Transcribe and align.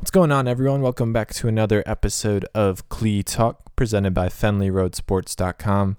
What's 0.00 0.10
going 0.10 0.32
on, 0.32 0.48
everyone? 0.48 0.80
Welcome 0.80 1.12
back 1.12 1.34
to 1.34 1.46
another 1.46 1.82
episode 1.84 2.46
of 2.54 2.88
Clee 2.88 3.22
Talk 3.22 3.76
presented 3.76 4.14
by 4.14 4.28
FenleyRoadSports.com. 4.28 5.98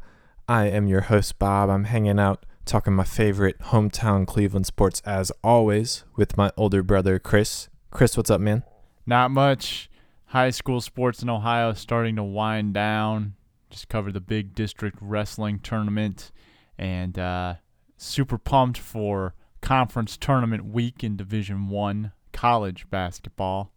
I 0.50 0.66
am 0.70 0.88
your 0.88 1.02
host, 1.02 1.38
Bob. 1.38 1.70
I'm 1.70 1.84
hanging 1.84 2.20
out 2.20 2.44
talking 2.66 2.94
my 2.94 3.04
favorite 3.04 3.60
hometown 3.60 4.26
Cleveland 4.26 4.66
sports 4.66 5.04
as 5.06 5.32
always 5.44 6.04
with 6.16 6.36
my 6.36 6.52
older 6.58 6.82
brother, 6.82 7.20
Chris. 7.20 7.70
Chris, 7.92 8.18
what's 8.18 8.32
up, 8.32 8.42
man? 8.42 8.64
Not 9.06 9.30
much. 9.30 9.88
High 10.26 10.50
school 10.50 10.82
sports 10.82 11.22
in 11.22 11.30
Ohio 11.30 11.74
starting 11.74 12.16
to 12.16 12.24
wind 12.24 12.74
down. 12.74 13.36
Just 13.70 13.88
covered 13.88 14.16
the 14.16 14.20
big 14.20 14.56
district 14.56 14.98
wrestling 15.00 15.60
tournament 15.60 16.32
and 16.76 17.20
uh, 17.20 17.54
super 17.98 18.40
pumped 18.40 18.80
for 18.80 19.36
conference 19.62 20.18
tournament 20.18 20.66
week 20.66 21.04
in 21.04 21.16
Division 21.16 21.68
One 21.68 22.14
college 22.34 22.90
basketball 22.90 23.72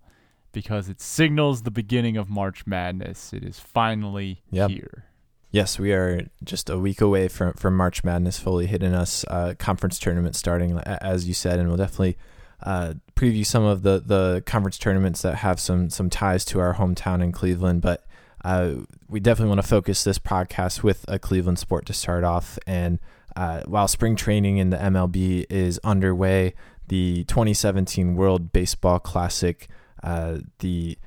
because 0.55 0.89
it 0.89 1.01
signals 1.03 1.63
the 1.63 1.71
beginning 1.71 2.17
of 2.17 2.31
March 2.31 2.67
Madness. 2.67 3.35
It 3.35 3.43
is 3.45 3.61
finally 3.61 4.41
Yep. 4.51 4.71
here. 4.71 5.05
Yes, 5.51 5.79
we 5.79 5.93
are 5.93 6.23
just 6.43 6.71
a 6.71 6.79
week 6.79 7.01
away 7.01 7.29
from, 7.29 7.53
from 7.53 7.77
March 7.77 8.03
Madness 8.03 8.39
fully 8.39 8.67
hitting 8.67 8.95
us. 8.95 9.25
Uh, 9.29 9.55
conference 9.59 9.99
tournament 9.99 10.35
starting, 10.35 10.79
as 10.81 11.29
you 11.29 11.35
said, 11.35 11.61
and 11.61 11.69
we'll 11.69 11.77
definitely 11.77 12.17
uh, 12.63 12.95
preview 13.15 13.45
some 13.47 13.63
of 13.65 13.83
the, 13.83 14.03
the 14.05 14.43
conference 14.47 14.79
tournaments 14.79 15.23
that 15.23 15.37
have 15.37 15.61
some 15.61 15.91
some 15.91 16.09
ties 16.11 16.45
to 16.47 16.59
our 16.61 16.75
hometown 16.75 17.23
in 17.23 17.31
Cleveland. 17.31 17.83
But 17.83 18.05
uh, 18.45 18.75
we 19.09 19.21
definitely 19.21 19.51
want 19.51 19.61
to 19.63 19.69
focus 19.69 20.03
this 20.03 20.19
podcast 20.19 20.83
with 20.83 21.05
a 21.09 21.19
Cleveland 21.19 21.59
sport 21.59 21.87
to 21.87 21.93
start 21.93 22.25
off. 22.25 22.59
And 22.67 22.99
uh, 23.37 23.63
while 23.67 23.87
spring 23.87 24.17
training 24.17 24.57
in 24.59 24.71
the 24.71 24.77
MLB 24.77 25.47
is 25.51 25.79
underway, 25.85 26.55
the 26.89 27.25
2017 27.25 28.17
World 28.17 28.53
Baseball 28.53 28.99
Classic, 28.99 29.69
uh, 30.05 30.39
the 30.59 30.99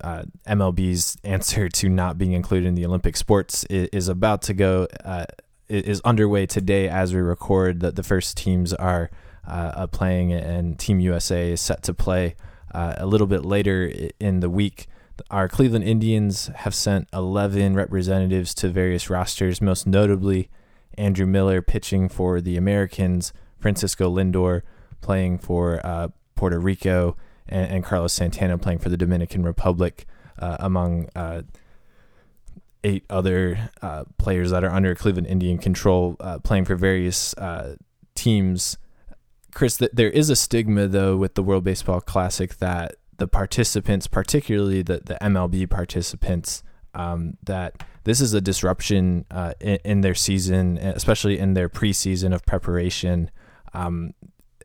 uh, 0.00 0.22
MLB's 0.46 1.16
answer 1.24 1.68
to 1.68 1.88
not 1.88 2.18
being 2.18 2.32
included 2.32 2.66
in 2.66 2.74
the 2.74 2.86
Olympic 2.86 3.16
sports 3.16 3.64
is, 3.64 3.88
is 3.92 4.08
about 4.08 4.42
to 4.42 4.54
go 4.54 4.88
uh, 5.04 5.26
is 5.68 6.00
underway 6.00 6.46
today 6.46 6.88
as 6.88 7.14
we 7.14 7.20
record. 7.20 7.80
That 7.80 7.94
the 7.94 8.02
first 8.02 8.36
teams 8.36 8.72
are 8.72 9.10
uh, 9.46 9.72
uh, 9.74 9.86
playing, 9.86 10.32
and 10.32 10.78
Team 10.78 10.98
USA 11.00 11.52
is 11.52 11.60
set 11.60 11.82
to 11.84 11.94
play 11.94 12.36
uh, 12.72 12.94
a 12.96 13.06
little 13.06 13.26
bit 13.26 13.44
later 13.44 13.92
in 14.18 14.40
the 14.40 14.50
week. 14.50 14.86
Our 15.30 15.48
Cleveland 15.48 15.84
Indians 15.84 16.46
have 16.54 16.74
sent 16.74 17.08
11 17.12 17.74
representatives 17.74 18.54
to 18.54 18.68
various 18.68 19.10
rosters, 19.10 19.60
most 19.60 19.84
notably 19.84 20.48
Andrew 20.96 21.26
Miller 21.26 21.60
pitching 21.60 22.08
for 22.08 22.40
the 22.40 22.56
Americans, 22.56 23.32
Francisco 23.58 24.14
Lindor 24.14 24.62
playing 25.00 25.38
for 25.38 25.80
Puerto 26.36 26.60
Rico, 26.60 27.16
and, 27.48 27.70
and 27.70 27.84
Carlos 27.84 28.12
Santana 28.12 28.58
playing 28.58 28.78
for 28.78 28.88
the 28.88 28.96
Dominican 28.96 29.42
Republic, 29.42 30.06
uh, 30.38 30.56
among 30.60 31.08
uh, 31.14 31.42
eight 32.84 33.04
other 33.10 33.70
uh, 33.82 34.04
players 34.18 34.50
that 34.50 34.64
are 34.64 34.70
under 34.70 34.94
Cleveland 34.94 35.26
Indian 35.26 35.58
control, 35.58 36.16
uh, 36.20 36.38
playing 36.38 36.64
for 36.64 36.76
various 36.76 37.34
uh, 37.34 37.76
teams. 38.14 38.78
Chris, 39.54 39.78
th- 39.78 39.90
there 39.92 40.10
is 40.10 40.30
a 40.30 40.36
stigma 40.36 40.86
though 40.86 41.16
with 41.16 41.34
the 41.34 41.42
World 41.42 41.64
Baseball 41.64 42.00
Classic 42.00 42.56
that 42.58 42.96
the 43.16 43.26
participants, 43.26 44.06
particularly 44.06 44.82
the 44.82 45.00
the 45.04 45.18
MLB 45.20 45.68
participants, 45.68 46.62
um, 46.94 47.36
that 47.42 47.82
this 48.04 48.20
is 48.20 48.32
a 48.32 48.40
disruption 48.40 49.24
uh, 49.30 49.54
in, 49.60 49.78
in 49.84 50.00
their 50.00 50.14
season, 50.14 50.78
especially 50.78 51.38
in 51.38 51.54
their 51.54 51.68
preseason 51.68 52.34
of 52.34 52.44
preparation. 52.46 53.30
Um, 53.74 54.14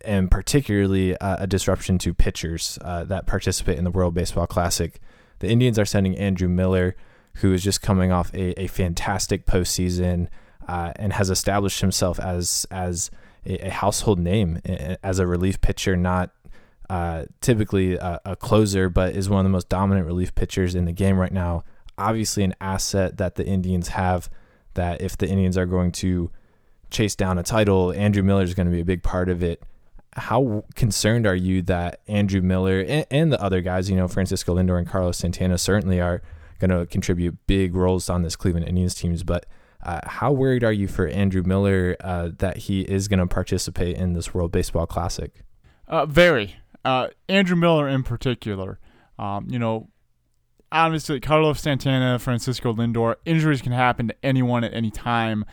and 0.03 0.29
particularly 0.29 1.17
uh, 1.17 1.37
a 1.39 1.47
disruption 1.47 1.97
to 1.99 2.13
pitchers 2.13 2.77
uh, 2.81 3.03
that 3.05 3.25
participate 3.25 3.77
in 3.77 3.83
the 3.83 3.91
World 3.91 4.13
Baseball 4.13 4.47
Classic. 4.47 4.99
The 5.39 5.49
Indians 5.49 5.79
are 5.79 5.85
sending 5.85 6.17
Andrew 6.17 6.47
Miller, 6.47 6.95
who 7.35 7.53
is 7.53 7.63
just 7.63 7.81
coming 7.81 8.11
off 8.11 8.33
a, 8.33 8.59
a 8.61 8.67
fantastic 8.67 9.45
postseason 9.45 10.27
uh, 10.67 10.93
and 10.95 11.13
has 11.13 11.29
established 11.29 11.81
himself 11.81 12.19
as 12.19 12.65
as 12.71 13.11
a, 13.45 13.67
a 13.67 13.69
household 13.69 14.19
name 14.19 14.59
as 15.03 15.19
a 15.19 15.27
relief 15.27 15.59
pitcher, 15.61 15.95
not 15.95 16.31
uh, 16.89 17.25
typically 17.42 17.95
a, 17.95 18.19
a 18.25 18.36
closer, 18.36 18.89
but 18.89 19.15
is 19.15 19.30
one 19.30 19.39
of 19.39 19.45
the 19.45 19.49
most 19.49 19.69
dominant 19.69 20.05
relief 20.05 20.36
pitchers 20.36 20.75
in 20.75 20.86
the 20.86 20.92
game 20.92 21.17
right 21.17 21.33
now. 21.33 21.63
Obviously, 21.97 22.43
an 22.43 22.55
asset 22.61 23.17
that 23.17 23.36
the 23.36 23.45
Indians 23.45 23.89
have. 23.89 24.30
That 24.75 25.02
if 25.02 25.15
the 25.15 25.27
Indians 25.27 25.55
are 25.55 25.67
going 25.67 25.92
to 25.93 26.31
chase 26.89 27.15
down 27.15 27.37
a 27.37 27.43
title, 27.43 27.93
Andrew 27.93 28.23
Miller 28.23 28.42
is 28.42 28.55
going 28.55 28.65
to 28.65 28.71
be 28.71 28.80
a 28.80 28.86
big 28.86 29.03
part 29.03 29.30
of 29.30 29.43
it 29.43 29.61
how 30.15 30.65
concerned 30.75 31.25
are 31.25 31.35
you 31.35 31.61
that 31.63 32.01
Andrew 32.07 32.41
Miller 32.41 32.81
and, 32.81 33.05
and 33.09 33.31
the 33.31 33.41
other 33.41 33.61
guys, 33.61 33.89
you 33.89 33.95
know, 33.95 34.07
Francisco 34.07 34.55
Lindor 34.55 34.77
and 34.77 34.87
Carlos 34.87 35.17
Santana 35.17 35.57
certainly 35.57 35.99
are 35.99 36.21
going 36.59 36.69
to 36.69 36.85
contribute 36.85 37.37
big 37.47 37.75
roles 37.75 38.09
on 38.09 38.21
this 38.21 38.35
Cleveland 38.35 38.67
Indians 38.67 38.95
teams, 38.95 39.23
but 39.23 39.45
uh, 39.83 39.99
how 40.05 40.31
worried 40.31 40.63
are 40.63 40.71
you 40.71 40.87
for 40.87 41.07
Andrew 41.07 41.43
Miller 41.43 41.97
uh, 41.99 42.29
that 42.37 42.57
he 42.57 42.81
is 42.81 43.07
going 43.07 43.19
to 43.19 43.27
participate 43.27 43.97
in 43.97 44.13
this 44.13 44.33
World 44.33 44.51
Baseball 44.51 44.87
Classic? 44.87 45.33
Uh, 45.87 46.05
very. 46.05 46.55
Uh, 46.85 47.09
Andrew 47.27 47.57
Miller 47.57 47.87
in 47.87 48.03
particular. 48.03 48.80
Um, 49.19 49.47
you 49.49 49.59
know, 49.59 49.89
obviously 50.71 51.19
Carlos 51.19 51.61
Santana, 51.61 52.17
Francisco 52.17 52.73
Lindor, 52.73 53.15
injuries 53.25 53.61
can 53.61 53.73
happen 53.73 54.07
to 54.07 54.15
anyone 54.23 54.63
at 54.63 54.73
any 54.73 54.89
time, 54.89 55.45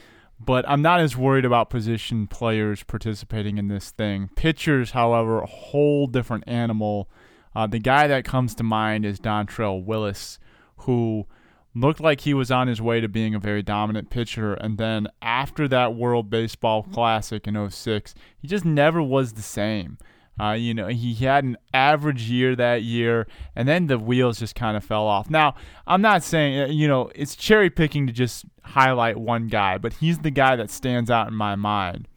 but 0.44 0.66
I'm 0.68 0.80
not 0.80 1.00
as 1.00 1.16
worried 1.16 1.44
about 1.44 1.68
position 1.68 2.26
players 2.26 2.82
participating 2.82 3.58
in 3.58 3.68
this 3.68 3.90
thing. 3.90 4.30
Pitchers, 4.36 4.92
however, 4.92 5.40
a 5.40 5.46
whole 5.46 6.06
different 6.06 6.44
animal. 6.46 7.08
Uh, 7.54 7.66
the 7.66 7.78
guy 7.78 8.06
that 8.06 8.24
comes 8.24 8.54
to 8.54 8.62
mind 8.62 9.04
is 9.04 9.20
Dontrelle 9.20 9.84
Willis, 9.84 10.38
who 10.78 11.26
looked 11.74 12.00
like 12.00 12.22
he 12.22 12.32
was 12.32 12.50
on 12.50 12.68
his 12.68 12.80
way 12.80 13.00
to 13.00 13.08
being 13.08 13.34
a 13.34 13.38
very 13.38 13.62
dominant 13.62 14.08
pitcher. 14.08 14.54
And 14.54 14.78
then 14.78 15.08
after 15.20 15.68
that 15.68 15.94
World 15.94 16.30
Baseball 16.30 16.84
Classic 16.84 17.46
in 17.46 17.70
06, 17.70 18.14
he 18.38 18.48
just 18.48 18.64
never 18.64 19.02
was 19.02 19.34
the 19.34 19.42
same. 19.42 19.98
Uh, 20.38 20.52
you 20.52 20.72
know, 20.72 20.88
he 20.88 21.14
had 21.14 21.44
an 21.44 21.56
average 21.74 22.30
year 22.30 22.56
that 22.56 22.82
year, 22.82 23.26
and 23.54 23.68
then 23.68 23.86
the 23.86 23.98
wheels 23.98 24.38
just 24.38 24.54
kind 24.54 24.76
of 24.76 24.84
fell 24.84 25.06
off. 25.06 25.28
Now, 25.28 25.54
I'm 25.86 26.00
not 26.00 26.22
saying, 26.22 26.60
uh, 26.60 26.66
you 26.66 26.88
know, 26.88 27.10
it's 27.14 27.36
cherry 27.36 27.68
picking 27.68 28.06
to 28.06 28.12
just 28.12 28.46
highlight 28.62 29.18
one 29.18 29.48
guy, 29.48 29.76
but 29.76 29.94
he's 29.94 30.18
the 30.20 30.30
guy 30.30 30.56
that 30.56 30.70
stands 30.70 31.10
out 31.10 31.28
in 31.28 31.34
my 31.34 31.56
mind. 31.56 32.08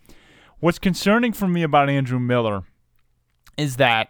What's 0.60 0.80
concerning 0.80 1.34
for 1.34 1.48
me 1.48 1.64
about 1.64 1.90
Andrew 1.90 2.20
Miller 2.20 2.64
is 3.58 3.76
that 3.78 4.10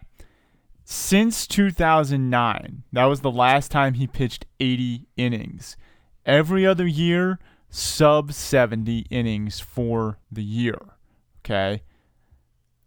since 0.86 1.48
2009, 1.48 2.84
that 2.92 3.06
was 3.06 3.22
the 3.22 3.32
last 3.32 3.72
time 3.72 3.96
he 3.96 4.06
pitched 4.06 4.46
80 4.60 5.08
innings. 5.18 5.78
Every 6.26 6.66
other 6.66 6.86
year, 6.86 7.40
sub 7.70 8.34
70 8.34 9.08
innings 9.10 9.60
for 9.60 10.20
the 10.32 10.44
year. 10.44 10.78
Okay. 11.40 11.82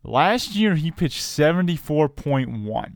Last 0.09 0.55
year, 0.55 0.77
he 0.77 0.93
pitched 0.93 1.21
74.1, 1.21 2.93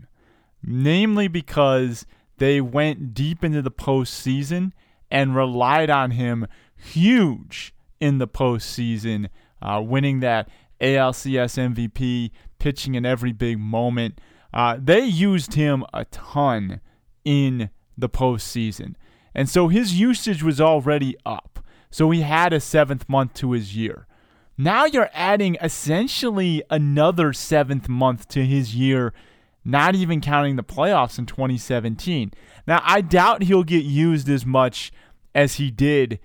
namely 0.62 1.26
because 1.26 2.06
they 2.38 2.60
went 2.60 3.14
deep 3.14 3.42
into 3.42 3.62
the 3.62 3.70
postseason 3.70 4.70
and 5.10 5.34
relied 5.34 5.90
on 5.90 6.12
him 6.12 6.46
huge 6.76 7.74
in 7.98 8.18
the 8.18 8.28
postseason, 8.28 9.28
uh, 9.60 9.82
winning 9.84 10.20
that 10.20 10.48
ALCS 10.80 11.74
MVP, 11.74 12.30
pitching 12.60 12.94
in 12.94 13.04
every 13.04 13.32
big 13.32 13.58
moment. 13.58 14.20
Uh, 14.54 14.78
they 14.80 15.04
used 15.04 15.54
him 15.54 15.84
a 15.92 16.04
ton 16.06 16.80
in 17.24 17.70
the 17.98 18.08
postseason. 18.08 18.94
And 19.34 19.48
so 19.48 19.66
his 19.66 19.98
usage 19.98 20.44
was 20.44 20.60
already 20.60 21.16
up. 21.26 21.58
So 21.90 22.10
he 22.10 22.20
had 22.20 22.52
a 22.52 22.60
seventh 22.60 23.08
month 23.08 23.34
to 23.34 23.50
his 23.50 23.76
year. 23.76 24.06
Now 24.60 24.84
you're 24.84 25.08
adding 25.14 25.56
essentially 25.62 26.62
another 26.68 27.32
seventh 27.32 27.88
month 27.88 28.28
to 28.28 28.44
his 28.44 28.74
year, 28.74 29.14
not 29.64 29.94
even 29.94 30.20
counting 30.20 30.56
the 30.56 30.62
playoffs 30.62 31.18
in 31.18 31.24
2017. 31.24 32.34
Now, 32.66 32.82
I 32.84 33.00
doubt 33.00 33.44
he'll 33.44 33.64
get 33.64 33.86
used 33.86 34.28
as 34.28 34.44
much 34.44 34.92
as 35.34 35.54
he 35.54 35.70
did 35.70 36.20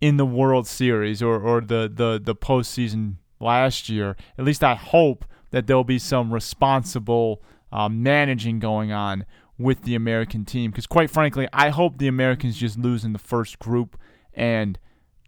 in 0.00 0.18
the 0.18 0.24
World 0.24 0.68
Series 0.68 1.20
or, 1.20 1.40
or 1.40 1.60
the, 1.60 1.90
the, 1.92 2.20
the 2.22 2.36
postseason 2.36 3.16
last 3.40 3.88
year. 3.88 4.16
At 4.38 4.44
least 4.44 4.62
I 4.62 4.76
hope 4.76 5.24
that 5.50 5.66
there'll 5.66 5.82
be 5.82 5.98
some 5.98 6.32
responsible 6.32 7.42
um, 7.72 8.04
managing 8.04 8.60
going 8.60 8.92
on 8.92 9.24
with 9.58 9.82
the 9.82 9.96
American 9.96 10.44
team. 10.44 10.70
Because, 10.70 10.86
quite 10.86 11.10
frankly, 11.10 11.48
I 11.52 11.70
hope 11.70 11.98
the 11.98 12.06
Americans 12.06 12.56
just 12.56 12.78
lose 12.78 13.04
in 13.04 13.14
the 13.14 13.18
first 13.18 13.58
group 13.58 13.98
and 14.32 14.78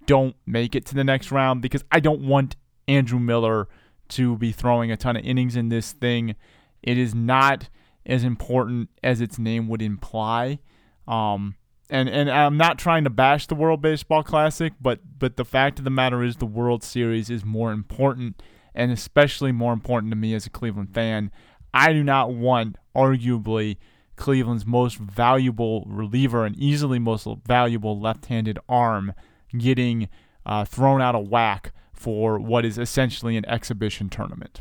don't 0.06 0.36
make 0.46 0.74
it 0.74 0.84
to 0.86 0.94
the 0.94 1.04
next 1.04 1.30
round 1.30 1.62
because 1.62 1.84
I 1.90 2.00
don't 2.00 2.26
want 2.26 2.56
Andrew 2.88 3.18
Miller 3.18 3.68
to 4.10 4.36
be 4.36 4.52
throwing 4.52 4.90
a 4.90 4.96
ton 4.96 5.16
of 5.16 5.24
innings 5.24 5.56
in 5.56 5.68
this 5.68 5.92
thing. 5.92 6.34
It 6.82 6.98
is 6.98 7.14
not 7.14 7.68
as 8.04 8.24
important 8.24 8.90
as 9.02 9.20
its 9.20 9.38
name 9.38 9.68
would 9.68 9.82
imply. 9.82 10.58
Um, 11.06 11.56
and 11.90 12.08
and 12.08 12.30
I'm 12.30 12.56
not 12.56 12.78
trying 12.78 13.04
to 13.04 13.10
bash 13.10 13.46
the 13.46 13.54
World 13.54 13.82
Baseball 13.82 14.22
Classic, 14.22 14.72
but 14.80 15.00
but 15.18 15.36
the 15.36 15.44
fact 15.44 15.78
of 15.78 15.84
the 15.84 15.90
matter 15.90 16.22
is 16.22 16.36
the 16.36 16.46
World 16.46 16.82
Series 16.82 17.30
is 17.30 17.44
more 17.44 17.70
important, 17.72 18.42
and 18.74 18.90
especially 18.90 19.52
more 19.52 19.72
important 19.72 20.10
to 20.12 20.16
me 20.16 20.34
as 20.34 20.46
a 20.46 20.50
Cleveland 20.50 20.94
fan. 20.94 21.30
I 21.74 21.92
do 21.92 22.02
not 22.02 22.32
want, 22.34 22.76
arguably, 22.94 23.78
Cleveland's 24.16 24.66
most 24.66 24.98
valuable 24.98 25.84
reliever 25.86 26.44
and 26.44 26.56
easily 26.56 26.98
most 26.98 27.26
valuable 27.46 27.98
left-handed 27.98 28.58
arm 28.68 29.14
getting 29.56 30.08
uh, 30.44 30.64
thrown 30.64 31.00
out 31.00 31.14
of 31.14 31.28
whack 31.28 31.72
for 31.92 32.38
what 32.38 32.64
is 32.64 32.78
essentially 32.78 33.36
an 33.36 33.46
exhibition 33.46 34.08
tournament. 34.08 34.60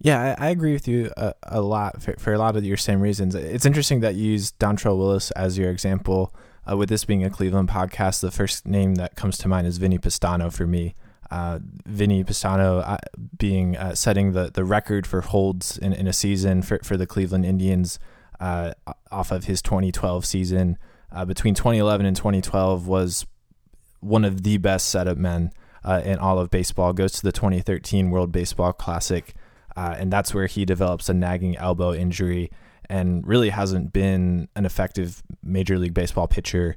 Yeah, 0.00 0.36
I, 0.38 0.46
I 0.46 0.50
agree 0.50 0.72
with 0.72 0.86
you 0.86 1.10
a, 1.16 1.34
a 1.44 1.60
lot 1.62 2.02
for, 2.02 2.14
for, 2.18 2.32
a 2.34 2.38
lot 2.38 2.56
of 2.56 2.64
your 2.64 2.76
same 2.76 3.00
reasons. 3.00 3.34
It's 3.34 3.64
interesting 3.64 4.00
that 4.00 4.16
you 4.16 4.32
use 4.32 4.52
Dontrelle 4.52 4.98
Willis 4.98 5.30
as 5.32 5.56
your 5.56 5.70
example. 5.70 6.34
Uh, 6.70 6.76
with 6.76 6.88
this 6.88 7.04
being 7.04 7.24
a 7.24 7.30
Cleveland 7.30 7.68
podcast, 7.68 8.20
the 8.20 8.30
first 8.30 8.66
name 8.66 8.94
that 8.96 9.16
comes 9.16 9.36
to 9.38 9.48
mind 9.48 9.66
is 9.66 9.78
Vinny 9.78 9.98
Pestano 9.98 10.52
for 10.52 10.66
me. 10.66 10.94
Uh, 11.30 11.58
Vinny 11.86 12.22
Pestano 12.22 12.82
uh, 12.86 12.96
being 13.38 13.76
uh, 13.76 13.94
setting 13.94 14.32
the, 14.32 14.50
the 14.52 14.64
record 14.64 15.06
for 15.06 15.20
holds 15.20 15.78
in, 15.78 15.92
in 15.92 16.06
a 16.06 16.12
season 16.12 16.62
for, 16.62 16.78
for 16.82 16.96
the 16.96 17.06
Cleveland 17.06 17.44
Indians 17.44 17.98
uh, 18.40 18.72
off 19.10 19.30
of 19.30 19.44
his 19.44 19.62
2012 19.62 20.24
season. 20.24 20.78
Uh, 21.10 21.24
between 21.24 21.54
2011 21.54 22.06
and 22.06 22.16
2012 22.16 22.86
was 22.86 23.26
one 24.04 24.24
of 24.24 24.42
the 24.42 24.58
best 24.58 24.88
setup 24.88 25.18
men 25.18 25.50
uh, 25.84 26.02
in 26.04 26.18
all 26.18 26.38
of 26.38 26.50
baseball. 26.50 26.92
Goes 26.92 27.12
to 27.12 27.22
the 27.22 27.32
2013 27.32 28.10
World 28.10 28.32
Baseball 28.32 28.72
Classic, 28.72 29.34
and 29.76 30.12
that's 30.12 30.34
where 30.34 30.46
he 30.46 30.64
develops 30.64 31.08
a 31.08 31.14
nagging 31.14 31.56
elbow 31.56 31.92
injury 31.92 32.50
and 32.88 33.26
really 33.26 33.50
hasn't 33.50 33.92
been 33.92 34.48
an 34.54 34.66
effective 34.66 35.22
Major 35.42 35.78
League 35.78 35.94
Baseball 35.94 36.28
pitcher 36.28 36.76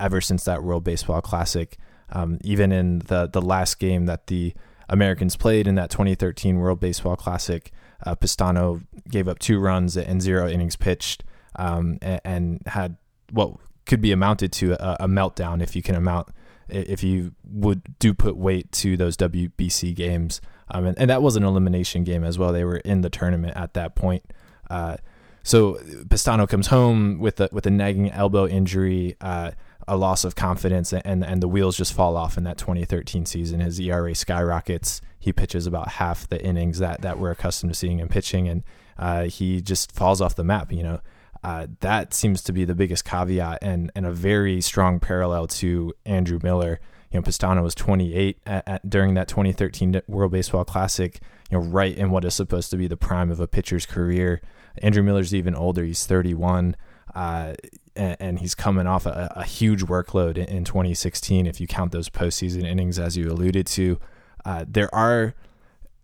ever 0.00 0.20
since 0.20 0.44
that 0.44 0.62
World 0.62 0.84
Baseball 0.84 1.20
Classic. 1.20 1.76
Um, 2.10 2.38
even 2.44 2.70
in 2.70 3.00
the 3.00 3.26
the 3.26 3.42
last 3.42 3.80
game 3.80 4.06
that 4.06 4.28
the 4.28 4.54
Americans 4.88 5.36
played 5.36 5.66
in 5.66 5.74
that 5.76 5.90
2013 5.90 6.58
World 6.58 6.80
Baseball 6.80 7.16
Classic, 7.16 7.72
uh, 8.04 8.14
Pestano 8.14 8.84
gave 9.08 9.28
up 9.28 9.38
two 9.38 9.58
runs 9.58 9.96
and 9.96 10.22
zero 10.22 10.48
innings 10.48 10.76
pitched, 10.76 11.24
um, 11.56 11.98
and, 12.02 12.20
and, 12.24 12.62
had 12.66 12.96
what 13.32 13.54
could 13.86 14.00
be 14.00 14.12
amounted 14.12 14.52
to 14.52 14.72
a, 14.74 15.04
a, 15.04 15.08
meltdown 15.08 15.62
if 15.62 15.74
you 15.74 15.82
can 15.82 15.94
amount 15.94 16.28
if 16.68 17.02
you 17.02 17.32
would 17.44 17.98
do 17.98 18.14
put 18.14 18.36
weight 18.36 18.70
to 18.72 18.96
those 18.96 19.16
WBC 19.16 19.94
games. 19.94 20.40
Um, 20.68 20.86
and, 20.86 20.98
and, 20.98 21.10
that 21.10 21.22
was 21.22 21.36
an 21.36 21.44
elimination 21.44 22.02
game 22.02 22.24
as 22.24 22.38
well. 22.38 22.52
They 22.52 22.64
were 22.64 22.78
in 22.78 23.02
the 23.02 23.10
tournament 23.10 23.56
at 23.56 23.74
that 23.74 23.94
point. 23.94 24.24
Uh, 24.68 24.96
so 25.44 25.74
Pestano 26.08 26.48
comes 26.48 26.66
home 26.66 27.20
with 27.20 27.40
a 27.40 27.48
with 27.52 27.66
a 27.66 27.70
nagging 27.70 28.10
elbow 28.10 28.48
injury. 28.48 29.16
Uh, 29.20 29.52
a 29.88 29.96
loss 29.96 30.24
of 30.24 30.34
confidence 30.34 30.92
and 30.92 31.24
and 31.24 31.40
the 31.40 31.48
wheels 31.48 31.76
just 31.76 31.92
fall 31.92 32.16
off 32.16 32.36
in 32.36 32.44
that 32.44 32.58
2013 32.58 33.26
season. 33.26 33.60
His 33.60 33.78
ERA 33.78 34.14
skyrockets. 34.14 35.00
He 35.18 35.32
pitches 35.32 35.66
about 35.66 35.88
half 35.88 36.28
the 36.28 36.42
innings 36.44 36.78
that 36.80 37.02
that 37.02 37.18
we're 37.18 37.30
accustomed 37.30 37.72
to 37.72 37.78
seeing 37.78 38.00
him 38.00 38.08
pitching, 38.08 38.48
and 38.48 38.64
uh, 38.98 39.24
he 39.24 39.60
just 39.60 39.92
falls 39.92 40.20
off 40.20 40.34
the 40.34 40.44
map. 40.44 40.72
You 40.72 40.82
know, 40.82 41.00
uh, 41.46 41.68
that 41.78 42.12
seems 42.12 42.42
to 42.42 42.52
be 42.52 42.64
the 42.64 42.74
biggest 42.74 43.04
caveat 43.04 43.60
and 43.62 43.92
and 43.94 44.04
a 44.04 44.10
very 44.10 44.60
strong 44.60 44.98
parallel 44.98 45.46
to 45.46 45.94
Andrew 46.04 46.40
Miller. 46.42 46.80
You 47.12 47.20
know, 47.20 47.22
Pestano 47.22 47.62
was 47.62 47.72
28 47.76 48.40
at, 48.44 48.66
at, 48.66 48.90
during 48.90 49.14
that 49.14 49.28
2013 49.28 50.02
World 50.08 50.32
Baseball 50.32 50.64
Classic. 50.64 51.20
You 51.48 51.58
know, 51.58 51.64
right 51.64 51.96
in 51.96 52.10
what 52.10 52.24
is 52.24 52.34
supposed 52.34 52.70
to 52.72 52.76
be 52.76 52.88
the 52.88 52.96
prime 52.96 53.30
of 53.30 53.38
a 53.38 53.46
pitcher's 53.46 53.86
career. 53.86 54.42
Andrew 54.82 55.04
Miller's 55.04 55.32
even 55.32 55.54
older. 55.54 55.84
He's 55.84 56.04
31. 56.04 56.74
Uh, 57.14 57.54
and, 57.94 58.16
and 58.18 58.38
he's 58.40 58.56
coming 58.56 58.88
off 58.88 59.06
a, 59.06 59.32
a 59.36 59.44
huge 59.44 59.84
workload 59.84 60.36
in, 60.36 60.46
in, 60.46 60.64
2016. 60.64 61.46
If 61.46 61.60
you 61.60 61.68
count 61.68 61.92
those 61.92 62.10
postseason 62.10 62.64
innings, 62.64 62.98
as 62.98 63.16
you 63.16 63.30
alluded 63.30 63.68
to, 63.68 64.00
uh, 64.44 64.64
there 64.66 64.92
are 64.92 65.34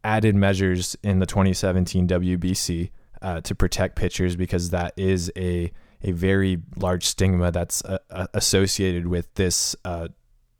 added 0.04 0.36
measures 0.36 0.96
in 1.02 1.18
the 1.18 1.26
2017 1.26 2.06
WBC 2.06 2.90
uh, 3.22 3.40
to 3.40 3.54
protect 3.54 3.96
pitchers 3.96 4.36
because 4.36 4.70
that 4.70 4.92
is 4.96 5.32
a 5.36 5.72
a 6.04 6.10
very 6.10 6.60
large 6.76 7.04
stigma 7.04 7.52
that's 7.52 7.84
uh, 7.84 7.98
uh 8.10 8.26
associated 8.34 9.06
with 9.06 9.32
this 9.34 9.76
uh, 9.84 10.08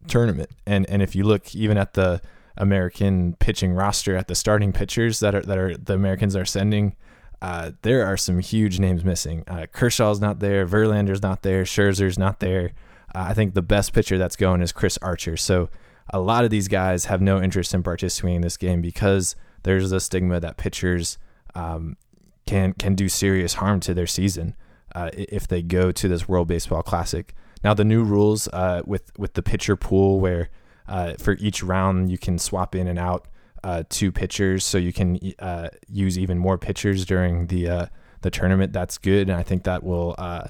tournament. 0.07 0.51
And 0.67 0.89
and 0.89 1.03
if 1.03 1.15
you 1.15 1.25
look 1.25 1.55
even 1.55 1.77
at 1.77 1.95
the 1.95 2.23
American 2.57 3.35
pitching 3.35 3.73
roster 3.73 4.17
at 4.17 4.29
the 4.29 4.35
starting 4.35 4.73
pitchers 4.73 5.21
that 5.21 5.35
are 5.35 5.43
that 5.43 5.59
are 5.59 5.77
the 5.77 5.95
Americans 5.95 6.37
are 6.37 6.45
sending 6.45 6.97
uh, 7.43 7.73
there 7.83 8.07
are 8.07 8.17
some 8.17 8.39
huge 8.39 8.79
names 8.79 9.05
missing. 9.05 9.43
Uh, 9.49 9.67
Kershaw's 9.73 10.21
not 10.21 10.39
there, 10.39 10.65
Verlander's 10.65 11.23
not 11.23 11.43
there, 11.43 11.65
Scherzer's 11.65 12.17
not 12.17 12.39
there. 12.39 12.71
I 13.17 13.35
think 13.35 13.55
the 13.55 13.63
best 13.63 13.93
pitcher 13.93 14.17
that's 14.17 14.37
going 14.37 14.63
is 14.63 14.71
Chris 14.71 14.97
Archer. 15.03 15.37
So 15.37 15.69
a 16.11 16.21
lot 16.21 16.45
of 16.45 16.51
these 16.51 16.69
guys 16.69 17.07
have 17.07 17.21
no 17.21 17.43
interest 17.43 17.75
in 17.75 17.83
participating 17.83 18.37
in 18.37 18.43
this 18.43 18.57
game 18.57 18.81
because 18.81 19.35
there's 19.65 19.91
a 19.91 19.99
stigma 19.99 20.39
that 20.39 20.57
pitchers 20.57 21.19
um, 21.57 21.97
can 22.47 22.73
can 22.75 22.95
do 22.95 23.09
serious 23.09 23.55
harm 23.55 23.81
to 23.81 23.95
their 23.95 24.07
season 24.07 24.57
uh, 24.95 25.11
if 25.15 25.47
they 25.49 25.63
go 25.63 25.93
to 25.93 26.09
this 26.09 26.29
World 26.29 26.49
Baseball 26.49 26.83
Classic. 26.83 27.35
Now 27.65 27.75
the 27.75 27.85
new 27.85 28.03
rules 28.03 28.49
uh, 28.49 28.83
with 28.85 29.13
with 29.19 29.35
the 29.35 29.43
pitcher 29.43 29.77
pool 29.77 30.21
where 30.21 30.49
uh, 30.89 31.15
for 31.19 31.37
each 31.39 31.63
round 31.63 32.11
you 32.11 32.19
can 32.19 32.39
swap 32.39 32.75
in 32.75 32.89
and 32.89 32.99
out 32.99 33.27
uh, 33.65 33.85
two 33.89 34.11
pitchers, 34.11 34.65
so 34.65 34.79
you 34.79 34.93
can 34.93 35.19
uh, 35.39 35.69
use 35.89 36.19
even 36.19 36.39
more 36.39 36.59
pitchers 36.59 37.05
during 37.05 37.47
the 37.47 37.69
uh, 37.69 37.87
the 38.23 38.31
tournament. 38.31 38.73
That's 38.73 38.99
good, 38.99 39.29
and 39.29 39.39
I 39.39 39.43
think 39.43 39.65
that 39.65 39.85
will 39.85 40.15
uh, 40.19 40.49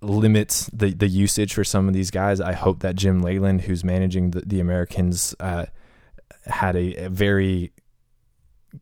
limit 0.00 0.68
the 0.72 0.92
the 0.92 1.06
usage 1.06 1.54
for 1.54 1.64
some 1.64 1.86
of 1.86 1.94
these 1.94 2.10
guys. 2.10 2.40
I 2.40 2.52
hope 2.52 2.80
that 2.80 2.96
Jim 2.96 3.22
Leyland, 3.22 3.62
who's 3.62 3.84
managing 3.84 4.32
the, 4.32 4.40
the 4.40 4.60
Americans, 4.60 5.34
uh, 5.38 5.66
had 6.46 6.74
a, 6.74 7.06
a, 7.06 7.08
very 7.08 7.72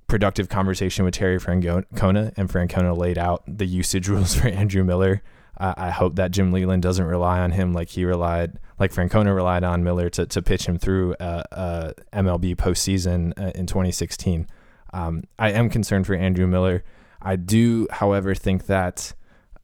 productive 0.07 0.49
conversation 0.49 1.05
with 1.05 1.15
Terry 1.15 1.39
Francona, 1.39 2.33
and 2.37 2.49
Francona 2.49 2.97
laid 2.97 3.19
out 3.19 3.43
the 3.47 3.67
usage 3.67 4.09
rules 4.11 4.35
for 4.35 4.49
Andrew 4.49 4.85
Miller. 4.85 5.23
I 5.63 5.91
hope 5.91 6.17
that 6.17 6.31
Jim 6.31 6.53
Leyland 6.53 6.83
doesn't 6.83 7.05
rely 7.05 7.41
on 7.41 7.51
him 7.51 7.75
like 7.75 7.91
he 7.91 8.07
relied 8.07 8.59
like 8.79 8.95
Francona 8.95 9.35
relied 9.35 9.63
on 9.63 9.85
Miller 9.85 10.09
to, 10.09 10.25
to 10.25 10.41
pitch 10.41 10.65
him 10.65 10.79
through 10.79 11.15
a, 11.21 11.45
a 11.53 11.95
MLB 12.15 12.57
postseason 12.57 13.39
uh, 13.39 13.53
in 13.55 13.67
2016. 13.67 14.47
Um, 14.95 15.25
I 15.39 15.51
am 15.51 15.69
concerned 15.69 16.07
for 16.07 16.15
Andrew 16.15 16.47
Miller. 16.47 16.83
I 17.21 17.37
do, 17.37 17.87
however, 17.91 18.35
think 18.35 18.67
that 18.67 19.13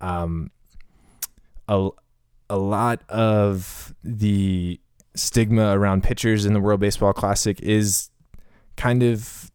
um, 0.03 0.51
a, 1.67 1.89
a 2.51 2.59
lot 2.59 3.03
of 3.09 3.95
the 4.05 4.79
stigma 5.15 5.77
around 5.79 6.03
pitchers 6.03 6.45
in 6.45 6.53
the 6.53 6.61
World 6.61 6.81
Baseball 6.81 7.15
Classic 7.15 7.59
is 7.63 8.11
kind 8.77 9.03
of 9.03 9.51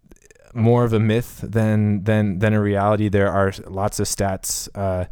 more 0.53 0.83
of 0.83 0.94
a 0.94 1.00
myth 1.00 1.39
than 1.44 2.03
than 2.03 2.39
than 2.39 2.53
a 2.53 2.62
reality. 2.62 3.09
There 3.09 3.31
are 3.31 3.51
lots 3.68 4.00
of 4.00 4.07
stats 4.07 4.69
uh, 4.75 5.06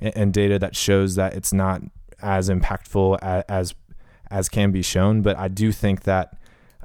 and, 0.00 0.16
and, 0.16 0.32
data 0.32 0.58
that 0.58 0.76
shows 0.76 1.14
that 1.16 1.34
it's 1.34 1.52
not 1.52 1.82
as 2.22 2.48
impactful 2.48 3.18
as, 3.22 3.44
as 3.48 3.74
as 4.30 4.48
can 4.48 4.70
be 4.72 4.82
shown. 4.82 5.22
But 5.22 5.38
I 5.38 5.48
do 5.48 5.72
think 5.72 6.02
that 6.02 6.36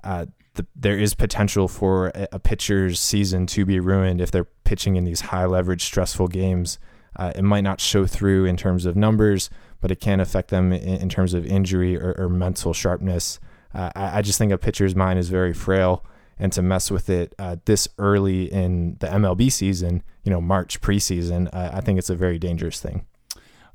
uh, 0.04 0.26
the, 0.56 0.66
there 0.76 0.98
is 0.98 1.14
potential 1.14 1.68
for 1.68 2.08
a, 2.08 2.28
a, 2.34 2.40
pitcher's 2.40 3.00
season 3.00 3.46
to 3.48 3.66
be 3.66 3.80
ruined 3.80 4.22
if 4.22 4.32
they're 4.32 4.48
pitching 4.64 4.96
in 4.96 5.06
these 5.06 5.22
high 5.22 5.46
leverage, 5.46 5.84
stressful 5.84 6.28
games. 6.28 6.80
Uh, 7.16 7.32
it 7.36 7.44
might 7.44 7.62
not 7.62 7.80
show 7.80 8.06
through 8.06 8.46
in 8.46 8.58
terms 8.58 8.86
of 8.86 8.96
numbers, 8.96 9.50
but 9.82 9.92
it 9.92 10.00
can 10.00 10.20
affect 10.20 10.50
them 10.50 10.72
in, 10.72 11.02
in 11.02 11.10
terms 11.10 11.34
of 11.34 11.46
injury 11.46 11.98
or, 11.98 12.16
or 12.18 12.30
mental 12.30 12.74
sharpness. 12.74 13.40
Uh, 13.74 13.92
I, 13.96 14.20
I, 14.20 14.22
just 14.22 14.38
think 14.38 14.52
a 14.52 14.58
pitcher's 14.58 14.96
mind 14.96 15.20
is 15.20 15.30
very 15.30 15.54
frail, 15.54 16.06
and 16.42 16.52
to 16.52 16.62
mess 16.62 16.92
with 16.92 17.10
it 17.10 17.34
uh, 17.40 17.56
this 17.64 17.88
early 17.98 18.52
in 18.52 18.98
the 19.00 19.08
MLB 19.08 19.50
season, 19.50 20.04
you 20.24 20.32
know, 20.32 20.42
March 20.42 20.82
preseason, 20.82 21.48
I 21.54 21.80
think 21.80 21.98
it's 21.98 22.10
a 22.10 22.16
very 22.16 22.38
dangerous 22.38 22.82
thing. 22.82 23.06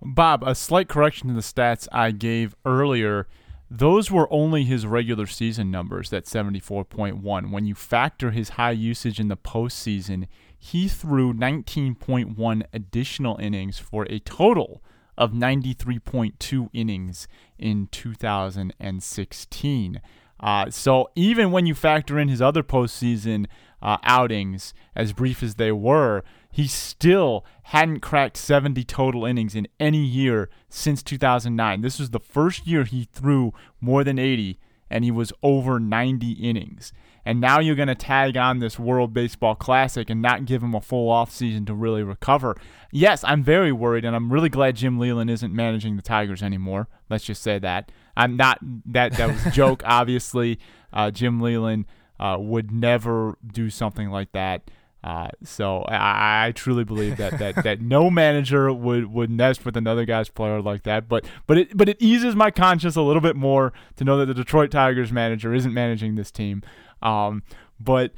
Bob, 0.03 0.43
a 0.43 0.55
slight 0.55 0.89
correction 0.89 1.29
to 1.29 1.35
the 1.35 1.41
stats 1.41 1.89
I 1.91 2.11
gave 2.11 2.55
earlier 2.67 3.27
those 3.71 4.11
were 4.11 4.27
only 4.33 4.65
his 4.65 4.85
regular 4.87 5.27
season 5.27 5.71
numbers, 5.71 6.09
that 6.11 6.27
74.1. 6.27 7.51
When 7.51 7.67
you 7.67 7.75
factor 7.75 8.31
his 8.31 8.51
high 8.51 8.71
usage 8.71 9.19
in 9.19 9.27
the 9.29 9.37
postseason, 9.37 10.29
he 10.57 10.87
threw 10.89 11.35
19.1 11.35 12.63
additional 12.73 13.37
innings 13.39 13.81
for 13.81 14.07
a 14.09 14.21
total 14.21 14.85
of 15.19 15.33
93.2 15.33 16.69
innings 16.73 17.27
in 17.59 17.89
2016. 17.91 20.01
Uh, 20.41 20.71
so 20.71 21.11
even 21.15 21.51
when 21.51 21.67
you 21.67 21.75
factor 21.75 22.19
in 22.19 22.29
his 22.29 22.43
other 22.43 22.63
postseason 22.63 23.47
uh, 23.83 23.97
outings, 24.03 24.75
as 24.95 25.13
brief 25.13 25.43
as 25.43 25.55
they 25.55 25.73
were, 25.73 26.23
he 26.51 26.67
still 26.67 27.45
hadn't 27.65 28.01
cracked 28.01 28.37
70 28.37 28.83
total 28.85 29.25
innings 29.27 29.55
in 29.55 29.69
any 29.79 29.99
year 29.99 30.49
since 30.69 31.03
2009. 31.03 31.83
This 31.83 31.99
was 31.99 32.11
the 32.11 32.21
first 32.21 32.67
year 32.67 32.85
he 32.85 33.09
threw 33.13 33.53
more 33.81 34.05
than 34.05 34.19
80, 34.19 34.59
and 34.89 35.05
he 35.05 35.11
was 35.11 35.33
over 35.43 35.79
90 35.79 36.33
innings. 36.33 36.93
And 37.27 37.41
now 37.41 37.59
you're 37.59 37.75
going 37.75 37.89
to 37.89 37.95
tag 37.95 38.37
on 38.37 38.61
this 38.61 38.79
World 38.79 39.13
Baseball 39.13 39.57
Classic 39.57 40.09
and 40.09 40.23
not 40.23 40.47
give 40.47 40.63
him 40.63 40.75
a 40.75 40.81
full 40.81 41.11
offseason 41.13 41.67
to 41.67 41.75
really 41.75 42.05
recover. 42.05 42.57
Yes, 42.93 43.25
I'm 43.25 43.43
very 43.43 43.73
worried, 43.73 44.05
and 44.05 44.15
I'm 44.15 44.33
really 44.33 44.49
glad 44.49 44.77
Jim 44.77 44.99
Leyland 44.99 45.29
isn't 45.29 45.53
managing 45.53 45.97
the 45.97 46.03
Tigers 46.03 46.43
anymore. 46.43 46.89
Let's 47.11 47.25
just 47.25 47.43
say 47.43 47.59
that. 47.59 47.91
I'm 48.17 48.37
not 48.37 48.59
that 48.87 49.13
that 49.15 49.29
was 49.29 49.47
a 49.47 49.51
joke. 49.51 49.83
Obviously, 49.87 50.59
uh, 50.93 51.11
Jim 51.11 51.41
Leyland 51.41 51.87
uh, 52.19 52.37
would 52.39 52.71
never 52.71 53.37
do 53.47 53.71
something 53.71 54.11
like 54.11 54.33
that. 54.33 54.71
Uh, 55.05 55.29
so 55.45 55.83
I, 55.83 56.47
I, 56.47 56.53
truly 56.53 56.83
believe 56.83 57.17
that, 57.19 57.39
that, 57.39 57.55
that 57.63 57.81
no 57.81 58.11
manager 58.11 58.73
would, 58.73 59.07
would 59.07 59.31
nest 59.31 59.65
with 59.65 59.77
another 59.77 60.05
guy's 60.05 60.29
player 60.29 60.61
like 60.61 60.83
that. 60.83 61.09
But 61.09 61.25
but 61.47 61.59
it 61.59 61.77
but 61.77 61.89
it 61.89 61.97
eases 62.01 62.35
my 62.35 62.51
conscience 62.51 62.97
a 62.97 63.03
little 63.03 63.23
bit 63.23 63.37
more 63.37 63.73
to 63.97 64.05
know 64.05 64.19
that 64.19 64.27
the 64.27 64.35
Detroit 64.35 64.73
Tigers 64.73 65.13
manager 65.13 65.55
isn't 65.55 65.73
managing 65.73 66.17
this 66.17 66.33
team. 66.33 66.63
Um, 67.03 67.45
but 67.79 68.15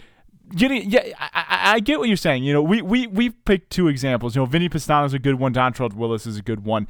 getting 0.54 0.88
yeah, 0.88 1.12
I, 1.18 1.74
I, 1.74 1.80
get 1.80 1.98
what 1.98 2.08
you're 2.08 2.16
saying. 2.16 2.44
You 2.44 2.54
know, 2.54 2.62
we 2.62 2.80
we 2.80 3.06
we've 3.06 3.34
picked 3.44 3.70
two 3.70 3.88
examples. 3.88 4.34
You 4.34 4.42
know, 4.42 4.46
Vinny 4.46 4.70
Pestano 4.70 5.04
is 5.04 5.12
a 5.12 5.18
good 5.18 5.34
one. 5.34 5.52
Dontrelle 5.52 5.92
Willis 5.92 6.26
is 6.26 6.38
a 6.38 6.42
good 6.42 6.64
one. 6.64 6.88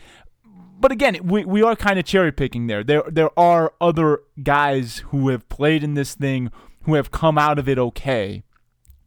But 0.80 0.92
again, 0.92 1.18
we, 1.24 1.44
we 1.44 1.62
are 1.62 1.74
kind 1.74 1.98
of 1.98 2.04
cherry 2.04 2.32
picking 2.32 2.68
there. 2.68 2.84
There 2.84 3.02
there 3.08 3.36
are 3.38 3.72
other 3.80 4.22
guys 4.42 4.98
who 5.08 5.28
have 5.28 5.48
played 5.48 5.82
in 5.82 5.94
this 5.94 6.14
thing 6.14 6.50
who 6.82 6.94
have 6.94 7.10
come 7.10 7.36
out 7.36 7.58
of 7.58 7.68
it 7.68 7.78
okay. 7.78 8.44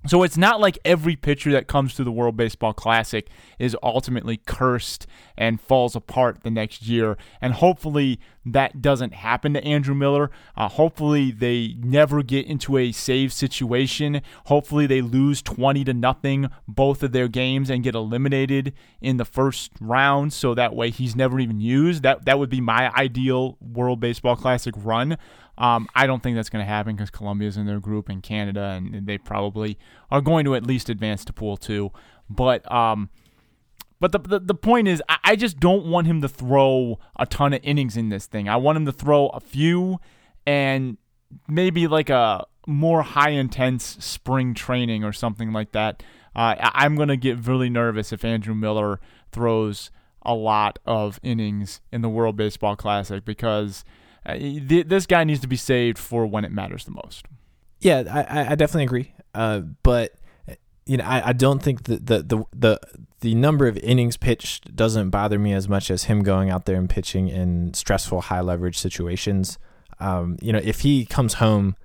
So 0.08 0.24
it's 0.24 0.38
not 0.38 0.60
like 0.60 0.80
every 0.84 1.16
pitcher 1.16 1.52
that 1.52 1.68
comes 1.68 1.94
to 1.94 2.04
the 2.04 2.12
World 2.12 2.36
Baseball 2.36 2.74
Classic 2.74 3.28
is 3.60 3.78
ultimately 3.84 4.38
cursed 4.38 5.06
and 5.38 5.62
falls 5.62 5.96
apart 5.96 6.40
the 6.42 6.50
next 6.50 6.88
year. 6.88 7.18
And 7.40 7.54
hopefully 7.54 8.20
that 8.44 8.82
doesn't 8.82 9.14
happen 9.14 9.54
to 9.54 9.64
Andrew 9.64 9.94
Miller. 9.94 10.32
Uh, 10.58 10.68
hopefully 10.70 11.30
they 11.30 11.76
never 11.78 12.24
get 12.24 12.48
into 12.48 12.78
a 12.78 12.92
save 12.92 13.32
situation. 13.32 14.24
Hopefully 14.46 14.88
they 14.88 15.02
lose 15.02 15.44
20 15.44 15.84
to 15.84 15.94
nothing 15.94 16.50
both 16.68 17.04
of 17.04 17.12
their 17.12 17.28
games 17.28 17.70
and 17.70 17.84
get 17.84 17.94
eliminated 17.94 18.74
in 19.02 19.18
the 19.18 19.26
first 19.26 19.72
round 19.80 20.34
so 20.34 20.56
that 20.56 20.76
way 20.76 20.90
he's 20.90 21.16
never 21.16 21.40
even 21.40 21.62
used. 21.62 22.02
That 22.02 22.26
that 22.26 22.40
would 22.40 22.50
be 22.50 22.62
my 22.62 22.92
ideal 22.96 23.58
World 23.62 24.00
Baseball 24.00 24.36
Classic 24.36 24.74
run. 24.78 25.18
Um, 25.62 25.88
I 25.94 26.08
don't 26.08 26.24
think 26.24 26.36
that's 26.36 26.50
going 26.50 26.66
to 26.66 26.70
happen 26.70 26.96
because 26.96 27.12
Colombia's 27.12 27.56
in 27.56 27.68
their 27.68 27.80
group 27.80 28.10
and 28.10 28.24
Canada, 28.24 28.62
and 28.62 29.06
they 29.06 29.20
probably 29.20 29.78
are 30.10 30.20
going 30.20 30.44
to 30.46 30.56
at 30.56 30.66
least 30.66 30.90
advance 30.90 31.24
to 31.26 31.34
pool 31.34 31.56
two. 31.56 31.92
But 32.28 32.70
um, 32.72 33.12
but 34.00 34.12
the, 34.12 34.18
the, 34.18 34.40
the 34.40 34.56
point 34.56 34.88
is, 34.88 35.04
I, 35.08 35.18
I 35.24 35.36
just 35.36 35.60
don't 35.60 35.86
want 35.86 36.08
him 36.08 36.22
to 36.24 36.28
throw 36.28 36.98
a 37.16 37.28
ton 37.28 37.54
of 37.54 37.60
innings 37.62 37.96
in 37.96 38.10
this 38.10 38.26
thing. 38.26 38.50
I 38.50 38.56
want 38.56 38.78
him 38.78 38.88
to 38.88 38.92
throw 38.92 39.28
a 39.28 39.40
few 39.40 40.00
and 40.48 40.98
maybe 41.48 41.86
like 41.86 42.10
a 42.10 42.48
more 42.66 43.04
high 43.04 43.30
intense 43.30 43.98
spring 44.00 44.56
training 44.56 45.04
or 45.04 45.14
something 45.14 45.54
like 45.54 45.74
that. 45.74 46.02
Uh, 46.36 46.56
I'm 46.60 46.96
going 46.96 47.10
to 47.10 47.18
get 47.18 47.46
really 47.46 47.70
nervous 47.70 48.12
if 48.12 48.26
Andrew 48.26 48.56
Miller 48.56 49.00
throws 49.32 49.92
a 50.24 50.34
lot 50.34 50.80
of 50.86 51.20
innings 51.22 51.82
in 51.92 52.02
the 52.02 52.10
World 52.10 52.36
Baseball 52.36 52.76
Classic 52.76 53.24
because 53.24 53.84
uh, 54.26 54.34
th- 54.36 54.88
this 54.88 55.06
guy 55.06 55.24
needs 55.24 55.40
to 55.42 55.48
be 55.48 55.56
saved 55.56 55.98
for 55.98 56.26
when 56.26 56.46
it 56.46 56.52
matters 56.52 56.86
the 56.86 56.92
most. 56.92 57.26
Yeah, 57.80 58.04
I, 58.10 58.52
I 58.52 58.56
definitely 58.56 58.84
agree. 58.84 59.14
Uh, 59.34 59.62
but 59.82 60.14
you 60.86 60.98
know, 60.98 61.04
I, 61.04 61.30
I 61.30 61.34
don't 61.34 61.62
think 61.62 61.84
that 61.84 62.06
the, 62.06 62.24
the 62.24 62.46
the 62.54 62.80
the 63.22 63.36
number 63.36 63.68
of 63.68 63.78
innings 63.78 64.18
pitched 64.18 64.76
doesn't 64.76 65.10
bother 65.10 65.40
me 65.40 65.54
as 65.54 65.70
much 65.70 65.92
as 65.92 66.06
him 66.06 66.24
going 66.24 66.50
out 66.50 66.66
there 66.66 66.76
and 66.76 66.90
pitching 66.90 67.28
in 67.28 67.74
stressful, 67.74 68.22
high 68.22 68.42
leverage 68.42 68.78
situations. 68.78 69.58
Um, 70.00 70.38
you 70.42 70.52
know, 70.52 70.60
if 70.64 70.82
he 70.82 71.06
comes 71.06 71.36
home 71.36 71.76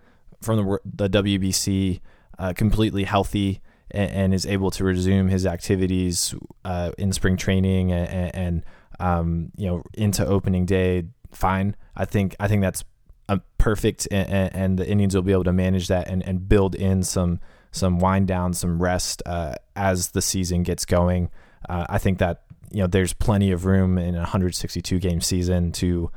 from 0.41 0.57
the 0.57 1.09
the 1.09 1.23
WBC 1.23 2.01
uh, 2.39 2.53
completely 2.55 3.05
healthy 3.05 3.61
and, 3.91 4.11
and, 4.11 4.35
is 4.35 4.45
able 4.45 4.71
to 4.71 4.85
resume 4.85 5.29
his 5.29 5.47
activities 5.47 6.35
uh, 6.65 6.93
in 6.99 7.13
spring 7.13 7.37
training 7.37 7.93
and, 7.93 8.35
and 8.35 8.65
um, 9.01 9.51
you 9.57 9.67
know 9.67 9.83
into 9.95 10.27
opening 10.27 10.67
day 10.67 11.05
fine. 11.31 11.77
I 11.97 12.05
think 12.05 12.37
I 12.39 12.49
think 12.49 12.63
that's 12.63 12.85
a 13.29 13.41
perfect, 13.59 14.07
and, 14.11 14.55
and, 14.55 14.79
the 14.79 14.89
Indians 14.89 15.15
will 15.15 15.23
be 15.23 15.33
able 15.33 15.45
to 15.45 15.53
manage 15.53 15.89
that 15.89 16.09
and, 16.09 16.23
and 16.23 16.49
build 16.49 16.75
in 16.75 17.03
some 17.03 17.41
some 17.73 17.99
wind 17.99 18.29
down, 18.29 18.55
some 18.55 18.81
rest 18.81 19.23
uh, 19.27 19.55
as 19.75 20.11
the 20.11 20.23
season 20.23 20.63
gets 20.63 20.85
going. 20.85 21.31
Uh, 21.69 21.87
I 21.89 21.99
think 21.99 22.19
that 22.19 22.43
you 22.71 22.81
know 22.81 22.87
there's 22.87 23.13
plenty 23.13 23.53
of 23.53 23.65
room 23.65 23.99
in 23.99 24.15
a 24.15 24.21
162 24.21 24.99
game 24.99 25.21
season 25.21 25.73
to 25.73 26.11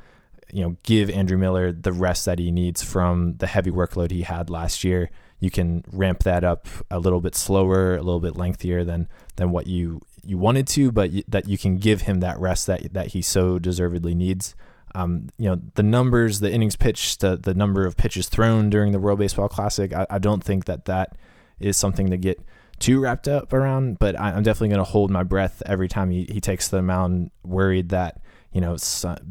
you 0.51 0.63
know 0.63 0.77
give 0.83 1.09
Andrew 1.09 1.37
Miller 1.37 1.71
the 1.71 1.93
rest 1.93 2.25
that 2.25 2.39
he 2.39 2.51
needs 2.51 2.83
from 2.83 3.37
the 3.37 3.47
heavy 3.47 3.71
workload 3.71 4.11
he 4.11 4.21
had 4.21 4.49
last 4.49 4.83
year. 4.83 5.09
You 5.39 5.49
can 5.49 5.83
ramp 5.91 6.23
that 6.23 6.43
up 6.43 6.67
a 6.91 6.99
little 6.99 7.21
bit 7.21 7.33
slower, 7.33 7.95
a 7.95 8.03
little 8.03 8.19
bit 8.19 8.35
lengthier 8.35 8.83
than 8.83 9.07
than 9.37 9.51
what 9.51 9.67
you 9.67 10.01
you 10.23 10.37
wanted 10.37 10.67
to, 10.67 10.91
but 10.91 11.11
that 11.27 11.47
you 11.47 11.57
can 11.57 11.77
give 11.77 12.01
him 12.01 12.19
that 12.19 12.39
rest 12.39 12.67
that 12.67 12.93
that 12.93 13.07
he 13.07 13.21
so 13.21 13.57
deservedly 13.57 14.13
needs. 14.13 14.55
Um, 14.95 15.29
you 15.37 15.49
know, 15.49 15.61
the 15.75 15.83
numbers, 15.83 16.39
the 16.39 16.51
innings 16.51 16.75
pitched, 16.75 17.19
the, 17.19 17.37
the 17.37 17.53
number 17.53 17.85
of 17.85 17.97
pitches 17.97 18.27
thrown 18.29 18.69
during 18.69 18.91
the 18.91 18.99
World 18.99 19.19
Baseball 19.19 19.47
Classic, 19.47 19.93
I, 19.93 20.07
I 20.09 20.19
don't 20.19 20.43
think 20.43 20.65
that 20.65 20.85
that 20.85 21.15
is 21.59 21.77
something 21.77 22.09
to 22.09 22.17
get 22.17 22.39
too 22.79 22.99
wrapped 22.99 23.27
up 23.27 23.53
around, 23.53 23.99
but 23.99 24.19
I, 24.19 24.31
am 24.31 24.43
definitely 24.43 24.69
going 24.69 24.79
to 24.79 24.91
hold 24.91 25.11
my 25.11 25.23
breath 25.23 25.61
every 25.65 25.87
time 25.87 26.09
he, 26.09 26.25
he 26.29 26.41
takes 26.41 26.69
the 26.69 26.81
mound, 26.81 27.31
worried 27.43 27.89
that, 27.89 28.21
you 28.51 28.61
know, 28.61 28.77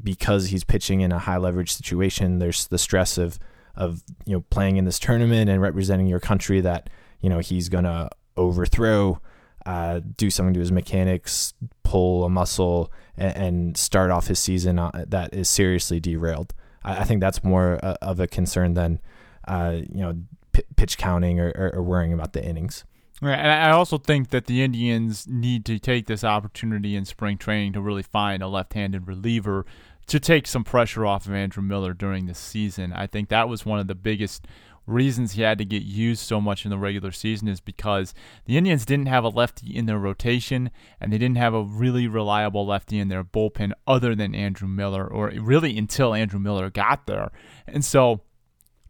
because 0.03 0.49
he's 0.49 0.65
pitching 0.65 1.01
in 1.01 1.13
a 1.13 1.19
high 1.19 1.39
leverage 1.39 1.73
situation, 1.73 2.39
there's 2.39 2.67
the 2.69 2.79
stress 2.79 3.19
of, 3.19 3.39
of, 3.75 4.03
you 4.27 4.35
know, 4.35 4.45
playing 4.51 4.77
in 4.77 4.85
this 4.85 4.99
tournament 4.99 5.51
and 5.51 5.61
representing 5.63 6.07
your 6.07 6.21
country 6.21 6.61
that, 6.61 6.91
you 7.21 7.29
know, 7.29 7.39
he's 7.39 7.69
going 7.69 7.85
to 7.85 8.11
overthrow, 8.37 9.21
uh, 9.67 10.01
do 10.17 10.31
something 10.31 10.55
to 10.55 10.61
his 10.61 10.73
mechanics, 10.73 11.55
pull 11.83 12.25
a 12.25 12.29
muscle, 12.29 12.93
and, 13.17 13.37
and 13.37 13.77
start 13.77 14.11
off 14.11 14.27
his 14.27 14.39
season 14.39 14.79
uh, 14.79 15.05
that 15.09 15.35
is 15.35 15.49
seriously 15.49 16.01
derailed. 16.01 16.55
I, 16.83 17.01
I 17.01 17.05
think 17.05 17.21
that's 17.21 17.45
more 17.45 17.79
uh, 17.83 17.97
of 18.01 18.21
a 18.21 18.27
concern 18.27 18.75
than 18.75 19.01
uh, 19.47 19.79
you 19.91 20.01
know 20.01 20.19
p- 20.53 20.65
pitch 20.77 20.99
counting 20.99 21.41
or, 21.41 21.53
or, 21.55 21.75
or, 21.77 21.83
worrying 21.83 22.13
about 22.13 22.33
the 22.33 22.45
innings. 22.45 22.85
Right, 23.21 23.39
and 23.39 23.51
I 23.51 23.71
also 23.71 23.99
think 23.99 24.31
that 24.31 24.47
the 24.47 24.63
Indians 24.63 25.27
need 25.27 25.65
to 25.67 25.79
take 25.79 26.07
this 26.07 26.23
opportunity 26.23 26.95
in 26.95 27.05
spring 27.05 27.37
training 27.37 27.73
to 27.73 27.81
really 27.81 28.03
find 28.03 28.43
a 28.43 28.49
left-handed 28.49 29.09
reliever 29.09 29.67
to 30.07 30.21
take 30.21 30.47
some 30.47 30.65
pressure 30.65 31.05
off 31.05 31.27
of 31.27 31.35
Andrew 31.35 31.63
Miller 31.63 31.93
during 31.93 32.27
the 32.27 32.35
season. 32.35 32.93
I 32.93 33.07
think 33.07 33.29
that 33.29 33.49
was 33.49 33.67
one 33.67 33.79
of 33.79 33.89
the 33.89 33.95
biggest 33.95 34.47
reasons 34.89 35.33
he 35.33 35.43
had 35.43 35.59
to 35.59 35.65
get 35.65 35.83
used 35.83 36.21
so 36.21 36.41
much 36.41 36.65
in 36.65 36.71
the 36.71 36.79
regular 36.79 37.13
season 37.13 37.47
is 37.49 37.61
because 37.61 38.15
the 38.47 38.57
Indians 38.57 38.85
didn't 38.85 39.07
have 39.07 39.25
a 39.25 39.29
lefty 39.29 39.77
in 39.77 39.87
their 39.87 39.99
rotation 39.99 40.71
and 41.01 41.13
they 41.13 41.19
didn't 41.19 41.37
have 41.37 41.55
a 41.55 41.63
really 41.63 42.09
reliable 42.09 42.67
lefty 42.67 42.99
in 42.99 43.09
their 43.09 43.23
bullpen 43.23 43.73
other 43.87 44.15
than 44.15 44.35
Andrew 44.35 44.69
Miller, 44.69 45.07
or 45.07 45.29
really 45.31 45.77
until 45.77 46.15
Andrew 46.15 46.41
Miller 46.41 46.71
got 46.71 47.07
there. 47.07 47.31
And 47.67 47.85
so 47.85 48.23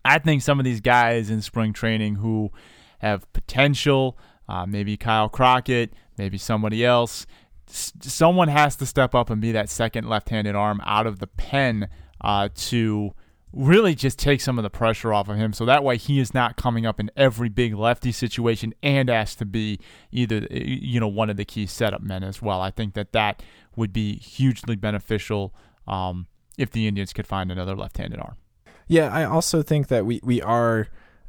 I 0.05 0.19
think 0.19 0.43
some 0.43 0.59
of 0.59 0.65
these 0.65 0.81
guys 0.81 1.31
in 1.31 1.43
spring 1.43 1.73
training 1.73 2.17
who 2.17 2.51
have 3.01 3.31
potential, 3.33 4.17
uh, 4.49 4.67
maybe 4.67 4.97
Kyle 4.97 5.29
Crockett, 5.29 5.93
maybe 6.17 6.39
somebody 6.39 6.85
else, 6.85 7.27
someone 7.67 8.49
has 8.49 8.77
to 8.77 8.87
step 8.87 9.15
up 9.15 9.31
and 9.31 9.41
be 9.41 9.53
that 9.53 9.69
second 9.69 10.09
left 10.09 10.31
handed 10.31 10.55
arm 10.55 10.81
out 10.85 11.07
of 11.07 11.19
the 11.19 11.27
pen 11.27 11.89
uh, 12.21 12.49
to 12.55 13.13
really 13.53 13.95
just 13.95 14.19
take 14.19 14.41
some 14.41 14.59
of 14.59 14.63
the 14.63 14.71
pressure 14.71 15.13
off 15.13 15.29
of 15.29 15.37
him. 15.37 15.53
So 15.53 15.65
that 15.65 15.83
way 15.83 15.97
he 15.97 16.21
is 16.21 16.35
not 16.35 16.57
coming 16.57 16.87
up 16.87 17.01
in 17.01 17.11
every 17.17 17.49
big 17.49 17.75
lefty 17.75 18.13
situation 18.13 18.75
and 18.83 19.09
asked 19.09 19.39
to 19.39 19.47
be 19.47 19.81
either 20.13 20.47
you 20.51 21.01
know 21.01 21.09
one 21.09 21.31
of 21.31 21.37
the 21.37 21.45
key 21.45 21.67
setup 21.67 22.03
men 22.03 22.23
as 22.23 22.43
well. 22.43 22.61
I 22.61 22.71
think 22.71 22.95
that 22.95 23.13
that 23.13 23.43
would 23.77 23.93
be 23.93 24.17
hugely 24.17 24.77
beneficial 24.77 25.55
um, 25.87 26.27
if 26.59 26.71
the 26.71 26.89
indians 26.89 27.13
could 27.13 27.27
find 27.27 27.53
another 27.53 27.77
left-handed 27.77 28.19
arm. 28.19 28.37
Yeah 28.89 29.13
i 29.13 29.25
also 29.25 29.63
think 29.63 29.89
that 29.89 30.05
we, 30.05 30.21
we 30.23 30.43
are 30.43 30.89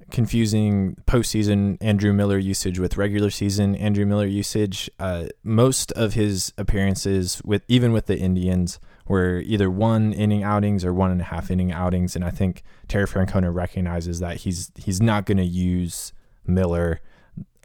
confusing 0.09 0.95
postseason 1.05 1.77
Andrew 1.81 2.13
Miller 2.13 2.38
usage 2.38 2.79
with 2.79 2.97
regular 2.97 3.29
season 3.29 3.75
Andrew 3.75 4.05
Miller 4.05 4.25
usage. 4.25 4.89
Uh, 4.99 5.27
most 5.43 5.91
of 5.91 6.13
his 6.13 6.51
appearances 6.57 7.41
with 7.45 7.63
even 7.67 7.93
with 7.93 8.07
the 8.07 8.17
Indians 8.17 8.79
were 9.09 9.39
either 9.39 9.69
one 9.69 10.13
inning 10.13 10.43
outings 10.43 10.85
or 10.85 10.93
one 10.93 11.11
and 11.11 11.19
a 11.19 11.25
half 11.25 11.51
inning 11.51 11.73
outings. 11.73 12.15
And 12.15 12.23
I 12.23 12.29
think 12.29 12.63
Terry 12.87 13.05
Francona 13.05 13.53
recognizes 13.53 14.19
that 14.19 14.37
he's 14.37 14.71
he's 14.77 15.01
not 15.01 15.25
going 15.25 15.39
to 15.39 15.45
use 15.45 16.13
Miller 16.45 17.01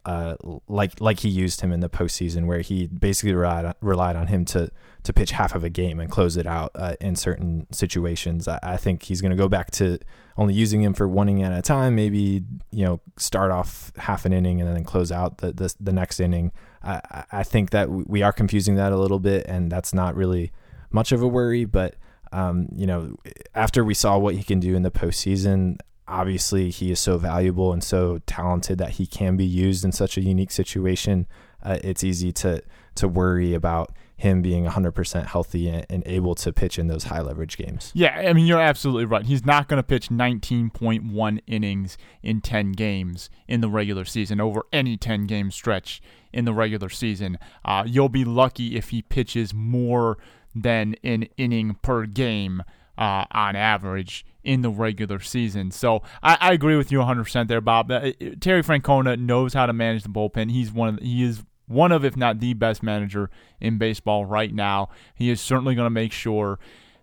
uh, 0.05 0.35
like 0.67 0.99
like 1.01 1.19
he 1.21 1.29
used 1.29 1.61
him 1.61 1.71
in 1.71 1.79
the 1.79 1.89
postseason, 1.89 2.45
where 2.45 2.59
he 2.59 2.87
basically 2.87 3.33
relied 3.33 3.73
relied 3.81 4.15
on 4.15 4.27
him 4.27 4.45
to 4.45 4.69
to 5.03 5.13
pitch 5.13 5.31
half 5.31 5.55
of 5.55 5.63
a 5.63 5.69
game 5.69 5.99
and 5.99 6.11
close 6.11 6.37
it 6.37 6.45
out 6.45 6.71
uh, 6.75 6.95
in 6.99 7.15
certain 7.15 7.65
situations. 7.71 8.47
I, 8.47 8.59
I 8.61 8.77
think 8.77 9.03
he's 9.03 9.21
going 9.21 9.31
to 9.31 9.37
go 9.37 9.47
back 9.47 9.71
to 9.71 9.99
only 10.37 10.53
using 10.53 10.83
him 10.83 10.93
for 10.93 11.07
one 11.07 11.29
inning 11.29 11.43
at 11.43 11.53
a 11.53 11.61
time. 11.61 11.95
Maybe 11.95 12.43
you 12.71 12.85
know 12.85 13.01
start 13.17 13.51
off 13.51 13.91
half 13.97 14.25
an 14.25 14.33
inning 14.33 14.61
and 14.61 14.75
then 14.75 14.83
close 14.83 15.11
out 15.11 15.39
the 15.39 15.51
the, 15.51 15.73
the 15.79 15.93
next 15.93 16.19
inning. 16.19 16.51
I, 16.83 17.25
I 17.31 17.43
think 17.43 17.71
that 17.71 17.89
we 17.89 18.21
are 18.21 18.31
confusing 18.31 18.75
that 18.75 18.91
a 18.91 18.97
little 18.97 19.19
bit, 19.19 19.45
and 19.47 19.71
that's 19.71 19.91
not 19.91 20.15
really 20.15 20.51
much 20.95 21.11
of 21.11 21.21
a 21.21 21.27
worry, 21.27 21.65
but 21.65 21.95
um, 22.31 22.67
you 22.73 22.87
know, 22.87 23.15
after 23.53 23.83
we 23.83 23.93
saw 23.93 24.17
what 24.17 24.33
he 24.33 24.43
can 24.43 24.59
do 24.59 24.75
in 24.75 24.81
the 24.81 24.89
postseason, 24.89 25.77
obviously 26.07 26.71
he 26.71 26.89
is 26.91 26.99
so 26.99 27.17
valuable 27.17 27.71
and 27.71 27.83
so 27.83 28.19
talented 28.25 28.77
that 28.79 28.91
he 28.91 29.05
can 29.05 29.37
be 29.37 29.45
used 29.45 29.85
in 29.85 29.91
such 29.91 30.17
a 30.17 30.21
unique 30.21 30.51
situation. 30.51 31.27
Uh, 31.61 31.77
it's 31.83 32.03
easy 32.03 32.31
to 32.31 32.63
to 32.95 33.07
worry 33.07 33.53
about 33.53 33.91
him 34.17 34.41
being 34.41 34.63
100% 34.65 35.25
healthy 35.25 35.67
and, 35.67 36.03
able 36.05 36.35
to 36.35 36.53
pitch 36.53 36.79
in 36.79 36.87
those 36.87 37.05
high 37.05 37.19
leverage 37.19 37.57
games. 37.57 37.91
Yeah, 37.93 38.15
I 38.15 38.31
mean, 38.31 38.45
you're 38.45 38.61
absolutely 38.61 39.03
right. 39.03 39.25
He's 39.25 39.45
not 39.45 39.67
going 39.67 39.77
to 39.77 39.83
pitch 39.83 40.07
19.1 40.07 41.39
innings 41.47 41.97
in 42.23 42.39
10 42.39 42.71
games 42.71 43.29
in 43.49 43.59
the 43.59 43.67
regular 43.67 44.05
season 44.05 44.39
over 44.39 44.65
any 44.71 44.95
10 44.95 45.27
game 45.27 45.51
stretch 45.51 46.01
in 46.31 46.45
the 46.45 46.53
regular 46.53 46.87
season. 46.87 47.37
Uh, 47.65 47.83
you'll 47.85 48.07
be 48.07 48.23
lucky 48.23 48.77
if 48.77 48.89
he 48.89 49.01
pitches 49.01 49.53
more 49.53 50.17
than 50.55 50.95
an 51.03 51.23
inning 51.37 51.77
per 51.81 52.05
game 52.05 52.63
uh, 52.97 53.25
on 53.31 53.55
average 53.55 54.25
in 54.43 54.61
the 54.61 54.69
regular 54.69 55.19
season. 55.19 55.71
So 55.71 56.01
I, 56.23 56.37
I 56.39 56.53
agree 56.53 56.77
with 56.77 56.91
you 56.91 56.99
100% 56.99 57.47
there, 57.47 57.61
Bob. 57.61 57.91
Uh, 57.91 58.11
Terry 58.39 58.63
Francona 58.63 59.19
knows 59.19 59.53
how 59.53 59.65
to 59.65 59.73
manage 59.73 60.03
the 60.03 60.09
bullpen. 60.09 60.51
He's 60.51 60.71
one 60.71 60.89
of 60.89 60.99
the, 60.99 61.05
he 61.05 61.23
is 61.23 61.43
one 61.67 61.91
of, 61.91 62.05
if 62.05 62.15
not 62.15 62.39
the 62.39 62.53
best 62.53 62.83
manager 62.83 63.29
in 63.59 63.77
baseball 63.77 64.25
right 64.25 64.53
now. 64.53 64.89
He 65.15 65.29
is 65.29 65.41
certainly 65.41 65.75
going 65.75 65.87
to 65.87 65.91
make 65.91 66.11
sure 66.11 66.59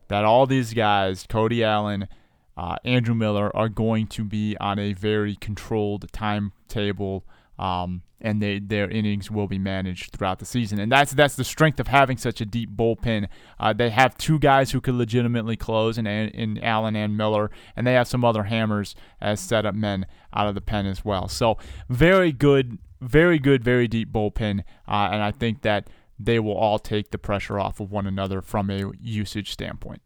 that 0.09 0.25
all 0.25 0.47
these 0.47 0.73
guys, 0.73 1.26
Cody 1.28 1.64
Allen, 1.64 2.09
uh, 2.56 2.76
Andrew 2.85 3.14
Miller, 3.14 3.54
are 3.56 3.68
going 3.68 4.06
to 4.09 4.25
be 4.25 4.56
on 4.59 4.78
a 4.78 4.92
very 4.92 5.35
controlled 5.37 6.11
timetable. 6.12 7.25
Um, 7.62 8.02
and 8.21 8.42
they, 8.42 8.59
their 8.59 8.88
innings 8.88 9.31
will 9.31 9.47
be 9.47 9.59
managed 9.59 10.12
throughout 10.12 10.38
the 10.40 10.45
season. 10.45 10.78
And 10.81 10.90
that's 10.90 11.12
that's 11.12 11.37
the 11.37 11.45
strength 11.45 11.78
of 11.78 11.88
having 11.88 12.16
such 12.16 12.40
a 12.40 12.45
deep 12.45 12.71
bullpen. 12.71 13.28
Uh, 13.59 13.73
they 13.73 13.90
have 13.90 14.16
two 14.16 14.38
guys 14.38 14.73
who 14.73 14.81
could 14.81 14.95
legitimately 14.95 15.57
close 15.57 15.97
in, 15.99 16.07
in 16.07 16.59
Allen 16.62 16.97
and 16.97 17.16
Miller, 17.16 17.50
and 17.76 17.87
they 17.87 17.92
have 17.95 18.09
some 18.09 18.25
other 18.25 18.45
hammers 18.45 18.95
as 19.21 19.40
setup 19.40 19.75
men 19.75 20.07
out 20.35 20.49
of 20.49 20.54
the 20.54 20.61
pen 20.61 20.87
as 20.87 21.04
well. 21.04 21.28
So 21.28 21.57
very 21.88 22.33
good, 22.33 22.78
very 23.00 23.38
good, 23.38 23.62
very 23.62 23.87
deep 23.87 24.12
bullpen, 24.12 24.61
uh, 24.88 25.11
and 25.12 25.23
I 25.23 25.31
think 25.31 25.62
that 25.62 25.88
they 26.19 26.38
will 26.38 26.57
all 26.57 26.78
take 26.78 27.11
the 27.11 27.19
pressure 27.19 27.59
off 27.59 27.81
of 27.81 27.90
one 27.92 28.07
another 28.07 28.42
from 28.42 28.71
a 28.71 28.92
usage 29.00 29.52
standpoint. 29.52 30.02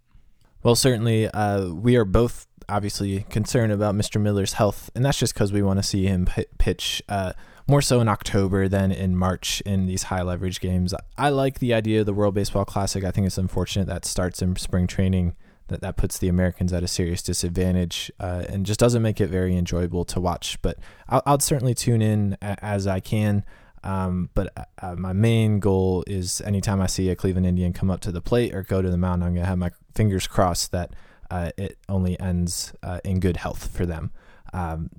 Well, 0.62 0.74
certainly, 0.74 1.28
uh, 1.28 1.68
we 1.68 1.96
are 1.96 2.04
both 2.04 2.46
obviously 2.68 3.24
concerned 3.30 3.72
about 3.72 3.94
Mr. 3.94 4.20
Miller's 4.20 4.54
health, 4.54 4.90
and 4.94 5.04
that's 5.04 5.18
just 5.18 5.34
because 5.34 5.52
we 5.52 5.62
want 5.62 5.78
to 5.78 5.82
see 5.82 6.06
him 6.06 6.26
p- 6.26 6.46
pitch 6.58 7.02
uh, 7.08 7.32
more 7.66 7.82
so 7.82 8.00
in 8.00 8.08
October 8.08 8.68
than 8.68 8.92
in 8.92 9.16
March 9.16 9.60
in 9.62 9.86
these 9.86 10.04
high 10.04 10.22
leverage 10.22 10.60
games. 10.60 10.94
I 11.18 11.30
like 11.30 11.58
the 11.58 11.74
idea 11.74 12.00
of 12.00 12.06
the 12.06 12.14
World 12.14 12.34
Baseball 12.34 12.64
Classic. 12.64 13.04
I 13.04 13.10
think 13.10 13.26
it's 13.26 13.38
unfortunate 13.38 13.86
that 13.88 14.04
starts 14.04 14.42
in 14.42 14.56
spring 14.56 14.86
training. 14.86 15.34
That 15.68 15.80
that 15.80 15.96
puts 15.96 16.18
the 16.18 16.28
Americans 16.28 16.72
at 16.72 16.84
a 16.84 16.88
serious 16.88 17.24
disadvantage 17.24 18.12
uh, 18.20 18.44
and 18.48 18.64
just 18.64 18.78
doesn't 18.78 19.02
make 19.02 19.20
it 19.20 19.26
very 19.26 19.56
enjoyable 19.56 20.04
to 20.04 20.20
watch. 20.20 20.62
But 20.62 20.78
I'll, 21.08 21.22
I'll 21.26 21.40
certainly 21.40 21.74
tune 21.74 22.02
in 22.02 22.36
a, 22.40 22.64
as 22.64 22.86
I 22.86 23.00
can. 23.00 23.44
Um, 23.82 24.30
but 24.34 24.68
uh, 24.80 24.94
my 24.94 25.12
main 25.12 25.58
goal 25.58 26.04
is 26.06 26.40
anytime 26.42 26.80
I 26.80 26.86
see 26.86 27.08
a 27.10 27.16
Cleveland 27.16 27.46
Indian 27.46 27.72
come 27.72 27.90
up 27.90 28.00
to 28.02 28.12
the 28.12 28.20
plate 28.20 28.54
or 28.54 28.62
go 28.62 28.80
to 28.80 28.88
the 28.88 28.96
mound, 28.96 29.24
I'm 29.24 29.34
gonna 29.34 29.46
have 29.46 29.58
my 29.58 29.72
fingers 29.92 30.28
crossed 30.28 30.70
that 30.70 30.92
uh, 31.30 31.50
it 31.56 31.78
only 31.88 32.18
ends 32.20 32.72
uh, 32.82 33.00
in 33.04 33.20
good 33.20 33.36
health 33.36 33.70
for 33.74 33.86
them. 33.86 34.10
Um, 34.52 34.90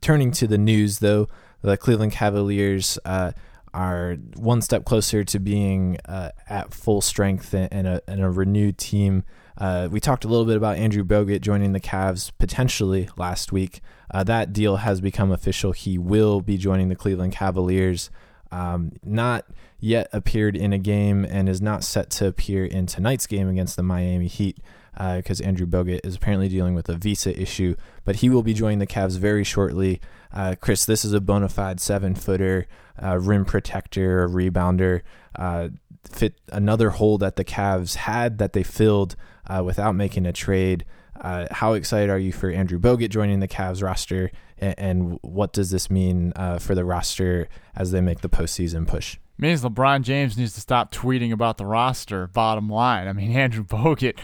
turning 0.00 0.30
to 0.32 0.46
the 0.46 0.58
news, 0.58 0.98
though, 0.98 1.28
the 1.62 1.76
Cleveland 1.76 2.12
Cavaliers 2.12 2.98
uh, 3.04 3.32
are 3.72 4.16
one 4.36 4.62
step 4.62 4.84
closer 4.84 5.24
to 5.24 5.38
being 5.38 5.98
uh, 6.06 6.30
at 6.48 6.74
full 6.74 7.00
strength 7.00 7.54
and 7.54 7.86
a, 7.86 8.02
a 8.08 8.30
renewed 8.30 8.78
team. 8.78 9.24
Uh, 9.58 9.88
we 9.90 10.00
talked 10.00 10.24
a 10.24 10.28
little 10.28 10.46
bit 10.46 10.56
about 10.56 10.76
Andrew 10.76 11.04
Bogut 11.04 11.42
joining 11.42 11.72
the 11.72 11.80
Cavs 11.80 12.32
potentially 12.38 13.10
last 13.16 13.52
week. 13.52 13.80
Uh, 14.10 14.24
that 14.24 14.52
deal 14.52 14.76
has 14.76 15.00
become 15.00 15.30
official. 15.30 15.72
He 15.72 15.98
will 15.98 16.40
be 16.40 16.56
joining 16.56 16.88
the 16.88 16.96
Cleveland 16.96 17.32
Cavaliers. 17.32 18.10
Um, 18.50 18.92
not 19.04 19.44
yet 19.78 20.08
appeared 20.12 20.56
in 20.56 20.72
a 20.72 20.78
game 20.78 21.24
and 21.24 21.48
is 21.48 21.62
not 21.62 21.84
set 21.84 22.10
to 22.10 22.26
appear 22.26 22.64
in 22.64 22.86
tonight's 22.86 23.26
game 23.26 23.48
against 23.48 23.76
the 23.76 23.82
Miami 23.82 24.26
Heat 24.26 24.58
because 24.92 25.40
uh, 25.40 25.44
Andrew 25.44 25.66
Bogut 25.66 26.00
is 26.04 26.16
apparently 26.16 26.48
dealing 26.48 26.74
with 26.74 26.88
a 26.88 26.94
visa 26.94 27.38
issue, 27.40 27.76
but 28.04 28.16
he 28.16 28.28
will 28.28 28.42
be 28.42 28.54
joining 28.54 28.78
the 28.78 28.86
Cavs 28.86 29.18
very 29.18 29.44
shortly. 29.44 30.00
Uh, 30.32 30.54
Chris, 30.60 30.84
this 30.84 31.04
is 31.04 31.12
a 31.12 31.20
bona 31.20 31.48
fide 31.48 31.80
seven 31.80 32.14
footer, 32.14 32.66
uh, 33.02 33.18
rim 33.18 33.44
protector, 33.44 34.28
rebounder. 34.28 35.02
Uh, 35.34 35.68
fit 36.08 36.34
another 36.52 36.90
hole 36.90 37.18
that 37.18 37.36
the 37.36 37.44
Cavs 37.44 37.94
had 37.94 38.38
that 38.38 38.52
they 38.52 38.62
filled 38.62 39.16
uh, 39.46 39.62
without 39.64 39.94
making 39.94 40.26
a 40.26 40.32
trade. 40.32 40.84
Uh, 41.20 41.46
how 41.50 41.74
excited 41.74 42.08
are 42.08 42.18
you 42.18 42.32
for 42.32 42.50
Andrew 42.50 42.78
Bogut 42.78 43.10
joining 43.10 43.40
the 43.40 43.48
Cavs 43.48 43.82
roster, 43.82 44.30
and, 44.58 44.74
and 44.78 45.18
what 45.22 45.52
does 45.52 45.70
this 45.70 45.90
mean 45.90 46.32
for 46.58 46.74
the 46.74 46.84
roster 46.84 47.48
as 47.76 47.90
they 47.90 48.00
make 48.00 48.20
the 48.20 48.28
postseason 48.28 48.86
push? 48.86 49.18
means 49.40 49.62
LeBron 49.62 50.02
James 50.02 50.36
needs 50.36 50.52
to 50.54 50.60
stop 50.60 50.92
tweeting 50.92 51.32
about 51.32 51.56
the 51.56 51.66
roster. 51.66 52.26
Bottom 52.28 52.68
line, 52.68 53.08
I 53.08 53.12
mean 53.12 53.32
Andrew 53.36 53.64
Bogut, 53.64 54.18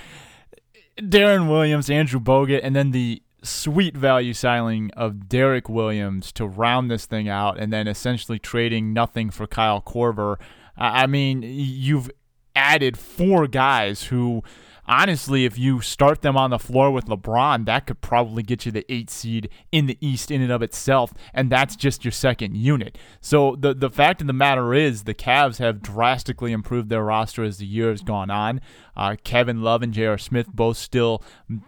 Deron 0.99 1.49
Williams, 1.49 1.91
Andrew 1.91 2.21
Bogut, 2.21 2.61
and 2.63 2.75
then 2.75 2.91
the 2.91 3.23
sweet 3.43 3.97
value 3.97 4.33
signing 4.33 4.91
of 4.93 5.29
Derrick 5.29 5.69
Williams 5.69 6.33
to 6.33 6.47
round 6.47 6.91
this 6.91 7.07
thing 7.07 7.29
out, 7.29 7.59
and 7.59 7.73
then 7.73 7.87
essentially 7.87 8.39
trading 8.39 8.93
nothing 8.93 9.31
for 9.31 9.47
Kyle 9.47 9.81
Korver. 9.81 10.37
I 10.77 11.07
mean, 11.07 11.43
you've 11.43 12.11
added 12.55 12.99
four 12.99 13.47
guys 13.47 14.05
who 14.05 14.43
honestly, 14.87 15.45
if 15.45 15.59
you 15.59 15.81
start 15.81 16.23
them 16.23 16.37
on 16.37 16.51
the 16.51 16.59
floor 16.59 16.91
with 16.91 17.07
LeBron, 17.07 17.67
that 17.67 17.87
could 17.87 18.01
probably 18.01 18.43
get 18.43 18.67
you 18.67 18.73
the 18.73 18.85
eight 18.93 19.11
seed 19.11 19.49
in 19.73 19.87
the 19.87 19.99
East 20.01 20.31
in 20.31 20.43
and 20.43 20.53
of 20.53 20.63
itself, 20.63 21.13
and 21.35 21.51
that's 21.51 21.77
just 21.77 22.05
your 22.05 22.13
second 22.13 22.57
unit. 22.57 22.99
So 23.21 23.57
the 23.59 23.75
the 23.75 23.91
fact 23.91 24.21
of 24.21 24.27
the 24.27 24.33
matter 24.33 24.75
is, 24.75 25.05
the 25.05 25.15
Cavs 25.15 25.59
have 25.59 25.83
drastically 25.83 26.53
improved 26.53 26.89
their 26.89 27.05
roster 27.05 27.45
as 27.45 27.59
the 27.59 27.67
year 27.67 27.91
has 27.91 28.03
gone 28.03 28.31
on. 28.31 28.61
Uh, 28.97 29.17
Kevin 29.25 29.63
Love 29.63 29.83
and 29.83 29.93
J.R. 29.93 30.17
Smith 30.17 30.49
both 30.49 30.79
still 30.79 31.23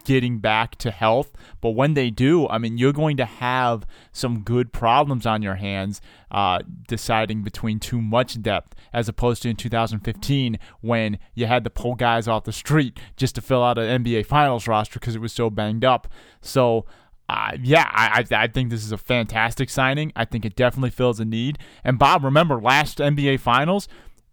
getting 0.04 0.38
back 0.38 0.76
to 0.76 0.90
health, 0.90 1.33
but 1.61 1.70
when 1.70 1.94
they 1.94 2.11
do, 2.11 2.48
I 2.48 2.59
mean, 2.59 2.78
you're 2.78 2.92
going 2.92 3.18
to 3.18 3.26
have 3.26 3.87
some 4.12 4.40
good 4.40 4.72
problems 4.72 5.26
on 5.26 5.42
your 5.42 5.57
hands 5.57 6.00
uh, 6.31 6.61
deciding 6.87 7.42
between 7.42 7.81
too 7.81 8.00
much 8.00 8.40
depth 8.40 8.74
as 8.92 9.09
opposed 9.09 9.42
to 9.42 9.48
in 9.48 9.57
2015 9.57 10.59
when 10.81 11.18
you 11.35 11.46
had 11.46 11.64
to 11.64 11.70
pull 11.70 11.94
guys 11.94 12.28
off 12.28 12.44
the 12.44 12.52
street 12.52 12.98
just 13.16 13.35
to 13.35 13.40
fill 13.40 13.62
out 13.62 13.79
an 13.79 14.05
NBA 14.05 14.27
Finals 14.27 14.66
roster 14.66 14.99
because 14.99 15.14
it 15.14 15.21
was 15.21 15.33
so 15.33 15.51
banged 15.51 15.85
up. 15.85 16.09
So. 16.40 16.87
Uh, 17.31 17.53
yeah, 17.62 17.85
I, 17.92 18.25
I 18.31 18.47
think 18.47 18.71
this 18.71 18.83
is 18.83 18.90
a 18.90 18.97
fantastic 18.97 19.68
signing. 19.68 20.14
I 20.16 20.25
think 20.25 20.47
it 20.47 20.57
definitely 20.57 20.88
fills 20.88 21.21
a 21.21 21.27
need. 21.27 21.59
And 21.85 21.99
Bob, 21.99 22.25
remember 22.25 22.59
last 22.59 23.01
NBA 23.01 23.40
Finals, 23.40 23.87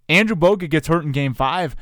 Andrew 0.08 0.38
Bogut 0.38 0.70
gets 0.70 0.88
hurt 0.88 1.04
in 1.04 1.12
Game 1.12 1.34
Five 1.34 1.76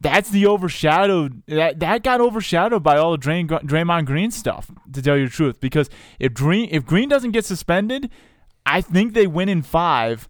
that's 0.00 0.30
the 0.30 0.46
overshadowed 0.46 1.42
that 1.46 1.80
that 1.80 2.02
got 2.02 2.20
overshadowed 2.20 2.82
by 2.82 2.96
all 2.96 3.12
the 3.12 3.18
Draymond 3.18 4.06
Green 4.06 4.30
stuff. 4.30 4.70
To 4.92 5.02
tell 5.02 5.16
you 5.16 5.26
the 5.26 5.32
truth, 5.32 5.60
because 5.60 5.88
if 6.18 6.34
Green 6.34 6.68
if 6.70 6.84
Green 6.84 7.08
doesn't 7.08 7.32
get 7.32 7.44
suspended, 7.44 8.10
I 8.64 8.80
think 8.80 9.14
they 9.14 9.26
win 9.26 9.48
in 9.48 9.62
five. 9.62 10.28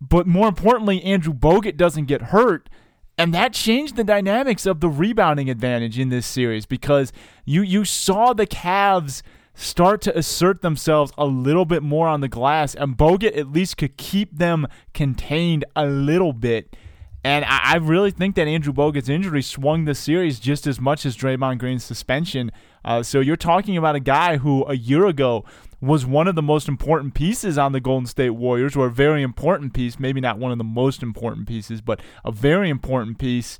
But 0.00 0.26
more 0.26 0.48
importantly, 0.48 1.02
Andrew 1.02 1.32
Bogut 1.32 1.76
doesn't 1.76 2.06
get 2.06 2.22
hurt. 2.22 2.68
And 3.16 3.32
that 3.32 3.52
changed 3.52 3.96
the 3.96 4.04
dynamics 4.04 4.66
of 4.66 4.80
the 4.80 4.88
rebounding 4.88 5.48
advantage 5.48 5.98
in 5.98 6.08
this 6.08 6.26
series 6.26 6.66
because 6.66 7.12
you 7.44 7.62
you 7.62 7.84
saw 7.84 8.32
the 8.32 8.46
Cavs 8.46 9.22
start 9.54 10.00
to 10.02 10.18
assert 10.18 10.62
themselves 10.62 11.12
a 11.16 11.24
little 11.24 11.64
bit 11.64 11.82
more 11.82 12.08
on 12.08 12.20
the 12.20 12.28
glass, 12.28 12.74
and 12.74 12.96
Bogut 12.96 13.36
at 13.36 13.52
least 13.52 13.76
could 13.76 13.96
keep 13.96 14.36
them 14.36 14.66
contained 14.92 15.64
a 15.76 15.86
little 15.86 16.32
bit. 16.32 16.76
And 17.22 17.44
I, 17.46 17.74
I 17.74 17.76
really 17.76 18.10
think 18.10 18.34
that 18.34 18.46
Andrew 18.46 18.72
Bogut's 18.72 19.08
injury 19.08 19.42
swung 19.42 19.84
the 19.86 19.94
series 19.94 20.38
just 20.38 20.66
as 20.66 20.80
much 20.80 21.06
as 21.06 21.16
Draymond 21.16 21.58
Green's 21.58 21.84
suspension. 21.84 22.50
Uh, 22.84 23.02
so 23.02 23.20
you're 23.20 23.36
talking 23.36 23.76
about 23.76 23.94
a 23.94 24.00
guy 24.00 24.36
who 24.36 24.64
a 24.66 24.74
year 24.74 25.06
ago 25.06 25.44
was 25.84 26.06
one 26.06 26.28
of 26.28 26.34
the 26.34 26.42
most 26.42 26.68
important 26.68 27.14
pieces 27.14 27.58
on 27.58 27.72
the 27.72 27.80
Golden 27.80 28.06
State 28.06 28.30
Warriors, 28.30 28.76
or 28.76 28.86
a 28.86 28.90
very 28.90 29.22
important 29.22 29.72
piece, 29.74 29.98
maybe 29.98 30.20
not 30.20 30.38
one 30.38 30.52
of 30.52 30.58
the 30.58 30.64
most 30.64 31.02
important 31.02 31.46
pieces, 31.46 31.80
but 31.80 32.00
a 32.24 32.32
very 32.32 32.70
important 32.70 33.18
piece. 33.18 33.58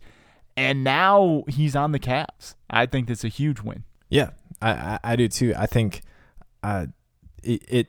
And 0.56 0.84
now 0.84 1.42
he's 1.48 1.74
on 1.74 1.92
the 1.92 1.98
Cavs. 1.98 2.54
I 2.70 2.87
think 2.87 3.08
that's 3.08 3.24
a 3.24 3.28
huge 3.28 3.60
win. 3.60 3.84
Yeah, 4.08 4.30
I, 4.62 4.70
I, 4.70 4.98
I 5.02 5.16
do 5.16 5.28
too. 5.28 5.52
I 5.56 5.66
think 5.66 6.02
uh, 6.62 6.87
it, 7.42 7.62
it 7.68 7.87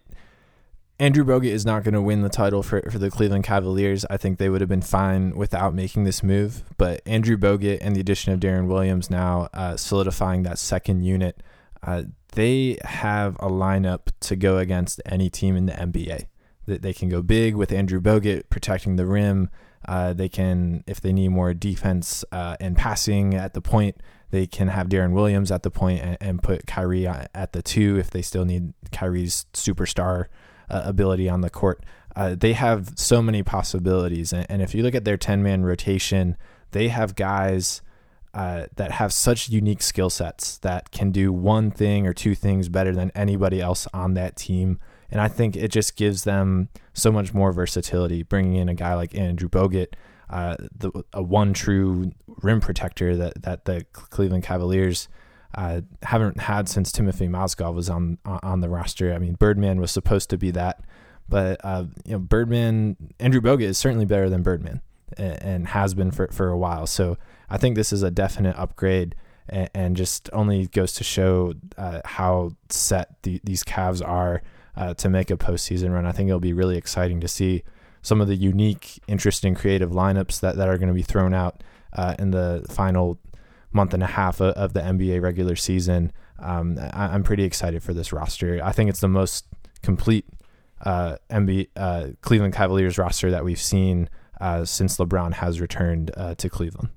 Andrew 0.97 1.25
Bogut 1.25 1.51
is 1.51 1.65
not 1.65 1.83
going 1.83 1.93
to 1.93 2.01
win 2.01 2.21
the 2.21 2.29
title 2.29 2.63
for, 2.63 2.81
for 2.89 2.97
the 2.97 3.11
Cleveland 3.11 3.43
Cavaliers. 3.43 4.05
I 4.09 4.15
think 4.15 4.37
they 4.37 4.49
would 4.49 4.61
have 4.61 4.69
been 4.69 4.81
fine 4.81 5.35
without 5.35 5.73
making 5.73 6.05
this 6.05 6.23
move. 6.23 6.63
But 6.77 7.01
Andrew 7.05 7.37
Bogut 7.37 7.79
and 7.81 7.95
the 7.95 7.99
addition 7.99 8.31
of 8.31 8.39
Deron 8.39 8.67
Williams 8.67 9.09
now 9.09 9.49
uh, 9.53 9.75
solidifying 9.75 10.43
that 10.43 10.57
second 10.57 11.03
unit, 11.03 11.43
uh, 11.83 12.03
they 12.35 12.77
have 12.83 13.35
a 13.37 13.49
lineup 13.49 14.09
to 14.21 14.35
go 14.35 14.57
against 14.57 15.01
any 15.05 15.29
team 15.29 15.55
in 15.55 15.65
the 15.65 15.73
NBA. 15.73 16.25
That 16.67 16.81
they 16.81 16.93
can 16.93 17.09
go 17.09 17.21
big 17.21 17.55
with 17.55 17.71
Andrew 17.71 18.01
Bogut 18.01 18.49
protecting 18.49 18.95
the 18.95 19.05
rim. 19.05 19.49
Uh, 19.87 20.13
they 20.13 20.29
can, 20.29 20.83
if 20.87 20.99
they 20.99 21.13
need 21.13 21.29
more 21.29 21.53
defense 21.53 22.25
uh, 22.31 22.57
and 22.59 22.75
passing 22.75 23.35
at 23.35 23.53
the 23.53 23.61
point, 23.61 23.97
they 24.31 24.47
can 24.47 24.67
have 24.69 24.89
Deron 24.89 25.13
Williams 25.13 25.51
at 25.51 25.63
the 25.63 25.69
point 25.69 26.01
and, 26.01 26.17
and 26.19 26.43
put 26.43 26.65
Kyrie 26.65 27.07
at 27.07 27.53
the 27.53 27.61
two 27.61 27.97
if 27.97 28.09
they 28.09 28.21
still 28.21 28.45
need 28.45 28.73
Kyrie's 28.91 29.45
superstar 29.53 30.25
uh, 30.69 30.81
ability 30.85 31.29
on 31.29 31.41
the 31.41 31.49
court. 31.49 31.83
Uh, 32.15 32.35
they 32.35 32.53
have 32.53 32.93
so 32.95 33.21
many 33.21 33.43
possibilities, 33.43 34.33
and, 34.33 34.45
and 34.49 34.61
if 34.61 34.73
you 34.73 34.81
look 34.81 34.95
at 34.95 35.05
their 35.05 35.17
ten 35.17 35.43
man 35.43 35.63
rotation, 35.63 36.37
they 36.71 36.87
have 36.87 37.15
guys. 37.15 37.81
Uh, 38.35 38.65
that 38.75 38.91
have 38.91 39.13
such 39.13 39.47
unique 39.47 39.81
skill 39.81 40.09
sets 40.09 40.57
that 40.57 40.91
can 40.91 41.09
do 41.09 41.31
one 41.31 41.71
thing 41.71 42.05
or 42.05 42.11
two 42.11 42.35
things 42.35 42.67
better 42.67 42.93
than 42.93 43.09
anybody 43.15 43.61
else 43.61 43.87
on 43.93 44.13
that 44.13 44.35
team. 44.35 44.77
And 45.09 45.21
I 45.21 45.29
think 45.29 45.55
it 45.55 45.69
just 45.69 45.95
gives 45.95 46.25
them 46.25 46.67
so 46.93 47.13
much 47.13 47.33
more 47.33 47.53
versatility. 47.53 48.23
Bringing 48.23 48.55
in 48.57 48.67
a 48.67 48.73
guy 48.73 48.93
like 48.95 49.15
Andrew 49.15 49.47
Bogut, 49.47 49.93
uh, 50.29 50.57
the 50.77 50.91
a 51.13 51.23
one 51.23 51.53
true 51.53 52.11
rim 52.41 52.59
protector 52.59 53.15
that 53.15 53.43
that 53.43 53.63
the 53.63 53.85
Cleveland 53.93 54.43
Cavaliers 54.43 55.07
uh, 55.55 55.79
haven't 56.03 56.41
had 56.41 56.67
since 56.67 56.91
Timothy 56.91 57.29
Mozgov 57.29 57.73
was 57.73 57.89
on 57.89 58.17
on 58.25 58.59
the 58.59 58.67
roster. 58.67 59.13
I 59.13 59.17
mean, 59.17 59.35
Birdman 59.35 59.79
was 59.79 59.91
supposed 59.91 60.29
to 60.31 60.37
be 60.37 60.51
that, 60.51 60.81
but 61.29 61.61
uh, 61.63 61.85
you 62.03 62.11
know, 62.11 62.19
Birdman 62.19 62.97
Andrew 63.17 63.39
Bogut 63.39 63.61
is 63.61 63.77
certainly 63.77 64.05
better 64.05 64.29
than 64.29 64.43
Birdman 64.43 64.81
and, 65.17 65.41
and 65.41 65.67
has 65.69 65.93
been 65.93 66.11
for 66.11 66.27
for 66.33 66.49
a 66.49 66.57
while. 66.57 66.85
So 66.85 67.17
I 67.49 67.57
think 67.57 67.75
this 67.75 67.93
is 67.93 68.03
a 68.03 68.11
definite 68.11 68.57
upgrade. 68.57 69.15
And, 69.47 69.69
and 69.75 69.95
just 69.95 70.29
only 70.33 70.65
goes 70.67 70.93
to 70.93 71.03
show 71.03 71.53
uh, 71.77 72.01
how 72.03 72.53
set 72.69 73.21
the, 73.21 73.39
these 73.43 73.63
Cavs 73.63 74.05
are 74.05 74.41
uh, 74.75 74.93
to 74.95 75.09
make 75.09 75.29
a 75.29 75.37
postseason 75.37 75.93
run. 75.93 76.05
I 76.05 76.11
think 76.11 76.29
it'll 76.29 76.39
be 76.39 76.53
really 76.53 76.77
exciting 76.77 77.21
to 77.21 77.27
see 77.27 77.63
some 78.01 78.21
of 78.21 78.27
the 78.27 78.35
unique, 78.35 78.99
interesting, 79.07 79.55
creative 79.55 79.91
lineups 79.91 80.39
that, 80.39 80.55
that 80.57 80.67
are 80.67 80.77
going 80.77 80.89
to 80.89 80.93
be 80.93 81.01
thrown 81.01 81.33
out 81.33 81.63
uh, 81.93 82.15
in 82.19 82.31
the 82.31 82.65
final 82.69 83.19
month 83.71 83.93
and 83.93 84.03
a 84.03 84.07
half 84.07 84.39
of, 84.39 84.53
of 84.53 84.73
the 84.73 84.79
NBA 84.79 85.21
regular 85.21 85.55
season. 85.55 86.11
Um, 86.39 86.77
I, 86.79 87.15
am 87.15 87.23
pretty 87.23 87.43
excited 87.43 87.83
for 87.83 87.93
this 87.93 88.13
roster. 88.13 88.59
I 88.63 88.71
think 88.71 88.89
it's 88.89 88.99
the 88.99 89.07
most 89.07 89.45
complete 89.81 90.25
uh, 90.81 91.17
NBA 91.29 91.69
uh, 91.75 92.07
Cleveland 92.21 92.53
Cavaliers 92.53 92.97
roster 92.97 93.31
that 93.31 93.43
we've 93.43 93.61
seen 93.61 94.09
uh, 94.39 94.65
since 94.65 94.97
LeBron 94.97 95.33
has 95.33 95.59
returned 95.61 96.11
uh, 96.15 96.35
to 96.35 96.49
Cleveland. 96.49 96.89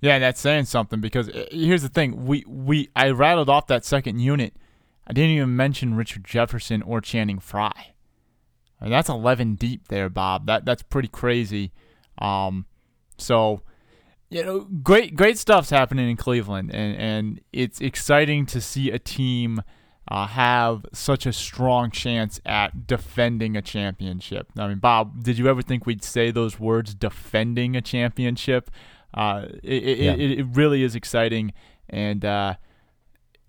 Yeah, 0.00 0.18
that's 0.18 0.40
saying 0.40 0.64
something 0.64 1.00
because 1.00 1.28
uh, 1.28 1.46
here's 1.50 1.82
the 1.82 1.88
thing: 1.88 2.26
we 2.26 2.44
we 2.46 2.90
I 2.96 3.10
rattled 3.10 3.48
off 3.48 3.66
that 3.68 3.84
second 3.84 4.20
unit. 4.20 4.54
I 5.06 5.12
didn't 5.12 5.30
even 5.30 5.56
mention 5.56 5.94
Richard 5.94 6.24
Jefferson 6.24 6.82
or 6.82 7.00
Channing 7.00 7.38
Frye. 7.38 7.94
Mean, 8.80 8.90
that's 8.90 9.08
11 9.08 9.56
deep 9.56 9.88
there, 9.88 10.08
Bob. 10.08 10.46
That 10.46 10.64
that's 10.64 10.82
pretty 10.82 11.08
crazy. 11.08 11.72
Um, 12.18 12.66
so 13.18 13.62
you 14.30 14.44
know, 14.44 14.60
great 14.60 15.16
great 15.16 15.38
stuff's 15.38 15.70
happening 15.70 16.08
in 16.08 16.16
Cleveland, 16.16 16.70
and 16.72 16.96
and 16.96 17.40
it's 17.52 17.80
exciting 17.80 18.46
to 18.46 18.60
see 18.60 18.90
a 18.90 18.98
team 18.98 19.60
uh, 20.08 20.26
have 20.28 20.86
such 20.92 21.26
a 21.26 21.32
strong 21.32 21.90
chance 21.90 22.40
at 22.46 22.86
defending 22.86 23.56
a 23.56 23.62
championship. 23.62 24.46
I 24.56 24.68
mean, 24.68 24.78
Bob, 24.78 25.24
did 25.24 25.38
you 25.38 25.48
ever 25.48 25.62
think 25.62 25.84
we'd 25.84 26.04
say 26.04 26.30
those 26.30 26.58
words, 26.58 26.94
defending 26.94 27.76
a 27.76 27.80
championship? 27.80 28.70
Uh, 29.12 29.46
it, 29.62 29.98
yeah. 29.98 30.12
it, 30.12 30.38
it, 30.38 30.46
really 30.52 30.82
is 30.82 30.94
exciting, 30.94 31.52
and 31.88 32.24
uh, 32.24 32.54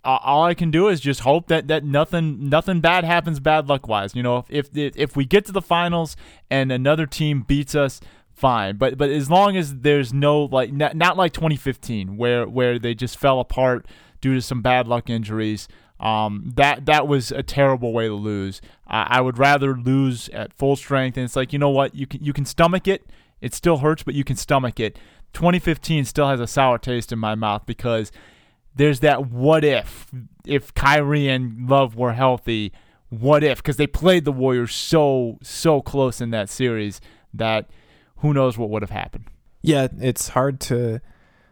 all 0.03 0.43
I 0.43 0.53
can 0.53 0.71
do 0.71 0.87
is 0.87 0.99
just 0.99 1.21
hope 1.21 1.47
that, 1.47 1.67
that 1.67 1.83
nothing 1.83 2.49
nothing 2.49 2.81
bad 2.81 3.03
happens 3.03 3.39
bad 3.39 3.69
luck 3.69 3.87
wise. 3.87 4.15
You 4.15 4.23
know, 4.23 4.45
if, 4.49 4.75
if 4.75 4.97
if 4.97 5.15
we 5.15 5.25
get 5.25 5.45
to 5.45 5.51
the 5.51 5.61
finals 5.61 6.15
and 6.49 6.71
another 6.71 7.05
team 7.05 7.43
beats 7.43 7.75
us, 7.75 8.01
fine. 8.33 8.77
But 8.77 8.97
but 8.97 9.09
as 9.09 9.29
long 9.29 9.55
as 9.55 9.77
there's 9.77 10.11
no 10.11 10.45
like 10.45 10.73
not, 10.73 10.95
not 10.95 11.17
like 11.17 11.33
2015 11.33 12.17
where 12.17 12.47
where 12.47 12.79
they 12.79 12.95
just 12.95 13.17
fell 13.17 13.39
apart 13.39 13.85
due 14.19 14.33
to 14.33 14.41
some 14.41 14.61
bad 14.61 14.87
luck 14.87 15.09
injuries. 15.09 15.67
Um, 15.99 16.53
that 16.55 16.87
that 16.87 17.07
was 17.07 17.31
a 17.31 17.43
terrible 17.43 17.93
way 17.93 18.07
to 18.07 18.15
lose. 18.15 18.59
I, 18.87 19.17
I 19.17 19.21
would 19.21 19.37
rather 19.37 19.77
lose 19.77 20.29
at 20.29 20.51
full 20.51 20.75
strength, 20.75 21.15
and 21.15 21.25
it's 21.25 21.35
like 21.35 21.53
you 21.53 21.59
know 21.59 21.69
what 21.69 21.93
you 21.93 22.07
can 22.07 22.23
you 22.23 22.33
can 22.33 22.45
stomach 22.45 22.87
it. 22.87 23.05
It 23.39 23.53
still 23.53 23.77
hurts, 23.77 24.03
but 24.03 24.15
you 24.15 24.23
can 24.23 24.35
stomach 24.35 24.79
it. 24.79 24.97
2015 25.33 26.05
still 26.05 26.27
has 26.27 26.39
a 26.39 26.47
sour 26.47 26.77
taste 26.77 27.11
in 27.11 27.19
my 27.19 27.35
mouth 27.35 27.65
because 27.65 28.11
there's 28.75 28.99
that 29.01 29.29
what 29.29 29.63
if 29.63 30.07
if 30.45 30.73
Kyrie 30.73 31.27
and 31.27 31.69
Love 31.69 31.95
were 31.95 32.13
healthy. 32.13 32.71
What 33.09 33.43
if? 33.43 33.57
Because 33.57 33.77
they 33.77 33.87
played 33.87 34.25
the 34.25 34.31
Warriors 34.31 34.73
so 34.73 35.37
so 35.41 35.81
close 35.81 36.21
in 36.21 36.31
that 36.31 36.49
series 36.49 37.01
that 37.33 37.69
who 38.17 38.33
knows 38.33 38.57
what 38.57 38.69
would 38.69 38.81
have 38.81 38.91
happened. 38.91 39.25
Yeah, 39.61 39.87
it's 39.99 40.29
hard 40.29 40.59
to. 40.61 41.01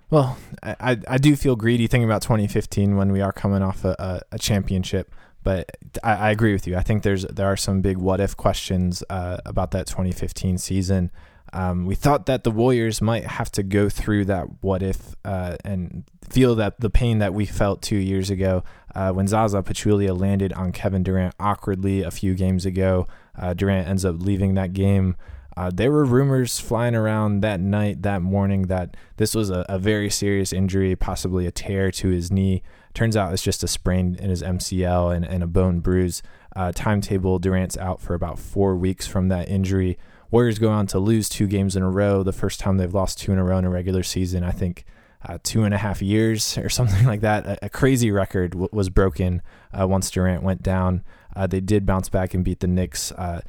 Well, 0.09 0.37
I 0.63 0.97
I 1.07 1.17
do 1.17 1.35
feel 1.35 1.55
greedy 1.55 1.87
thinking 1.87 2.09
about 2.09 2.21
2015 2.21 2.95
when 2.95 3.11
we 3.11 3.21
are 3.21 3.31
coming 3.31 3.61
off 3.61 3.85
a, 3.85 4.23
a, 4.31 4.39
championship, 4.39 5.13
but 5.43 5.69
I, 6.03 6.13
I, 6.15 6.31
agree 6.31 6.51
with 6.51 6.65
you. 6.65 6.75
I 6.75 6.81
think 6.81 7.03
there's 7.03 7.25
there 7.25 7.45
are 7.45 7.57
some 7.57 7.81
big 7.81 7.97
what 7.97 8.19
if 8.19 8.35
questions 8.35 9.03
uh, 9.11 9.37
about 9.45 9.69
that 9.71 9.85
2015 9.85 10.57
season. 10.57 11.11
Um, 11.53 11.85
we 11.85 11.95
thought 11.95 12.25
that 12.27 12.43
the 12.43 12.51
Warriors 12.51 13.01
might 13.01 13.25
have 13.25 13.51
to 13.53 13.63
go 13.63 13.89
through 13.89 14.25
that 14.25 14.45
what 14.62 14.83
if 14.83 15.15
uh, 15.25 15.57
and 15.65 16.03
feel 16.29 16.55
that 16.55 16.79
the 16.79 16.89
pain 16.89 17.19
that 17.19 17.33
we 17.33 17.45
felt 17.45 17.81
two 17.81 17.97
years 17.97 18.29
ago 18.29 18.63
uh, 18.93 19.12
when 19.12 19.27
Zaza 19.27 19.63
Pachulia 19.63 20.17
landed 20.17 20.53
on 20.53 20.71
Kevin 20.71 21.03
Durant 21.03 21.33
awkwardly 21.39 22.03
a 22.03 22.12
few 22.12 22.35
games 22.35 22.65
ago. 22.65 23.07
Uh, 23.35 23.53
Durant 23.53 23.88
ends 23.88 24.05
up 24.05 24.17
leaving 24.19 24.53
that 24.55 24.73
game 24.73 25.15
uh, 25.59 25.69
there 25.73 25.91
were 25.91 26.05
rumors 26.05 26.57
flying 26.57 26.95
around 26.95 27.41
that 27.41 27.59
night, 27.59 28.01
that 28.03 28.21
morning, 28.21 28.67
that 28.67 28.95
this 29.17 29.35
was 29.35 29.49
a, 29.49 29.65
a, 29.67 29.77
very 29.77 30.09
serious 30.09 30.53
injury, 30.53 30.95
possibly 30.95 31.45
a 31.45 31.51
tear 31.51 31.91
to 31.91 32.07
his 32.07 32.31
knee. 32.31 32.63
Turns 32.93 33.17
out 33.17 33.33
it's 33.33 33.43
just 33.43 33.62
a 33.62 33.67
sprain 33.67 34.15
in 34.21 34.29
his 34.29 34.41
MCL 34.41 35.13
and, 35.13 35.25
and 35.25 35.43
a 35.43 35.47
bone 35.47 35.81
bruise. 35.81 36.23
Uh, 36.55 36.71
timetable 36.73 37.39
Durant's 37.39 37.77
out 37.77 37.99
for 37.99 38.13
about 38.13 38.39
four 38.39 38.77
weeks 38.77 39.05
from 39.05 39.27
that 39.27 39.49
injury. 39.49 39.97
Warriors 40.31 40.59
go 40.59 40.69
on 40.69 40.87
to 40.87 40.99
lose 40.99 41.27
two 41.27 41.47
games 41.47 41.75
in 41.75 41.83
a 41.83 41.89
row, 41.89 42.23
the 42.23 42.33
first 42.33 42.59
time 42.59 42.77
they've 42.77 42.93
lost 42.93 43.19
two 43.19 43.31
in 43.31 43.39
a 43.39 43.43
row 43.43 43.57
in 43.57 43.65
a 43.65 43.69
regular 43.69 44.03
season. 44.03 44.43
I 44.43 44.51
think 44.51 44.85
uh, 45.27 45.37
two 45.43 45.63
and 45.63 45.73
a 45.73 45.77
half 45.77 46.01
years 46.01 46.57
or 46.59 46.69
something 46.69 47.05
like 47.05 47.21
that. 47.21 47.45
A, 47.45 47.65
a 47.65 47.69
crazy 47.69 48.11
record 48.11 48.51
w- 48.51 48.69
was 48.71 48.89
broken 48.89 49.41
uh, 49.77 49.87
once 49.87 50.09
Durant 50.09 50.43
went 50.43 50.63
down. 50.63 51.03
Uh, 51.35 51.47
they 51.47 51.61
did 51.61 51.85
bounce 51.85 52.09
back 52.09 52.33
and 52.33 52.43
beat 52.43 52.59
the 52.59 52.67
Knicks 52.67 53.11
uh, 53.13 53.41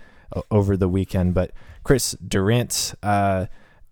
over 0.50 0.76
the 0.76 0.88
weekend, 0.88 1.34
but 1.34 1.52
Chris 1.82 2.12
Durant 2.26 2.94
uh, 3.02 3.46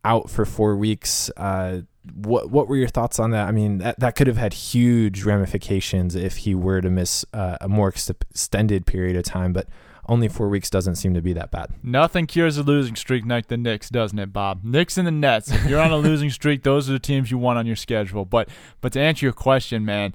out 0.05 0.31
for 0.31 0.44
four 0.44 0.77
weeks. 0.77 1.31
Uh, 1.37 1.83
what 2.14 2.51
what 2.51 2.68
were 2.68 2.77
your 2.77 2.88
thoughts 2.88 3.18
on 3.18 3.33
that? 3.33 3.48
I 3.48 3.51
mean, 3.51 3.79
that, 3.79 4.01
that 4.01 4.14
could 4.14 4.29
have 4.29 4.37
had 4.37 4.55
huge 4.55 5.24
ramifications 5.24 6.14
if 6.14 6.38
he 6.38 6.55
were 6.55 6.81
to 6.81 6.88
miss 6.88 7.24
a 7.33 7.68
more 7.68 7.88
extended 7.88 8.87
period 8.87 9.16
of 9.16 9.24
time, 9.24 9.53
but 9.53 9.66
only 10.09 10.29
four 10.29 10.49
weeks 10.49 10.71
doesn't 10.71 10.97
seem 10.97 11.14
to 11.14 11.21
be 11.21 11.33
that 11.35 11.51
bad. 11.51 11.71
Nothing 11.83 12.27
cures 12.27 12.57
a 12.57 12.62
losing 12.62 12.97
streak 12.97 13.27
like 13.27 13.49
the 13.49 13.57
Knicks, 13.57 13.90
doesn't 13.90 14.18
it, 14.18 14.33
Bob? 14.33 14.64
Knicks 14.64 14.97
and 14.97 15.07
the 15.07 15.12
Nets. 15.12 15.51
If 15.51 15.66
you're 15.66 15.81
on 15.81 15.92
a 15.92 15.97
losing 15.99 16.31
streak, 16.31 16.62
those 16.62 16.88
are 16.88 16.92
the 16.92 16.99
teams 16.99 17.31
you 17.31 17.38
want 17.38 17.59
on 17.59 17.66
your 17.66 17.77
schedule. 17.77 18.25
But 18.25 18.49
but 18.81 18.92
to 18.94 19.01
answer 19.01 19.27
your 19.27 19.35
question, 19.35 19.85
man, 19.85 20.14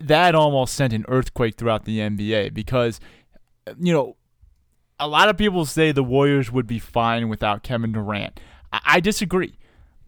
that 0.00 0.34
almost 0.34 0.74
sent 0.74 0.92
an 0.92 1.04
earthquake 1.08 1.56
throughout 1.56 1.84
the 1.84 1.98
NBA 1.98 2.54
because 2.54 2.98
you 3.78 3.92
know 3.92 4.16
a 4.98 5.06
lot 5.06 5.28
of 5.28 5.36
people 5.36 5.64
say 5.64 5.92
the 5.92 6.04
Warriors 6.04 6.50
would 6.50 6.66
be 6.66 6.78
fine 6.78 7.28
without 7.28 7.62
Kevin 7.62 7.92
Durant. 7.92 8.40
I, 8.72 8.80
I 8.84 9.00
disagree. 9.00 9.56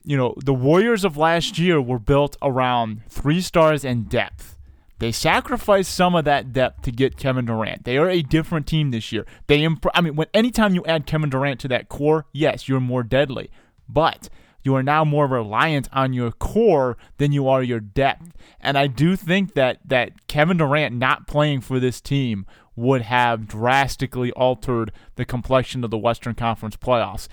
You 0.04 0.16
know, 0.16 0.34
the 0.44 0.54
Warriors 0.54 1.04
of 1.04 1.16
last 1.16 1.58
year 1.58 1.80
were 1.80 1.98
built 1.98 2.36
around 2.42 3.02
three 3.08 3.40
stars 3.40 3.84
and 3.84 4.08
depth. 4.08 4.56
They 5.02 5.10
sacrificed 5.10 5.92
some 5.92 6.14
of 6.14 6.24
that 6.26 6.52
depth 6.52 6.82
to 6.82 6.92
get 6.92 7.16
Kevin 7.16 7.46
Durant. 7.46 7.82
They 7.82 7.96
are 7.96 8.08
a 8.08 8.22
different 8.22 8.68
team 8.68 8.92
this 8.92 9.10
year. 9.10 9.26
They, 9.48 9.64
imp- 9.64 9.84
I 9.92 10.00
mean, 10.00 10.14
when 10.14 10.28
anytime 10.32 10.76
you 10.76 10.84
add 10.84 11.06
Kevin 11.06 11.28
Durant 11.28 11.58
to 11.62 11.68
that 11.68 11.88
core, 11.88 12.26
yes, 12.32 12.68
you're 12.68 12.78
more 12.78 13.02
deadly. 13.02 13.50
But 13.88 14.28
you 14.62 14.76
are 14.76 14.82
now 14.84 15.04
more 15.04 15.26
reliant 15.26 15.88
on 15.92 16.12
your 16.12 16.30
core 16.30 16.96
than 17.18 17.32
you 17.32 17.48
are 17.48 17.64
your 17.64 17.80
depth. 17.80 18.32
And 18.60 18.78
I 18.78 18.86
do 18.86 19.16
think 19.16 19.54
that 19.54 19.80
that 19.84 20.28
Kevin 20.28 20.58
Durant 20.58 20.94
not 20.94 21.26
playing 21.26 21.62
for 21.62 21.80
this 21.80 22.00
team 22.00 22.46
would 22.76 23.02
have 23.02 23.48
drastically 23.48 24.30
altered 24.34 24.92
the 25.16 25.24
complexion 25.24 25.82
of 25.82 25.90
the 25.90 25.98
Western 25.98 26.36
Conference 26.36 26.76
playoffs. 26.76 27.26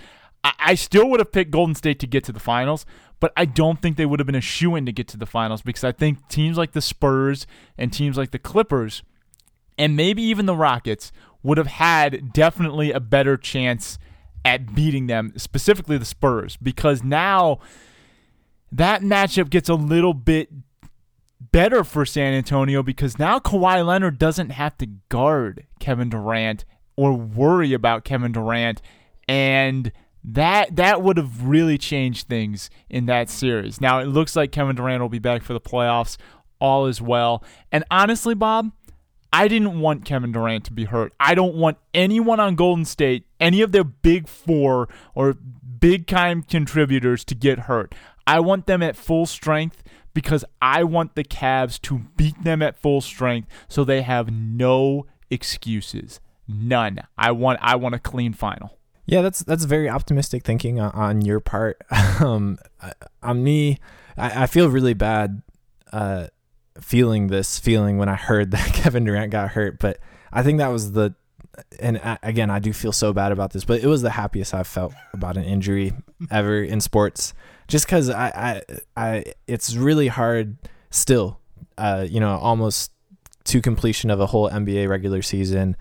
I, 0.43 0.53
I 0.59 0.73
still 0.73 1.07
would 1.11 1.19
have 1.19 1.31
picked 1.31 1.51
Golden 1.51 1.75
State 1.75 1.99
to 1.99 2.07
get 2.07 2.23
to 2.23 2.31
the 2.31 2.39
finals, 2.39 2.87
but 3.19 3.33
I 3.35 3.45
don't 3.45 3.81
think 3.81 3.97
they 3.97 4.05
would 4.05 4.19
have 4.19 4.27
been 4.27 4.35
a 4.35 4.41
shoe 4.41 4.75
in 4.75 4.85
to 4.85 4.91
get 4.91 5.07
to 5.09 5.17
the 5.17 5.25
finals 5.25 5.61
because 5.61 5.83
I 5.83 5.91
think 5.91 6.27
teams 6.27 6.57
like 6.57 6.71
the 6.71 6.81
Spurs 6.81 7.47
and 7.77 7.91
teams 7.91 8.17
like 8.17 8.31
the 8.31 8.39
Clippers 8.39 9.03
and 9.77 9.95
maybe 9.95 10.21
even 10.21 10.45
the 10.45 10.55
Rockets 10.55 11.11
would 11.43 11.57
have 11.57 11.67
had 11.67 12.33
definitely 12.33 12.91
a 12.91 12.99
better 12.99 13.37
chance 13.37 13.97
at 14.43 14.73
beating 14.73 15.07
them, 15.07 15.33
specifically 15.37 15.97
the 15.97 16.05
Spurs, 16.05 16.57
because 16.57 17.03
now 17.03 17.59
that 18.71 19.01
matchup 19.01 19.49
gets 19.49 19.69
a 19.69 19.75
little 19.75 20.13
bit 20.13 20.49
better 21.39 21.83
for 21.83 22.05
San 22.05 22.33
Antonio 22.33 22.83
because 22.83 23.17
now 23.17 23.39
Kawhi 23.39 23.85
Leonard 23.85 24.17
doesn't 24.17 24.49
have 24.49 24.77
to 24.77 24.85
guard 25.07 25.65
Kevin 25.79 26.09
Durant 26.09 26.65
or 26.95 27.13
worry 27.13 27.73
about 27.73 28.03
Kevin 28.03 28.31
Durant. 28.31 28.81
And 29.27 29.91
that 30.23 30.75
that 30.75 31.01
would 31.01 31.17
have 31.17 31.43
really 31.45 31.77
changed 31.77 32.27
things 32.27 32.69
in 32.89 33.05
that 33.05 33.29
series. 33.29 33.79
Now 33.79 33.99
it 33.99 34.05
looks 34.05 34.35
like 34.35 34.51
Kevin 34.51 34.75
Durant 34.75 35.01
will 35.01 35.09
be 35.09 35.19
back 35.19 35.43
for 35.43 35.53
the 35.53 35.61
playoffs 35.61 36.17
all 36.59 36.85
is 36.85 37.01
well. 37.01 37.43
And 37.71 37.83
honestly, 37.89 38.35
Bob, 38.35 38.71
I 39.31 39.47
didn't 39.47 39.79
want 39.79 40.05
Kevin 40.05 40.31
Durant 40.31 40.65
to 40.65 40.73
be 40.73 40.85
hurt. 40.85 41.13
I 41.19 41.35
don't 41.35 41.55
want 41.55 41.77
anyone 41.93 42.39
on 42.39 42.55
Golden 42.55 42.85
State, 42.85 43.25
any 43.39 43.61
of 43.61 43.71
their 43.71 43.83
big 43.83 44.27
four 44.27 44.89
or 45.13 45.33
big 45.33 46.07
time 46.07 46.43
contributors 46.43 47.23
to 47.25 47.35
get 47.35 47.59
hurt. 47.59 47.93
I 48.25 48.39
want 48.39 48.67
them 48.67 48.83
at 48.83 48.95
full 48.95 49.25
strength 49.25 49.83
because 50.13 50.43
I 50.61 50.83
want 50.83 51.15
the 51.15 51.23
Cavs 51.23 51.79
to 51.81 51.99
beat 52.17 52.43
them 52.43 52.61
at 52.61 52.79
full 52.79 53.01
strength 53.01 53.47
so 53.67 53.83
they 53.83 54.01
have 54.01 54.31
no 54.31 55.05
excuses. 55.29 56.19
None. 56.47 56.99
I 57.17 57.31
want 57.31 57.59
I 57.61 57.75
want 57.75 57.95
a 57.95 57.99
clean 57.99 58.33
final. 58.33 58.78
Yeah, 59.09 59.23
that's 59.23 59.39
that's 59.39 59.63
very 59.63 59.89
optimistic 59.89 60.43
thinking 60.43 60.79
on, 60.79 61.21
your 61.21 61.39
part. 61.39 61.81
um, 62.19 62.59
on 63.23 63.43
me, 63.43 63.79
I, 64.15 64.43
I, 64.43 64.47
feel 64.47 64.69
really 64.69 64.93
bad 64.93 65.41
uh, 65.91 66.27
feeling 66.79 67.27
this 67.27 67.57
feeling 67.57 67.97
when 67.97 68.07
I 68.07 68.15
heard 68.15 68.51
that 68.51 68.71
Kevin 68.73 69.05
Durant 69.05 69.31
got 69.31 69.49
hurt, 69.49 69.79
but 69.79 69.97
I 70.31 70.43
think 70.43 70.59
that 70.59 70.67
was 70.67 70.91
the 70.91 71.15
and 71.79 71.97
I, 71.97 72.19
again, 72.21 72.51
I 72.51 72.59
do 72.59 72.71
feel 72.71 72.91
so 72.91 73.11
bad 73.11 73.31
about 73.31 73.51
this, 73.51 73.65
but 73.65 73.81
it 73.81 73.87
was 73.87 74.03
the 74.03 74.11
happiest 74.11 74.53
I've 74.53 74.67
felt 74.67 74.93
about 75.11 75.37
an 75.37 75.43
injury 75.43 75.91
ever 76.29 76.61
in 76.61 76.79
sports. 76.79 77.33
Just 77.67 77.85
because 77.85 78.09
I, 78.09 78.27
I, 78.27 78.61
I, 78.95 79.23
it's 79.47 79.75
really 79.75 80.07
hard 80.07 80.57
still, 80.91 81.39
uh, 81.77 82.05
you 82.07 82.19
know, 82.19 82.37
almost 82.37 82.91
to 83.45 83.61
completion 83.61 84.11
of 84.11 84.19
a 84.19 84.27
whole 84.27 84.49
NBA 84.49 84.87
regular 84.87 85.23
season 85.23 85.75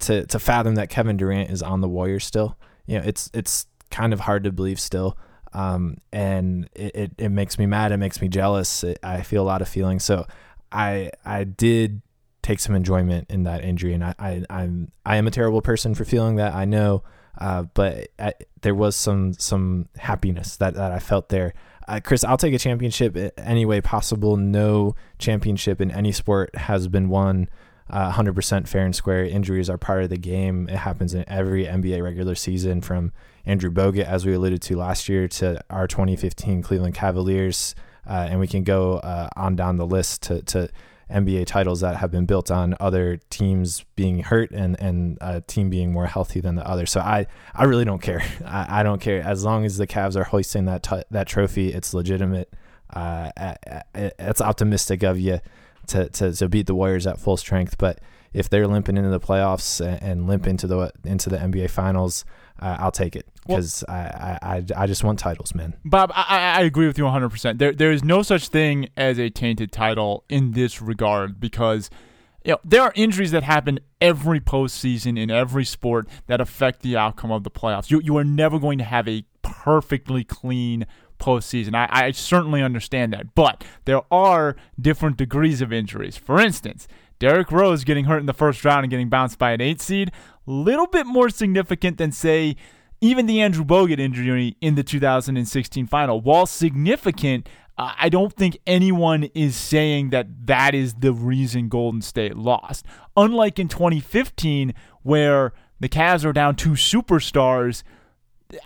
to 0.00 0.26
to 0.26 0.38
fathom 0.38 0.74
that 0.76 0.88
Kevin 0.88 1.16
Durant 1.16 1.50
is 1.50 1.62
on 1.62 1.80
the 1.80 1.88
Warriors 1.88 2.24
still. 2.24 2.56
You 2.88 2.98
know, 2.98 3.04
it's 3.06 3.30
it's 3.32 3.66
kind 3.90 4.12
of 4.12 4.20
hard 4.20 4.44
to 4.44 4.52
believe 4.52 4.80
still. 4.80 5.16
Um, 5.52 5.98
and 6.12 6.68
it, 6.74 6.94
it, 6.94 7.12
it, 7.18 7.28
makes 7.30 7.58
me 7.58 7.66
mad. 7.66 7.92
It 7.92 7.96
makes 7.96 8.20
me 8.20 8.28
jealous. 8.28 8.84
It, 8.84 8.98
I 9.02 9.22
feel 9.22 9.42
a 9.42 9.46
lot 9.46 9.62
of 9.62 9.68
feelings. 9.68 10.04
So 10.04 10.26
I 10.72 11.10
I 11.24 11.44
did 11.44 12.02
take 12.42 12.60
some 12.60 12.74
enjoyment 12.74 13.30
in 13.30 13.44
that 13.44 13.62
injury, 13.62 13.94
and 13.94 14.04
I, 14.04 14.14
I 14.18 14.44
I'm 14.50 14.90
I 15.06 15.16
am 15.16 15.26
a 15.26 15.30
terrible 15.30 15.62
person 15.62 15.94
for 15.94 16.04
feeling 16.04 16.36
that. 16.36 16.54
I 16.54 16.64
know, 16.64 17.02
uh, 17.38 17.64
but 17.74 18.08
I, 18.18 18.34
there 18.62 18.74
was 18.74 18.96
some 18.96 19.34
some 19.34 19.88
happiness 19.96 20.56
that 20.56 20.74
that 20.74 20.92
I 20.92 20.98
felt 20.98 21.28
there. 21.28 21.54
Uh, 21.86 22.00
Chris, 22.02 22.24
I'll 22.24 22.36
take 22.36 22.52
a 22.52 22.58
championship 22.58 23.16
any 23.38 23.64
way 23.64 23.80
possible. 23.80 24.36
No 24.36 24.94
championship 25.18 25.80
in 25.80 25.90
any 25.90 26.12
sport 26.12 26.54
has 26.56 26.88
been 26.88 27.08
won 27.08 27.48
uh, 27.90 28.12
100% 28.12 28.68
fair 28.68 28.84
and 28.84 28.94
square. 28.94 29.24
Injuries 29.24 29.70
are 29.70 29.78
part 29.78 30.02
of 30.02 30.10
the 30.10 30.18
game. 30.18 30.68
It 30.68 30.76
happens 30.76 31.14
in 31.14 31.24
every 31.28 31.64
NBA 31.64 32.02
regular 32.02 32.34
season 32.34 32.80
from 32.80 33.12
Andrew 33.46 33.70
Bogut, 33.70 34.04
as 34.04 34.26
we 34.26 34.34
alluded 34.34 34.60
to 34.62 34.76
last 34.76 35.08
year, 35.08 35.26
to 35.28 35.62
our 35.70 35.86
2015 35.86 36.62
Cleveland 36.62 36.94
Cavaliers. 36.94 37.74
Uh, 38.06 38.26
and 38.30 38.40
we 38.40 38.46
can 38.46 38.62
go 38.62 38.98
uh, 38.98 39.28
on 39.36 39.56
down 39.56 39.76
the 39.76 39.86
list 39.86 40.22
to, 40.22 40.42
to 40.42 40.68
NBA 41.10 41.46
titles 41.46 41.80
that 41.80 41.96
have 41.96 42.10
been 42.10 42.26
built 42.26 42.50
on 42.50 42.74
other 42.80 43.18
teams 43.30 43.84
being 43.96 44.20
hurt 44.20 44.50
and, 44.50 44.78
and 44.80 45.16
a 45.20 45.40
team 45.40 45.70
being 45.70 45.92
more 45.92 46.06
healthy 46.06 46.40
than 46.40 46.54
the 46.54 46.66
other. 46.66 46.84
So 46.84 47.00
I, 47.00 47.26
I 47.54 47.64
really 47.64 47.84
don't 47.84 48.02
care. 48.02 48.22
I, 48.44 48.80
I 48.80 48.82
don't 48.82 49.00
care. 49.00 49.22
As 49.22 49.44
long 49.44 49.64
as 49.64 49.78
the 49.78 49.86
Cavs 49.86 50.16
are 50.16 50.24
hoisting 50.24 50.66
that, 50.66 50.82
t- 50.82 51.04
that 51.10 51.26
trophy, 51.26 51.72
it's 51.72 51.94
legitimate. 51.94 52.52
Uh, 52.92 53.30
it's 53.94 54.40
optimistic 54.40 55.02
of 55.02 55.18
you 55.18 55.40
to, 55.88 56.08
to, 56.10 56.32
to 56.32 56.48
beat 56.48 56.66
the 56.66 56.74
Warriors 56.74 57.06
at 57.06 57.18
full 57.18 57.36
strength. 57.36 57.76
But 57.78 58.00
if 58.32 58.48
they're 58.48 58.66
limping 58.66 58.96
into 58.96 59.10
the 59.10 59.20
playoffs 59.20 59.84
and, 59.84 60.02
and 60.02 60.26
limp 60.26 60.46
into 60.46 60.66
the 60.66 60.92
into 61.04 61.30
the 61.30 61.38
NBA 61.38 61.70
Finals, 61.70 62.24
uh, 62.60 62.76
I'll 62.78 62.92
take 62.92 63.16
it 63.16 63.26
because 63.46 63.84
well, 63.88 63.96
I, 63.96 64.38
I, 64.42 64.64
I 64.76 64.86
just 64.86 65.04
want 65.04 65.18
titles, 65.18 65.54
man. 65.54 65.74
Bob, 65.84 66.12
I, 66.14 66.58
I 66.58 66.60
agree 66.62 66.86
with 66.86 66.98
you 66.98 67.04
100. 67.04 67.28
percent 67.30 67.58
There 67.58 67.72
there 67.72 67.92
is 67.92 68.04
no 68.04 68.22
such 68.22 68.48
thing 68.48 68.88
as 68.96 69.18
a 69.18 69.30
tainted 69.30 69.72
title 69.72 70.24
in 70.28 70.52
this 70.52 70.80
regard 70.80 71.40
because. 71.40 71.90
You 72.44 72.52
know, 72.52 72.60
there 72.64 72.82
are 72.82 72.92
injuries 72.94 73.32
that 73.32 73.42
happen 73.42 73.80
every 74.00 74.40
postseason 74.40 75.18
in 75.18 75.28
every 75.28 75.64
sport 75.64 76.08
that 76.28 76.40
affect 76.40 76.80
the 76.80 76.96
outcome 76.96 77.30
of 77.32 77.42
the 77.42 77.50
playoffs. 77.50 77.90
You 77.90 78.00
you 78.00 78.16
are 78.16 78.24
never 78.24 78.58
going 78.58 78.78
to 78.78 78.84
have 78.84 79.06
a 79.08 79.24
perfectly 79.42 80.24
clean 80.24 80.86
postseason. 81.18 81.74
I, 81.74 81.88
I 81.90 82.10
certainly 82.12 82.62
understand 82.62 83.12
that. 83.12 83.34
But 83.34 83.64
there 83.84 84.02
are 84.10 84.56
different 84.80 85.16
degrees 85.16 85.60
of 85.60 85.72
injuries. 85.72 86.16
For 86.16 86.40
instance, 86.40 86.88
Derrick 87.18 87.50
Rose 87.50 87.84
getting 87.84 88.04
hurt 88.04 88.18
in 88.18 88.26
the 88.26 88.32
first 88.32 88.64
round 88.64 88.84
and 88.84 88.90
getting 88.90 89.08
bounced 89.08 89.38
by 89.38 89.52
an 89.52 89.60
eight 89.60 89.80
seed, 89.80 90.12
little 90.46 90.86
bit 90.86 91.06
more 91.06 91.28
significant 91.28 91.98
than, 91.98 92.12
say, 92.12 92.56
even 93.00 93.26
the 93.26 93.40
Andrew 93.40 93.64
Bogut 93.64 93.98
injury 93.98 94.56
in 94.60 94.74
the 94.74 94.82
2016 94.82 95.86
final. 95.86 96.20
While 96.20 96.46
significant, 96.46 97.48
I 97.76 98.08
don't 98.08 98.32
think 98.32 98.58
anyone 98.66 99.24
is 99.34 99.54
saying 99.54 100.10
that 100.10 100.46
that 100.46 100.74
is 100.74 100.94
the 100.94 101.12
reason 101.12 101.68
Golden 101.68 102.02
State 102.02 102.36
lost. 102.36 102.84
Unlike 103.16 103.60
in 103.60 103.68
2015, 103.68 104.74
where 105.02 105.52
the 105.78 105.88
Cavs 105.88 106.24
are 106.24 106.32
down 106.32 106.56
two 106.56 106.72
superstars 106.72 107.84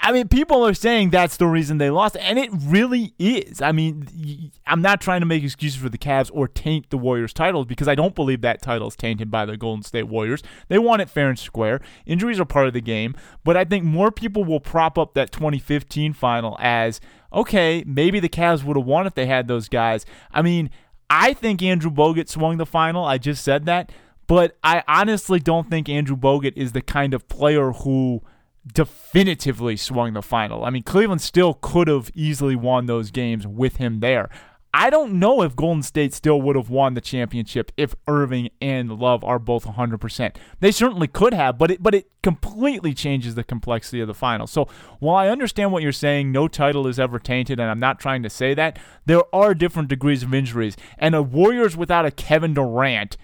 I 0.01 0.13
mean, 0.13 0.29
people 0.29 0.65
are 0.65 0.75
saying 0.75 1.11
that's 1.11 1.39
the 1.39 1.49
reason 1.49 1.79
they 1.79 1.91
lost, 1.91 2.17
and 2.21 2.39
it 2.39 2.51
really 2.53 3.15
is. 3.19 3.61
I 3.61 3.73
mean, 3.73 4.53
I'm 4.65 4.81
not 4.81 5.01
trying 5.01 5.21
to 5.21 5.27
make 5.27 5.43
excuses 5.43 5.81
for 5.81 5.89
the 5.89 5.99
Cavs 5.99 6.31
or 6.33 6.47
taint 6.47 6.91
the 6.91 6.99
Warriors' 6.99 7.33
title 7.33 7.65
because 7.65 7.89
I 7.89 7.97
don't 7.97 8.15
believe 8.15 8.43
that 8.43 8.63
title 8.63 8.87
is 8.87 8.95
tainted 8.95 9.29
by 9.29 9.45
the 9.45 9.57
Golden 9.57 9.83
State 9.83 10.05
Warriors. 10.05 10.45
They 10.69 10.79
won 10.79 11.01
it 11.01 11.11
fair 11.11 11.29
and 11.29 11.39
square. 11.39 11.81
Injuries 12.07 12.39
are 12.39 12.45
part 12.45 12.69
of 12.69 12.75
the 12.75 12.81
game, 12.81 13.17
but 13.43 13.57
I 13.57 13.65
think 13.65 13.85
more 13.85 14.13
people 14.13 14.45
will 14.45 14.61
prop 14.61 14.97
up 14.97 15.15
that 15.15 15.33
2015 15.33 16.13
final 16.13 16.57
as 16.61 17.01
okay, 17.33 17.83
maybe 17.85 18.21
the 18.21 18.29
Cavs 18.29 18.63
would 18.63 18.77
have 18.77 18.87
won 18.87 19.07
if 19.07 19.15
they 19.15 19.27
had 19.27 19.49
those 19.49 19.69
guys. 19.69 20.07
I 20.31 20.43
mean, 20.43 20.71
I 21.11 21.33
think 21.33 21.61
Andrew 21.61 21.91
Bogut 21.91 22.29
swung 22.29 22.59
the 22.59 22.67
final. 22.67 23.05
I 23.05 23.19
just 23.19 23.43
said 23.43 23.65
that, 23.67 23.91
but 24.29 24.57
I 24.63 24.85
honestly 24.87 25.41
don't 25.41 25.69
think 25.69 25.89
Andrew 25.89 26.17
Bogut 26.17 26.53
is 26.57 26.71
the 26.71 26.83
kind 26.83 27.15
of 27.15 27.27
player 27.29 27.73
who 27.73 28.23
definitively 28.67 29.77
swung 29.77 30.13
the 30.13 30.23
final. 30.23 30.65
I 30.65 30.71
mean, 30.71 30.83
Cleveland 30.83 31.21
still 31.21 31.55
could 31.55 31.89
have 31.89 32.11
easily 32.15 32.57
won 32.57 32.87
those 32.87 33.11
games 33.11 33.47
with 33.47 33.77
him 33.77 34.01
there. 34.01 34.29
I 34.75 34.89
don't 34.89 35.15
know 35.15 35.43
if 35.43 35.55
Golden 35.55 35.83
State 35.83 36.15
still 36.15 36.41
would 36.41 36.57
have 36.57 36.71
won 36.71 36.95
the 36.95 37.03
championship 37.03 37.73
if 37.77 37.95
Irving 38.09 38.49
and 38.59 38.91
Love 38.91 39.23
are 39.23 39.39
both 39.39 39.67
100%. 39.67 40.37
They 40.61 40.73
certainly 40.73 41.09
could 41.09 41.35
have, 41.35 41.59
but 41.59 41.71
it 41.71 41.83
but 41.83 41.95
it 41.95 42.11
completely 42.23 42.95
changes 42.95 43.35
the 43.35 43.45
complexity 43.45 44.01
of 44.01 44.09
the 44.09 44.15
final. 44.15 44.47
So, 44.47 44.69
while 44.99 45.17
I 45.17 45.29
understand 45.29 45.73
what 45.73 45.83
you're 45.83 45.93
saying, 45.93 46.33
no 46.33 46.49
title 46.49 46.87
is 46.87 46.99
ever 46.99 47.19
tainted 47.19 47.61
and 47.61 47.71
I'm 47.71 47.81
not 47.81 48.01
trying 48.01 48.23
to 48.23 48.31
say 48.31 48.55
that, 48.55 48.79
there 49.05 49.23
are 49.35 49.53
different 49.53 49.91
degrees 49.91 50.23
of 50.23 50.33
injuries 50.33 50.77
and 50.97 51.15
a 51.15 51.23
Warriors 51.23 51.77
without 51.77 52.07
a 52.07 52.11
Kevin 52.11 52.55
Durant 52.55 53.19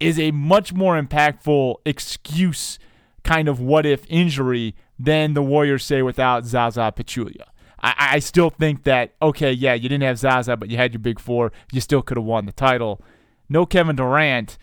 is 0.00 0.18
a 0.18 0.30
much 0.30 0.72
more 0.72 1.00
impactful 1.00 1.76
excuse 1.84 2.78
kind 3.24 3.48
of 3.48 3.60
what 3.60 3.84
if 3.86 4.04
injury 4.08 4.74
than 4.98 5.34
the 5.34 5.42
Warriors 5.42 5.84
say 5.84 6.02
without 6.02 6.44
Zaza 6.44 6.92
Pachulia. 6.96 7.46
I, 7.82 7.94
I 8.12 8.18
still 8.20 8.50
think 8.50 8.84
that, 8.84 9.14
okay, 9.20 9.52
yeah, 9.52 9.74
you 9.74 9.88
didn't 9.88 10.04
have 10.04 10.18
Zaza, 10.18 10.56
but 10.56 10.70
you 10.70 10.76
had 10.76 10.92
your 10.92 11.00
big 11.00 11.18
four. 11.18 11.52
You 11.72 11.80
still 11.80 12.02
could 12.02 12.16
have 12.16 12.24
won 12.24 12.46
the 12.46 12.52
title. 12.52 13.02
No 13.48 13.66
Kevin 13.66 13.96
Durant. 13.96 14.56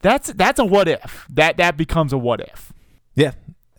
That's 0.00 0.32
that's 0.32 0.58
a 0.58 0.64
what 0.64 0.88
if. 0.88 1.26
That 1.30 1.56
that 1.56 1.76
becomes 1.76 2.12
a 2.12 2.18
what 2.18 2.40
if. 2.40 2.72
Yeah. 3.14 3.32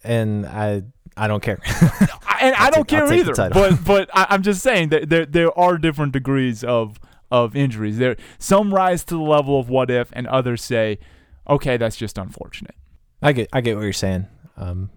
And 0.03 0.45
I 0.45 0.83
I 1.17 1.27
don't 1.27 1.41
care. 1.41 1.59
and 2.41 2.55
I 2.55 2.69
don't 2.71 2.87
care 2.87 3.11
either. 3.11 3.33
But 3.33 3.83
but 3.83 4.09
I, 4.13 4.33
am 4.33 4.43
just 4.43 4.61
saying 4.61 4.89
that 4.89 5.09
there 5.09 5.25
there 5.25 5.57
are 5.57 5.77
different 5.77 6.13
degrees 6.13 6.63
of 6.63 6.99
of 7.31 7.55
injuries. 7.55 7.97
There 7.97 8.15
some 8.37 8.73
rise 8.73 9.03
to 9.05 9.15
the 9.15 9.21
level 9.21 9.59
of 9.59 9.69
what 9.69 9.89
if, 9.89 10.09
and 10.13 10.27
others 10.27 10.63
say, 10.63 10.99
okay, 11.47 11.77
that's 11.77 11.95
just 11.95 12.17
unfortunate. 12.17 12.75
I 13.25 13.31
get 13.31 13.49
I 13.51 13.61
get 13.61 13.75
what 13.75 13.81
you're 13.81 13.93
saying. 13.93 14.27
Um, 14.55 14.91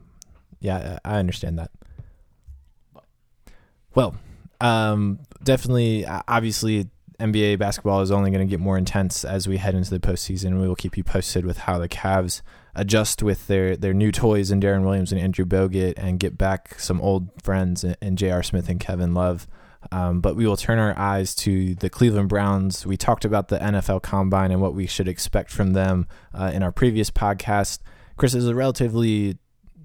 yeah, 0.60 0.98
I 1.02 1.18
understand 1.18 1.58
that. 1.58 1.70
Well, 3.94 4.16
um, 4.60 5.20
definitely, 5.42 6.04
obviously, 6.06 6.90
NBA 7.18 7.58
basketball 7.58 8.02
is 8.02 8.10
only 8.10 8.30
going 8.30 8.46
to 8.46 8.50
get 8.50 8.60
more 8.60 8.76
intense 8.76 9.24
as 9.24 9.48
we 9.48 9.56
head 9.56 9.74
into 9.74 9.90
the 9.90 9.98
postseason. 9.98 10.60
We 10.60 10.68
will 10.68 10.76
keep 10.76 10.96
you 10.96 11.02
posted 11.02 11.46
with 11.46 11.58
how 11.58 11.78
the 11.78 11.88
Cavs 11.88 12.42
adjust 12.74 13.22
with 13.22 13.46
their, 13.46 13.76
their 13.76 13.94
new 13.94 14.12
toys 14.12 14.50
and 14.50 14.62
Deron 14.62 14.84
Williams 14.84 15.10
and 15.10 15.20
Andrew 15.20 15.46
Bogut 15.46 15.94
and 15.96 16.20
get 16.20 16.36
back 16.36 16.78
some 16.78 17.00
old 17.00 17.30
friends 17.42 17.82
and 17.82 18.18
J.R. 18.18 18.42
Smith 18.42 18.68
and 18.68 18.78
Kevin 18.78 19.14
Love. 19.14 19.48
Um, 19.90 20.20
but 20.20 20.36
we 20.36 20.46
will 20.46 20.56
turn 20.56 20.78
our 20.78 20.96
eyes 20.98 21.34
to 21.36 21.74
the 21.76 21.88
Cleveland 21.88 22.28
Browns. 22.28 22.84
We 22.84 22.96
talked 22.96 23.24
about 23.24 23.48
the 23.48 23.58
NFL 23.58 24.02
Combine 24.02 24.52
and 24.52 24.60
what 24.60 24.74
we 24.74 24.86
should 24.86 25.08
expect 25.08 25.50
from 25.50 25.72
them 25.72 26.06
uh, 26.34 26.50
in 26.52 26.62
our 26.62 26.72
previous 26.72 27.10
podcast. 27.10 27.78
Chris 28.18 28.34
is 28.34 28.48
a 28.48 28.54
relatively 28.54 29.38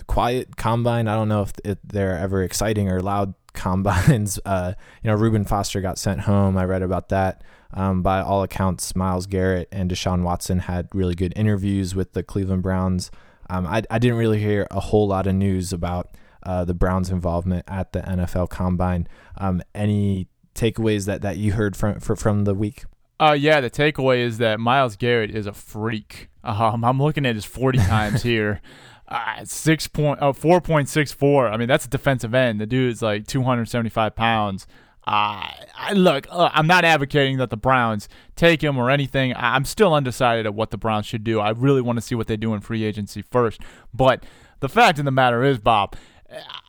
quiet 0.08 0.58
combine. 0.58 1.08
I 1.08 1.16
don't 1.16 1.30
know 1.30 1.44
if 1.44 1.54
it, 1.64 1.80
they're 1.88 2.18
ever 2.18 2.44
exciting 2.44 2.90
or 2.90 3.00
loud 3.00 3.36
combines. 3.54 4.40
Uh, 4.44 4.74
you 5.04 5.10
know, 5.10 5.16
Reuben 5.16 5.46
Foster 5.46 5.80
got 5.80 5.98
sent 5.98 6.22
home. 6.22 6.58
I 6.58 6.66
read 6.66 6.82
about 6.82 7.10
that. 7.10 7.44
Um, 7.76 8.02
by 8.04 8.22
all 8.22 8.44
accounts, 8.44 8.96
Myles 8.96 9.26
Garrett 9.26 9.68
and 9.72 9.90
Deshaun 9.90 10.22
Watson 10.22 10.60
had 10.60 10.90
really 10.94 11.16
good 11.16 11.34
interviews 11.36 11.96
with 11.96 12.14
the 12.14 12.22
Cleveland 12.22 12.62
Browns. 12.62 13.10
Um, 13.50 13.66
I, 13.66 13.84
I, 13.90 13.98
didn't 13.98 14.18
really 14.18 14.40
hear 14.40 14.68
a 14.70 14.80
whole 14.80 15.08
lot 15.08 15.26
of 15.26 15.36
news 15.36 15.74
about 15.74 16.12
uh, 16.44 16.66
the 16.66 16.74
Browns' 16.76 17.10
involvement 17.10 17.66
at 17.68 17.92
the 17.92 18.02
NFL 18.02 18.50
Combine. 18.50 19.08
Um, 19.38 19.62
any 19.74 20.28
takeaways 20.56 21.06
that, 21.08 21.22
that 21.24 21.38
you 21.38 21.54
heard 21.54 21.76
from 21.76 22.00
from 22.00 22.44
the 22.46 22.54
week? 22.54 22.84
Uh, 23.24 23.32
yeah, 23.32 23.62
the 23.62 23.70
takeaway 23.70 24.18
is 24.20 24.40
that 24.40 24.60
Myles 24.60 24.98
Garrett 24.98 25.34
is 25.34 25.48
a 25.48 25.54
freak. 25.54 26.28
Um, 26.44 26.84
I'm 26.84 27.02
looking 27.02 27.26
at 27.26 27.36
his 27.36 27.46
40 27.46 27.78
times 27.88 28.22
here. 28.22 28.60
Uh, 29.08 29.46
six 29.46 29.88
point, 29.88 30.20
oh, 30.22 30.34
4.64. 30.34 31.50
I 31.50 31.56
mean, 31.56 31.70
that's 31.70 31.86
a 31.86 31.90
defensive 31.90 32.34
end. 32.34 32.60
The 32.60 32.66
dude 32.66 32.92
is 32.92 33.02
like 33.02 33.26
275 33.26 34.14
pounds. 34.18 34.68
Uh, 35.08 35.48
I 35.78 35.94
look, 35.94 36.28
uh, 36.30 36.50
I'm 36.52 36.68
not 36.68 36.84
advocating 36.84 37.38
that 37.38 37.50
the 37.50 37.56
Browns 37.56 38.10
take 38.36 38.62
him 38.62 38.78
or 38.78 38.90
anything. 38.90 39.34
I'm 39.38 39.64
still 39.64 39.94
undecided 39.94 40.46
at 40.46 40.54
what 40.54 40.72
the 40.72 40.78
Browns 40.78 41.06
should 41.06 41.24
do. 41.24 41.40
I 41.40 41.52
really 41.52 41.82
want 41.82 41.96
to 41.98 42.02
see 42.02 42.16
what 42.16 42.28
they 42.28 42.36
do 42.36 42.54
in 42.54 42.60
free 42.60 42.84
agency 42.84 43.22
first. 43.22 43.62
But 43.94 44.26
the 44.60 44.68
fact 44.68 45.00
of 45.00 45.06
the 45.06 45.12
matter 45.12 45.46
is, 45.46 45.60
Bob, 45.60 45.96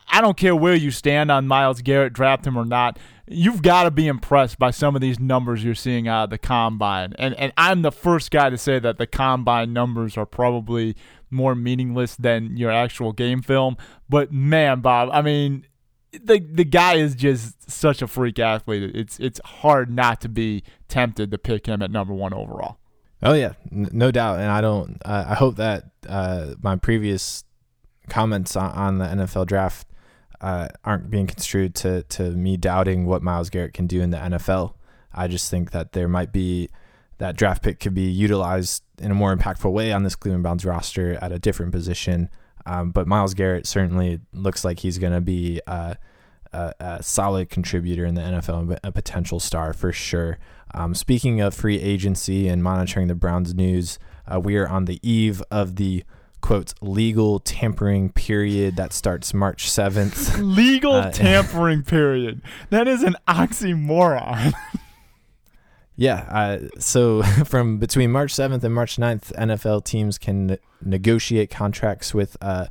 I 0.09 0.21
don't 0.21 0.37
care 0.37 0.55
where 0.55 0.75
you 0.75 0.91
stand 0.91 1.31
on 1.31 1.47
Myles 1.47 1.83
Garrett, 1.83 2.13
draft 2.13 2.47
him 2.47 2.57
or 2.57 2.65
not. 2.65 2.99
You've 3.27 3.63
got 3.63 3.85
to 3.85 3.91
be 3.91 4.07
impressed 4.07 4.59
by 4.59 4.71
some 4.71 4.95
of 4.95 5.01
these 5.01 5.19
numbers 5.19 5.65
you're 5.65 5.75
seeing 5.75 6.07
out 6.07 6.25
of 6.25 6.31
the 6.31 6.39
combine. 6.39 7.15
And 7.19 7.35
and 7.35 7.53
I'm 7.57 7.83
the 7.83 7.93
first 7.93 8.31
guy 8.31 8.51
to 8.51 8.59
say 8.59 8.79
that 8.79 8.99
the 8.99 9.07
combine 9.07 9.73
numbers 9.73 10.17
are 10.17 10.27
probably 10.27 10.95
more 11.31 11.55
meaningless 11.55 12.17
than 12.17 12.57
your 12.57 12.71
actual 12.71 13.13
game 13.13 13.43
film. 13.43 13.77
But 14.09 14.33
man, 14.33 14.81
Bob, 14.81 15.09
I 15.13 15.23
mean, 15.23 15.67
the 16.13 16.39
the 16.39 16.65
guy 16.65 16.95
is 16.95 17.15
just 17.15 17.71
such 17.71 18.03
a 18.03 18.07
freak 18.07 18.39
athlete. 18.39 18.95
It's 18.95 19.19
it's 19.19 19.41
hard 19.45 19.91
not 19.91 20.21
to 20.21 20.29
be 20.29 20.63
tempted 20.89 21.31
to 21.31 21.39
pick 21.39 21.67
him 21.67 21.83
at 21.83 21.91
number 21.91 22.15
one 22.15 22.33
overall. 22.33 22.79
Oh 23.23 23.33
yeah, 23.33 23.55
N- 23.73 23.89
no 23.93 24.11
doubt. 24.11 24.39
And 24.39 24.51
I 24.51 24.61
don't. 24.61 24.99
Uh, 25.05 25.25
I 25.29 25.35
hope 25.35 25.57
that 25.57 25.85
uh, 26.09 26.55
my 26.63 26.77
previous 26.77 27.45
comments 28.09 28.55
on, 28.55 28.71
on 28.73 28.99
the 28.99 29.07
NFL 29.07 29.47
draft 29.47 29.87
uh, 30.41 30.69
aren't 30.85 31.11
being 31.11 31.27
construed 31.27 31.75
to 31.77 32.03
to 32.05 32.31
me 32.31 32.57
doubting 32.57 33.07
what 33.07 33.23
Myles 33.23 33.51
Garrett 33.51 33.75
can 33.75 33.87
do 33.87 34.01
in 34.01 34.11
the 34.11 34.19
NFL. 34.19 34.75
I 35.13 35.29
just 35.29 35.51
think 35.51 35.71
that 35.71 35.93
there 35.93 36.09
might 36.09 36.33
be 36.33 36.69
that 37.19 37.37
draft 37.37 37.63
pick 37.63 37.81
could 37.81 37.95
be 37.95 38.11
utilized 38.11 38.83
in 38.99 39.11
a 39.11 39.15
more 39.15 39.35
impactful 39.35 39.71
way 39.73 39.93
on 39.93 40.03
this 40.03 40.17
Cleveland 40.17 40.43
Browns 40.43 40.65
roster 40.65 41.15
at 41.23 41.33
a 41.33 41.39
different 41.39 41.73
position. 41.73 42.29
Um, 42.67 42.91
but 42.91 43.07
Myles 43.07 43.35
Garrett 43.35 43.67
certainly 43.67 44.21
looks 44.33 44.65
like 44.65 44.81
he's 44.81 44.99
going 44.99 45.13
to 45.13 45.21
be 45.21 45.61
uh, 45.67 45.95
a, 46.53 46.73
a, 46.81 47.03
solid 47.03 47.51
contributor 47.51 48.07
in 48.07 48.15
the 48.15 48.23
NFL, 48.23 48.79
a 48.83 48.91
potential 48.91 49.39
star 49.39 49.73
for 49.73 49.93
sure. 49.93 50.39
Um, 50.73 50.95
speaking 50.95 51.41
of 51.41 51.55
free 51.55 51.79
agency 51.79 52.49
and 52.49 52.63
monitoring 52.63 53.09
the 53.09 53.15
Browns 53.15 53.55
news, 53.55 53.99
uh, 54.33 54.41
we 54.41 54.57
are 54.57 54.67
on 54.67 54.87
the 54.87 54.99
eve 55.09 55.43
of 55.51 55.77
the 55.77 56.05
quote 56.45 56.75
legal 56.83 57.41
tampering 57.41 58.11
period 58.11 58.77
that 58.77 58.93
starts 58.93 59.33
March 59.33 59.71
7th. 59.71 60.39
legal 60.55 60.93
uh, 60.93 61.11
tampering 61.13 61.83
period. 61.83 62.43
That 62.69 62.87
is 62.87 63.03
an 63.03 63.17
oxymoron. 63.27 64.53
yeah. 65.97 66.27
Uh, 66.31 66.59
so 66.79 67.23
from 67.23 67.79
between 67.79 68.13
March 68.13 68.35
7th 68.35 68.63
and 68.63 68.75
March 68.75 68.99
9th, 68.99 69.33
NFL 69.33 69.87
teams 69.87 70.19
can 70.19 70.59
negotiate 70.83 71.49
contracts 71.49 72.13
with 72.13 72.37
uh, 72.43 72.67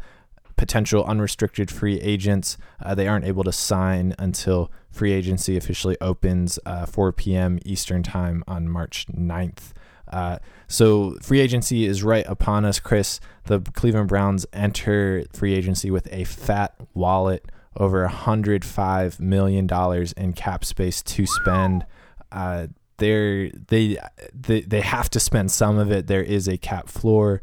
potential 0.55 1.03
unrestricted 1.05 1.71
free 1.71 1.99
agents. 1.99 2.59
Uh, 2.79 2.93
they 2.93 3.07
aren't 3.07 3.25
able 3.25 3.43
to 3.43 3.51
sign 3.51 4.13
until 4.19 4.71
free 4.91 5.11
agency 5.11 5.57
officially 5.57 5.97
opens 5.99 6.59
uh, 6.67 6.85
4 6.85 7.11
p.m. 7.11 7.57
Eastern 7.65 8.03
Time 8.03 8.43
on 8.47 8.69
March 8.69 9.07
9th. 9.07 9.73
Uh, 10.13 10.37
so 10.67 11.17
free 11.21 11.39
agency 11.39 11.85
is 11.85 12.03
right 12.03 12.25
upon 12.27 12.65
us, 12.65 12.79
Chris. 12.79 13.19
The 13.45 13.61
Cleveland 13.61 14.09
Browns 14.09 14.45
enter 14.53 15.23
free 15.33 15.55
agency 15.55 15.89
with 15.89 16.07
a 16.13 16.23
fat 16.23 16.75
wallet, 16.93 17.43
over 17.75 18.07
$105 18.07 19.19
million 19.19 19.67
in 20.15 20.33
cap 20.33 20.63
space 20.63 21.01
to 21.01 21.25
spend. 21.25 21.87
Uh, 22.31 22.67
they 22.97 23.51
they 23.67 23.97
they 24.61 24.81
have 24.81 25.09
to 25.09 25.19
spend 25.19 25.51
some 25.51 25.79
of 25.79 25.91
it. 25.91 26.05
There 26.05 26.21
is 26.21 26.47
a 26.47 26.57
cap 26.57 26.89
floor. 26.89 27.41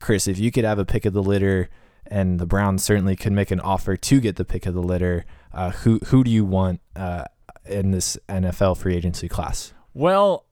Chris, 0.00 0.26
if 0.26 0.38
you 0.38 0.50
could 0.50 0.64
have 0.64 0.78
a 0.78 0.86
pick 0.86 1.04
of 1.04 1.12
the 1.12 1.22
litter, 1.22 1.68
and 2.06 2.40
the 2.40 2.46
Browns 2.46 2.84
certainly 2.84 3.16
could 3.16 3.32
make 3.32 3.50
an 3.50 3.60
offer 3.60 3.96
to 3.96 4.20
get 4.20 4.36
the 4.36 4.46
pick 4.46 4.64
of 4.64 4.72
the 4.72 4.82
litter, 4.82 5.26
uh, 5.52 5.70
who 5.70 5.98
who 6.06 6.24
do 6.24 6.30
you 6.30 6.46
want 6.46 6.80
uh, 6.96 7.24
in 7.66 7.90
this 7.90 8.16
NFL 8.30 8.78
free 8.78 8.96
agency 8.96 9.28
class? 9.28 9.74
Well, 9.92 10.46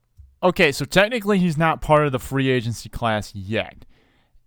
okay, 0.47 0.71
so 0.71 0.85
technically 0.85 1.39
he's 1.39 1.57
not 1.57 1.81
part 1.81 2.07
of 2.07 2.13
the 2.13 2.19
free 2.19 2.49
agency 2.49 2.89
class 2.89 3.35
yet. 3.35 3.85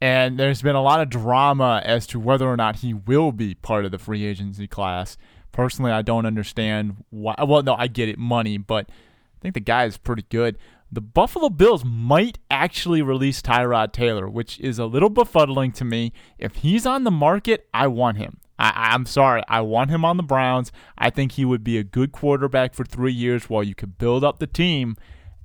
And 0.02 0.40
there's 0.40 0.62
been 0.62 0.76
a 0.76 0.82
lot 0.82 1.02
of 1.02 1.10
drama 1.10 1.82
as 1.84 2.08
to 2.08 2.20
whether 2.20 2.48
or 2.48 2.56
not 2.56 2.78
he 2.78 2.94
will 2.94 3.32
be 3.34 3.56
part 3.56 3.84
of 3.84 3.92
the 3.92 3.98
free 3.98 4.26
agency 4.26 4.68
class. 4.68 5.18
Personally, 5.52 5.92
I 5.92 6.02
don't 6.02 6.26
understand 6.26 7.04
why. 7.10 7.36
Well, 7.46 7.64
no, 7.64 7.76
I 7.76 7.88
get 7.88 8.08
it, 8.08 8.18
money, 8.18 8.58
but 8.58 8.90
I 8.90 9.40
think 9.42 9.56
the 9.56 9.60
guy 9.60 9.86
is 9.86 9.98
pretty 9.98 10.24
good. 10.30 10.58
The 10.92 11.02
Buffalo 11.02 11.50
Bills 11.50 11.84
might 11.84 12.40
actually 12.50 13.02
release 13.02 13.42
Tyrod 13.42 13.92
Taylor, 13.92 14.30
which 14.30 14.60
is 14.60 14.80
a 14.80 14.86
little 14.86 15.12
befuddling 15.12 15.74
to 15.76 15.86
me. 15.86 16.14
If 16.38 16.56
he's 16.56 16.86
on 16.86 17.04
the 17.04 17.12
market, 17.12 17.68
I 17.74 17.88
want 17.88 18.18
him. 18.18 18.40
I, 18.58 18.94
am 18.94 19.06
sorry, 19.06 19.44
I 19.48 19.62
want 19.62 19.90
him 19.90 20.04
on 20.04 20.18
the 20.18 20.24
Browns. 20.24 20.72
I 20.98 21.10
think 21.10 21.34
he 21.34 21.46
would 21.46 21.64
be 21.64 21.78
a 21.78 21.84
good 21.84 22.12
quarterback 22.12 22.74
for 22.74 22.84
three 22.84 23.14
years 23.14 23.50
while 23.50 23.64
you 23.64 23.76
could 23.76 23.98
build 23.98 24.24
up 24.24 24.40
the 24.40 24.48
team 24.48 24.98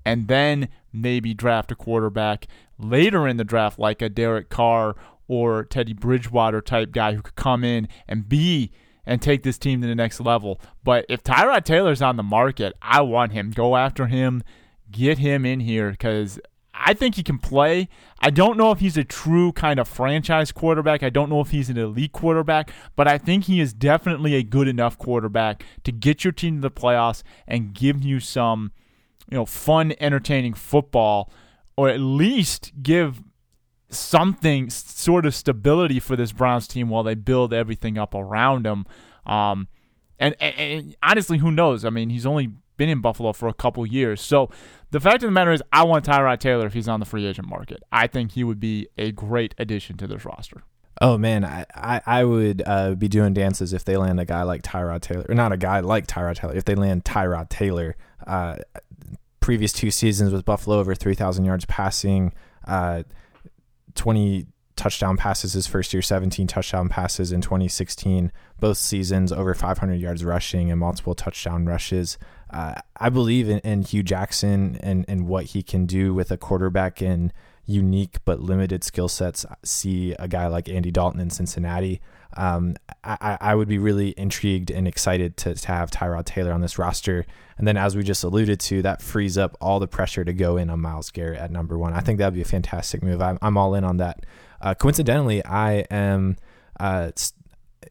and 0.04 0.28
then 0.28 0.68
maybe 0.92 1.34
draft 1.34 1.72
a 1.72 1.74
quarterback 1.74 2.46
later 2.78 3.26
in 3.26 3.36
the 3.36 3.44
draft, 3.44 3.78
like 3.78 4.02
a 4.02 4.08
Derek 4.08 4.48
Carr 4.48 4.96
or 5.26 5.64
Teddy 5.64 5.92
Bridgewater 5.92 6.60
type 6.60 6.92
guy 6.92 7.14
who 7.14 7.22
could 7.22 7.36
come 7.36 7.64
in 7.64 7.88
and 8.06 8.28
be 8.28 8.70
and 9.06 9.20
take 9.20 9.42
this 9.42 9.58
team 9.58 9.80
to 9.82 9.86
the 9.86 9.94
next 9.94 10.20
level. 10.20 10.60
But 10.82 11.06
if 11.08 11.22
Tyrod 11.22 11.64
Taylor's 11.64 12.02
on 12.02 12.16
the 12.16 12.22
market, 12.22 12.74
I 12.80 13.02
want 13.02 13.32
him. 13.32 13.50
Go 13.50 13.76
after 13.76 14.06
him, 14.06 14.42
get 14.90 15.18
him 15.18 15.44
in 15.44 15.60
here 15.60 15.90
because 15.90 16.38
I 16.72 16.94
think 16.94 17.14
he 17.14 17.22
can 17.22 17.38
play. 17.38 17.88
I 18.20 18.30
don't 18.30 18.56
know 18.56 18.70
if 18.72 18.80
he's 18.80 18.96
a 18.96 19.04
true 19.04 19.52
kind 19.52 19.78
of 19.78 19.86
franchise 19.86 20.52
quarterback. 20.52 21.02
I 21.02 21.10
don't 21.10 21.30
know 21.30 21.40
if 21.40 21.50
he's 21.50 21.70
an 21.70 21.78
elite 21.78 22.12
quarterback, 22.12 22.72
but 22.96 23.06
I 23.06 23.16
think 23.18 23.44
he 23.44 23.60
is 23.60 23.72
definitely 23.72 24.34
a 24.34 24.42
good 24.42 24.68
enough 24.68 24.98
quarterback 24.98 25.64
to 25.84 25.92
get 25.92 26.24
your 26.24 26.32
team 26.32 26.56
to 26.56 26.60
the 26.62 26.70
playoffs 26.70 27.22
and 27.46 27.74
give 27.74 28.02
you 28.02 28.20
some 28.20 28.72
you 29.30 29.36
know, 29.36 29.46
fun, 29.46 29.94
entertaining 30.00 30.54
football, 30.54 31.30
or 31.76 31.88
at 31.88 32.00
least 32.00 32.72
give 32.82 33.22
something 33.90 34.70
sort 34.70 35.26
of 35.26 35.34
stability 35.34 36.00
for 36.00 36.16
this 36.16 36.32
Browns 36.32 36.66
team 36.66 36.88
while 36.88 37.02
they 37.02 37.14
build 37.14 37.52
everything 37.52 37.98
up 37.98 38.14
around 38.14 38.64
them. 38.64 38.86
Um, 39.26 39.68
and, 40.18 40.34
and, 40.40 40.54
and, 40.58 40.96
honestly, 41.02 41.38
who 41.38 41.50
knows? 41.50 41.84
I 41.84 41.90
mean, 41.90 42.10
he's 42.10 42.26
only 42.26 42.50
been 42.76 42.88
in 42.88 43.00
Buffalo 43.00 43.32
for 43.32 43.48
a 43.48 43.54
couple 43.54 43.86
years. 43.86 44.20
So 44.20 44.50
the 44.90 45.00
fact 45.00 45.16
of 45.16 45.28
the 45.28 45.32
matter 45.32 45.52
is, 45.52 45.62
I 45.72 45.84
want 45.84 46.04
Tyrod 46.04 46.38
Taylor 46.38 46.66
if 46.66 46.72
he's 46.72 46.88
on 46.88 47.00
the 47.00 47.06
free 47.06 47.26
agent 47.26 47.48
market. 47.48 47.82
I 47.92 48.06
think 48.06 48.32
he 48.32 48.44
would 48.44 48.60
be 48.60 48.88
a 48.98 49.12
great 49.12 49.54
addition 49.58 49.96
to 49.98 50.06
this 50.06 50.24
roster. 50.24 50.62
Oh 51.00 51.18
man, 51.18 51.44
I 51.44 51.66
I, 51.74 52.00
I 52.06 52.24
would 52.24 52.62
uh, 52.64 52.94
be 52.94 53.08
doing 53.08 53.34
dances 53.34 53.72
if 53.72 53.84
they 53.84 53.96
land 53.96 54.20
a 54.20 54.24
guy 54.24 54.44
like 54.44 54.62
Tyrod 54.62 55.00
Taylor, 55.00 55.26
or 55.28 55.34
not 55.34 55.50
a 55.50 55.56
guy 55.56 55.80
like 55.80 56.06
Tyrod 56.06 56.36
Taylor. 56.36 56.54
If 56.54 56.66
they 56.66 56.76
land 56.76 57.04
Tyrod 57.04 57.48
Taylor, 57.48 57.96
uh, 58.26 58.58
previous 59.44 59.74
two 59.74 59.90
seasons 59.90 60.32
with 60.32 60.42
Buffalo 60.42 60.78
over 60.78 60.94
3,000 60.94 61.44
yards 61.44 61.66
passing, 61.66 62.32
uh, 62.66 63.02
20 63.94 64.46
touchdown 64.74 65.18
passes 65.18 65.52
his 65.52 65.66
first 65.66 65.92
year, 65.92 66.00
17 66.00 66.46
touchdown 66.46 66.88
passes 66.88 67.30
in 67.30 67.42
2016. 67.42 68.32
Both 68.58 68.78
seasons 68.78 69.30
over 69.32 69.52
500 69.52 69.96
yards 69.96 70.24
rushing 70.24 70.70
and 70.70 70.80
multiple 70.80 71.14
touchdown 71.14 71.66
rushes. 71.66 72.16
Uh, 72.48 72.76
I 72.96 73.10
believe 73.10 73.50
in, 73.50 73.58
in, 73.58 73.82
Hue 73.82 74.02
Jackson 74.02 74.78
and, 74.82 75.04
and 75.08 75.28
what 75.28 75.44
he 75.44 75.62
can 75.62 75.84
do 75.84 76.14
with 76.14 76.30
a 76.30 76.38
quarterback 76.38 77.02
in 77.02 77.30
unique 77.66 78.16
but 78.24 78.40
limited 78.40 78.82
skill 78.82 79.08
sets. 79.08 79.44
See 79.62 80.14
a 80.18 80.26
guy 80.26 80.46
like 80.46 80.70
Andy 80.70 80.90
Dalton 80.90 81.20
in 81.20 81.28
Cincinnati 81.28 82.00
um, 82.36 82.76
I, 83.02 83.38
I 83.40 83.54
would 83.54 83.68
be 83.68 83.78
really 83.78 84.14
intrigued 84.16 84.70
and 84.70 84.88
excited 84.88 85.36
to, 85.38 85.54
to 85.54 85.66
have 85.68 85.90
Tyrod 85.90 86.24
Taylor 86.24 86.52
on 86.52 86.60
this 86.60 86.78
roster. 86.78 87.26
And 87.56 87.68
then, 87.68 87.76
as 87.76 87.96
we 87.96 88.02
just 88.02 88.24
alluded 88.24 88.58
to, 88.60 88.82
that 88.82 89.00
frees 89.00 89.38
up 89.38 89.56
all 89.60 89.78
the 89.78 89.86
pressure 89.86 90.24
to 90.24 90.32
go 90.32 90.56
in 90.56 90.70
on 90.70 90.80
Myles 90.80 91.10
Garrett 91.10 91.38
at 91.38 91.50
number 91.50 91.78
one. 91.78 91.92
I 91.92 92.00
think 92.00 92.18
that 92.18 92.26
would 92.26 92.34
be 92.34 92.42
a 92.42 92.46
fantastic 92.46 93.02
move. 93.02 93.22
I'm, 93.22 93.38
I'm 93.42 93.56
all 93.56 93.74
in 93.74 93.84
on 93.84 93.98
that. 93.98 94.26
Uh, 94.60 94.74
coincidentally, 94.74 95.44
I 95.44 95.84
am, 95.90 96.36
uh, 96.80 97.12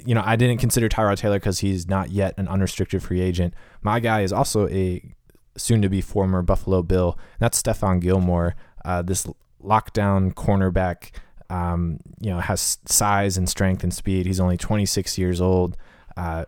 you 0.06 0.16
know, 0.16 0.24
I 0.26 0.36
didn't 0.36 0.58
consider 0.58 0.90
Tyrod 0.90 1.18
Taylor 1.18 1.38
because 1.38 1.60
he's 1.60 1.88
not 1.88 2.12
yet 2.12 2.34
an 2.38 2.48
unrestricted 2.48 3.04
free 3.04 3.22
agent. 3.22 3.54
My 3.82 4.00
guy 4.00 4.22
is 4.22 4.34
also 4.34 4.68
a 4.70 5.14
soon 5.56 5.82
to 5.84 5.90
be 5.90 6.02
former 6.02 6.42
Buffalo 6.42 6.82
Bill. 6.82 7.18
That's 7.40 7.62
Stephon 7.62 8.02
Gilmore, 8.02 8.56
uh, 8.84 9.04
this 9.04 9.28
lockdown 9.64 10.34
cornerback 10.34 11.12
um, 11.54 12.00
you 12.20 12.32
know, 12.32 12.40
has 12.40 12.80
size 12.86 13.38
and 13.38 13.48
strength 13.48 13.84
and 13.84 13.94
speed. 13.94 14.26
He's 14.26 14.40
only 14.40 14.58
26 14.58 15.20
years 15.20 15.40
old. 15.40 15.78
Uh, 16.18 16.46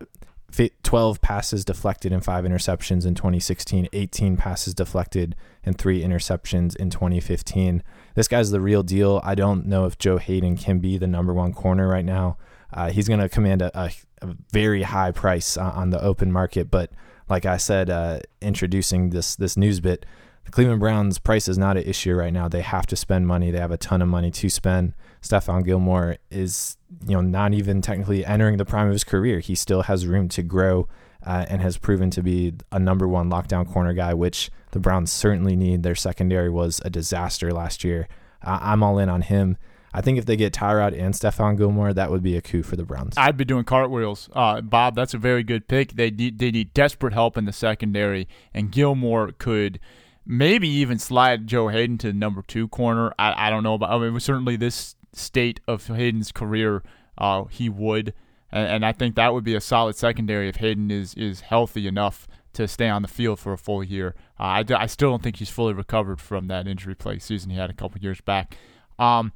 12 0.82 1.20
passes 1.20 1.64
deflected 1.64 2.12
and 2.12 2.24
five 2.24 2.44
interceptions 2.44 3.06
in 3.06 3.14
2016, 3.14 3.88
18 3.92 4.36
passes 4.36 4.74
deflected 4.74 5.36
and 5.64 5.78
three 5.78 6.02
interceptions 6.02 6.74
in 6.74 6.90
2015. 6.90 7.82
This 8.14 8.26
guy's 8.26 8.50
the 8.50 8.60
real 8.60 8.82
deal. 8.82 9.20
I 9.22 9.34
don't 9.34 9.66
know 9.66 9.84
if 9.84 9.98
Joe 9.98 10.16
Haden 10.16 10.56
can 10.56 10.80
be 10.80 10.98
the 10.98 11.06
number 11.06 11.32
one 11.32 11.52
corner 11.52 11.86
right 11.86 12.04
now. 12.04 12.38
Uh, 12.72 12.90
he's 12.90 13.06
going 13.06 13.20
to 13.20 13.28
command 13.28 13.62
a, 13.62 13.78
a, 13.78 13.92
a, 14.22 14.34
very 14.50 14.82
high 14.82 15.12
price 15.12 15.56
on 15.56 15.90
the 15.90 16.02
open 16.02 16.32
market. 16.32 16.70
But 16.70 16.90
like 17.28 17.46
I 17.46 17.58
said, 17.58 17.90
uh, 17.90 18.20
introducing 18.40 19.10
this 19.10 19.36
this 19.36 19.56
news 19.56 19.78
bit, 19.80 20.04
the 20.46 20.52
Cleveland 20.52 20.78
Browns' 20.78 21.18
price 21.18 21.48
is 21.48 21.58
not 21.58 21.76
an 21.76 21.82
issue 21.82 22.14
right 22.14 22.32
now. 22.32 22.46
They 22.46 22.62
have 22.62 22.86
to 22.86 22.96
spend 22.96 23.26
money. 23.26 23.50
They 23.50 23.58
have 23.58 23.72
a 23.72 23.76
ton 23.76 24.00
of 24.00 24.08
money 24.08 24.30
to 24.30 24.48
spend. 24.48 24.94
Stephon 25.20 25.64
Gilmore 25.64 26.18
is, 26.30 26.76
you 27.04 27.14
know, 27.14 27.20
not 27.20 27.52
even 27.52 27.82
technically 27.82 28.24
entering 28.24 28.56
the 28.56 28.64
prime 28.64 28.86
of 28.86 28.92
his 28.92 29.02
career. 29.02 29.40
He 29.40 29.56
still 29.56 29.82
has 29.82 30.06
room 30.06 30.28
to 30.30 30.42
grow 30.44 30.88
uh, 31.26 31.46
and 31.48 31.60
has 31.60 31.78
proven 31.78 32.10
to 32.10 32.22
be 32.22 32.54
a 32.70 32.78
number 32.78 33.08
one 33.08 33.28
lockdown 33.28 33.70
corner 33.70 33.92
guy, 33.92 34.14
which 34.14 34.50
the 34.70 34.78
Browns 34.78 35.10
certainly 35.10 35.56
need. 35.56 35.82
Their 35.82 35.96
secondary 35.96 36.48
was 36.48 36.80
a 36.84 36.90
disaster 36.90 37.52
last 37.52 37.82
year. 37.82 38.06
Uh, 38.40 38.60
I'm 38.62 38.84
all 38.84 39.00
in 39.00 39.08
on 39.08 39.22
him. 39.22 39.56
I 39.92 40.00
think 40.00 40.16
if 40.16 40.26
they 40.26 40.36
get 40.36 40.52
Tyrod 40.52 40.96
and 40.96 41.12
Stephon 41.12 41.56
Gilmore, 41.56 41.92
that 41.92 42.10
would 42.12 42.22
be 42.22 42.36
a 42.36 42.42
coup 42.42 42.62
for 42.62 42.76
the 42.76 42.84
Browns. 42.84 43.14
I'd 43.16 43.36
be 43.36 43.44
doing 43.44 43.64
cartwheels, 43.64 44.28
uh, 44.32 44.60
Bob. 44.60 44.94
That's 44.94 45.14
a 45.14 45.18
very 45.18 45.42
good 45.42 45.66
pick. 45.66 45.94
They 45.94 46.10
need 46.10 46.38
they 46.38 46.52
need 46.52 46.72
desperate 46.72 47.14
help 47.14 47.36
in 47.36 47.46
the 47.46 47.52
secondary, 47.52 48.28
and 48.54 48.70
Gilmore 48.70 49.32
could 49.32 49.80
maybe 50.26 50.68
even 50.68 50.98
slide 50.98 51.46
Joe 51.46 51.68
Haden 51.68 51.98
to 51.98 52.08
the 52.08 52.12
number 52.12 52.42
two 52.42 52.68
corner. 52.68 53.14
I, 53.18 53.46
I 53.46 53.50
don't 53.50 53.62
know 53.62 53.74
about. 53.74 53.90
I 53.90 53.98
mean, 53.98 54.18
certainly 54.20 54.56
this 54.56 54.96
state 55.12 55.60
of 55.66 55.86
Haden's 55.86 56.32
career, 56.32 56.82
uh, 57.16 57.44
he 57.44 57.68
would, 57.68 58.12
and, 58.50 58.68
and 58.68 58.86
I 58.86 58.92
think 58.92 59.14
that 59.14 59.32
would 59.32 59.44
be 59.44 59.54
a 59.54 59.60
solid 59.60 59.96
secondary 59.96 60.48
if 60.48 60.56
Hayden 60.56 60.90
is 60.90 61.14
is 61.14 61.40
healthy 61.42 61.86
enough 61.86 62.26
to 62.54 62.66
stay 62.66 62.88
on 62.88 63.02
the 63.02 63.08
field 63.08 63.38
for 63.38 63.52
a 63.52 63.58
full 63.58 63.84
year. 63.84 64.14
Uh, 64.40 64.42
I, 64.42 64.64
I 64.76 64.86
still 64.86 65.10
don't 65.10 65.22
think 65.22 65.36
he's 65.36 65.50
fully 65.50 65.74
recovered 65.74 66.20
from 66.20 66.48
that 66.48 66.66
injury 66.66 66.94
play 66.94 67.18
season 67.18 67.50
he 67.50 67.56
had 67.56 67.70
a 67.70 67.74
couple 67.74 68.00
years 68.00 68.20
back. 68.20 68.56
Um, 68.98 69.32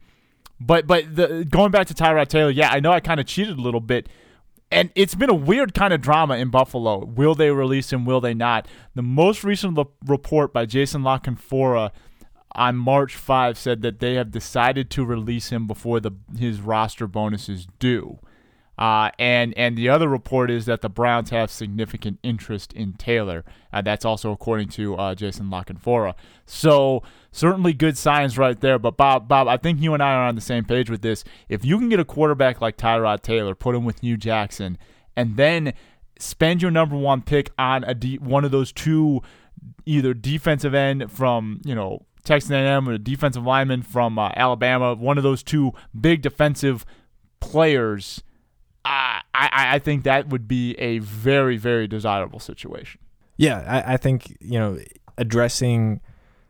but 0.59 0.86
but 0.86 1.14
the, 1.14 1.47
going 1.49 1.70
back 1.70 1.86
to 1.88 1.95
Tyrod 1.95 2.28
Taylor, 2.28 2.51
yeah, 2.51 2.70
I 2.70 2.80
know 2.80 2.93
I 2.93 3.01
kind 3.01 3.20
of 3.20 3.26
cheated 3.26 3.59
a 3.59 3.62
little 3.62 3.80
bit. 3.80 4.09
And 4.71 4.91
it's 4.95 5.16
been 5.16 5.31
a 5.31 5.35
weird 5.35 5.75
kind 5.75 5.93
of 5.93 6.01
drama 6.01 6.37
in 6.37 6.51
Buffalo. 6.51 7.05
Will 7.05 7.35
they 7.35 7.51
release 7.51 7.93
him? 7.93 8.05
Will 8.05 8.21
they 8.21 8.35
not? 8.35 8.68
The 8.95 9.03
most 9.03 9.43
recent 9.43 9.79
report 10.07 10.53
by 10.53 10.66
Jason 10.66 11.03
La 11.03 11.18
Canfora 11.18 11.91
on 12.53 12.77
March 12.77 13.16
5 13.16 13.59
said 13.59 13.83
that 13.83 13.99
they 13.99 14.14
have 14.14 14.31
decided 14.31 14.91
to 14.91 15.05
release 15.05 15.51
him 15.51 15.66
before 15.66 15.99
the 15.99 16.12
his 16.39 16.61
roster 16.61 17.07
bonuses 17.07 17.66
due. 17.79 18.18
Uh, 18.81 19.11
and 19.18 19.53
and 19.59 19.76
the 19.76 19.91
other 19.91 20.09
report 20.09 20.51
is 20.51 20.64
that 20.64 20.81
the 20.81 20.89
Browns 20.89 21.28
have 21.28 21.51
significant 21.51 22.18
interest 22.22 22.72
in 22.72 22.95
Taylor. 22.95 23.45
Uh, 23.74 23.83
that's 23.83 24.07
also 24.07 24.33
according 24.33 24.68
to 24.70 24.97
uh, 24.97 25.14
Jason 25.14 25.51
La 25.51 25.62
Canfora. 25.62 26.14
So 26.47 27.03
certainly 27.31 27.74
good 27.74 27.99
signs 27.99 28.39
right 28.39 28.59
there. 28.59 28.78
But 28.78 28.97
Bob, 28.97 29.28
Bob, 29.28 29.49
I 29.49 29.59
think 29.59 29.83
you 29.83 29.93
and 29.93 30.03
I 30.03 30.14
are 30.14 30.26
on 30.26 30.35
the 30.35 30.41
same 30.41 30.64
page 30.64 30.89
with 30.89 31.03
this. 31.03 31.24
If 31.51 31.62
you 31.62 31.78
can 31.78 31.91
get 31.91 32.01
a 32.01 32.07
quarterback 32.07 32.62
like 32.62 32.78
Tyrod 32.78 33.20
Taylor, 33.20 33.55
put 33.55 33.74
him 33.74 33.85
with 33.85 34.01
Hue 34.01 34.16
Jackson, 34.16 34.78
and 35.14 35.37
then 35.37 35.74
spend 36.18 36.62
your 36.62 36.70
number 36.70 36.97
one 36.97 37.20
pick 37.20 37.51
on 37.59 37.85
a 37.85 37.93
de- 37.93 38.16
one 38.16 38.47
of 38.47 38.51
those 38.51 38.72
two, 38.72 39.20
either 39.85 40.14
defensive 40.14 40.72
end 40.72 41.12
from 41.12 41.61
you 41.66 41.74
know 41.74 42.07
Texas 42.24 42.51
A&M 42.51 42.89
or 42.89 42.93
a 42.93 42.99
defensive 42.99 43.45
lineman 43.45 43.83
from 43.83 44.18
uh, 44.18 44.31
Alabama, 44.35 44.95
one 44.95 45.18
of 45.18 45.22
those 45.22 45.43
two 45.43 45.72
big 45.99 46.22
defensive 46.22 46.87
players 47.41 48.22
I, 49.41 49.74
I, 49.76 49.78
think 49.78 50.05
that 50.05 50.28
would 50.28 50.47
be 50.47 50.74
a 50.74 50.99
very, 50.99 51.57
very 51.57 51.86
desirable 51.86 52.41
situation. 52.41 53.01
Yeah, 53.36 53.64
I, 53.66 53.95
I 53.95 53.97
think, 53.97 54.36
you 54.41 54.59
know, 54.59 54.78
addressing 55.16 56.01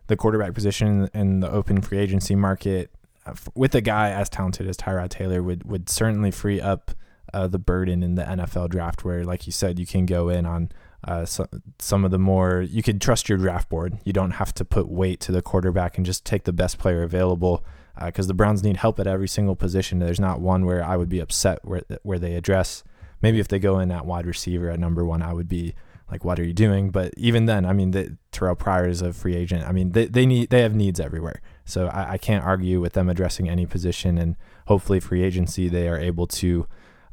the 0.08 0.16
quarterback 0.16 0.54
position 0.54 1.08
in 1.14 1.40
the 1.40 1.50
open 1.50 1.82
free 1.82 1.98
agency 1.98 2.34
market 2.34 2.90
uh, 3.26 3.34
with 3.54 3.74
a 3.74 3.80
guy 3.80 4.10
as 4.10 4.28
talented 4.28 4.66
as 4.66 4.76
Tyrod 4.76 5.10
Taylor 5.10 5.42
would, 5.42 5.64
would 5.64 5.88
certainly 5.88 6.30
free 6.30 6.60
up 6.60 6.90
uh, 7.32 7.46
the 7.46 7.58
burden 7.58 8.02
in 8.02 8.16
the 8.16 8.24
NFL 8.24 8.70
draft, 8.70 9.04
where, 9.04 9.24
like 9.24 9.46
you 9.46 9.52
said, 9.52 9.78
you 9.78 9.86
can 9.86 10.04
go 10.04 10.28
in 10.28 10.46
on 10.46 10.72
uh, 11.06 11.24
so, 11.24 11.46
some 11.78 12.04
of 12.04 12.10
the 12.10 12.18
more, 12.18 12.60
you 12.60 12.82
can 12.82 12.98
trust 12.98 13.28
your 13.28 13.38
draft 13.38 13.68
board. 13.68 13.98
You 14.04 14.12
don't 14.12 14.32
have 14.32 14.52
to 14.54 14.64
put 14.64 14.88
weight 14.88 15.20
to 15.20 15.32
the 15.32 15.42
quarterback 15.42 15.96
and 15.96 16.04
just 16.04 16.24
take 16.24 16.44
the 16.44 16.52
best 16.52 16.78
player 16.78 17.02
available 17.02 17.64
because 18.04 18.26
uh, 18.26 18.28
the 18.28 18.34
Browns 18.34 18.62
need 18.62 18.78
help 18.78 18.98
at 18.98 19.06
every 19.06 19.28
single 19.28 19.56
position. 19.56 19.98
There's 19.98 20.20
not 20.20 20.40
one 20.40 20.64
where 20.64 20.84
I 20.84 20.96
would 20.96 21.08
be 21.08 21.20
upset 21.20 21.60
where 21.62 21.82
where 22.02 22.18
they 22.18 22.34
address. 22.34 22.82
Maybe 23.22 23.38
if 23.38 23.48
they 23.48 23.58
go 23.58 23.78
in 23.78 23.90
at 23.90 24.06
wide 24.06 24.26
receiver 24.26 24.70
at 24.70 24.80
number 24.80 25.04
one, 25.04 25.22
I 25.22 25.32
would 25.32 25.48
be 25.48 25.74
like, 26.10 26.24
"What 26.24 26.38
are 26.40 26.44
you 26.44 26.54
doing?" 26.54 26.90
But 26.90 27.12
even 27.16 27.46
then, 27.46 27.66
I 27.66 27.72
mean, 27.72 27.90
the, 27.90 28.16
Terrelle 28.32 28.58
Pryor 28.58 28.88
is 28.88 29.02
a 29.02 29.12
free 29.12 29.36
agent. 29.36 29.66
I 29.66 29.72
mean, 29.72 29.92
they 29.92 30.06
they 30.06 30.26
need 30.26 30.50
they 30.50 30.62
have 30.62 30.74
needs 30.74 30.98
everywhere. 30.98 31.42
So 31.64 31.88
I, 31.88 32.12
I 32.12 32.18
can't 32.18 32.44
argue 32.44 32.80
with 32.80 32.94
them 32.94 33.08
addressing 33.08 33.48
any 33.48 33.66
position, 33.66 34.18
and 34.18 34.36
hopefully, 34.66 35.00
free 35.00 35.22
agency 35.22 35.68
they 35.68 35.88
are 35.88 35.98
able 35.98 36.26
to 36.26 36.66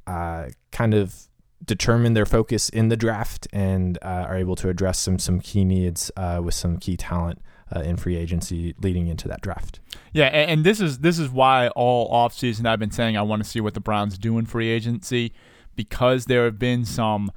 uh, 0.05 0.49
kind 0.71 0.93
of 0.93 1.27
determine 1.65 2.13
their 2.13 2.25
focus 2.25 2.69
in 2.69 2.89
the 2.89 2.95
draft 2.95 3.47
and 3.51 3.97
uh, 4.01 4.25
are 4.27 4.37
able 4.37 4.55
to 4.55 4.69
address 4.69 4.99
some 4.99 5.19
some 5.19 5.39
key 5.39 5.65
needs 5.65 6.11
uh, 6.15 6.39
with 6.43 6.53
some 6.53 6.77
key 6.77 6.95
talent 6.95 7.41
uh, 7.75 7.81
in 7.81 7.97
free 7.97 8.15
agency 8.15 8.75
leading 8.81 9.07
into 9.07 9.27
that 9.27 9.41
draft. 9.41 9.79
Yeah, 10.13 10.25
and, 10.27 10.51
and 10.51 10.63
this 10.63 10.79
is 10.79 10.99
this 10.99 11.19
is 11.19 11.29
why 11.29 11.69
all 11.69 12.11
offseason 12.11 12.65
I've 12.65 12.79
been 12.79 12.91
saying 12.91 13.17
I 13.17 13.21
want 13.21 13.43
to 13.43 13.49
see 13.49 13.61
what 13.61 13.73
the 13.73 13.79
Browns 13.79 14.17
do 14.17 14.37
in 14.37 14.45
free 14.45 14.69
agency 14.69 15.33
because 15.75 16.25
there 16.25 16.45
have 16.45 16.59
been 16.59 16.85
some 16.85 17.31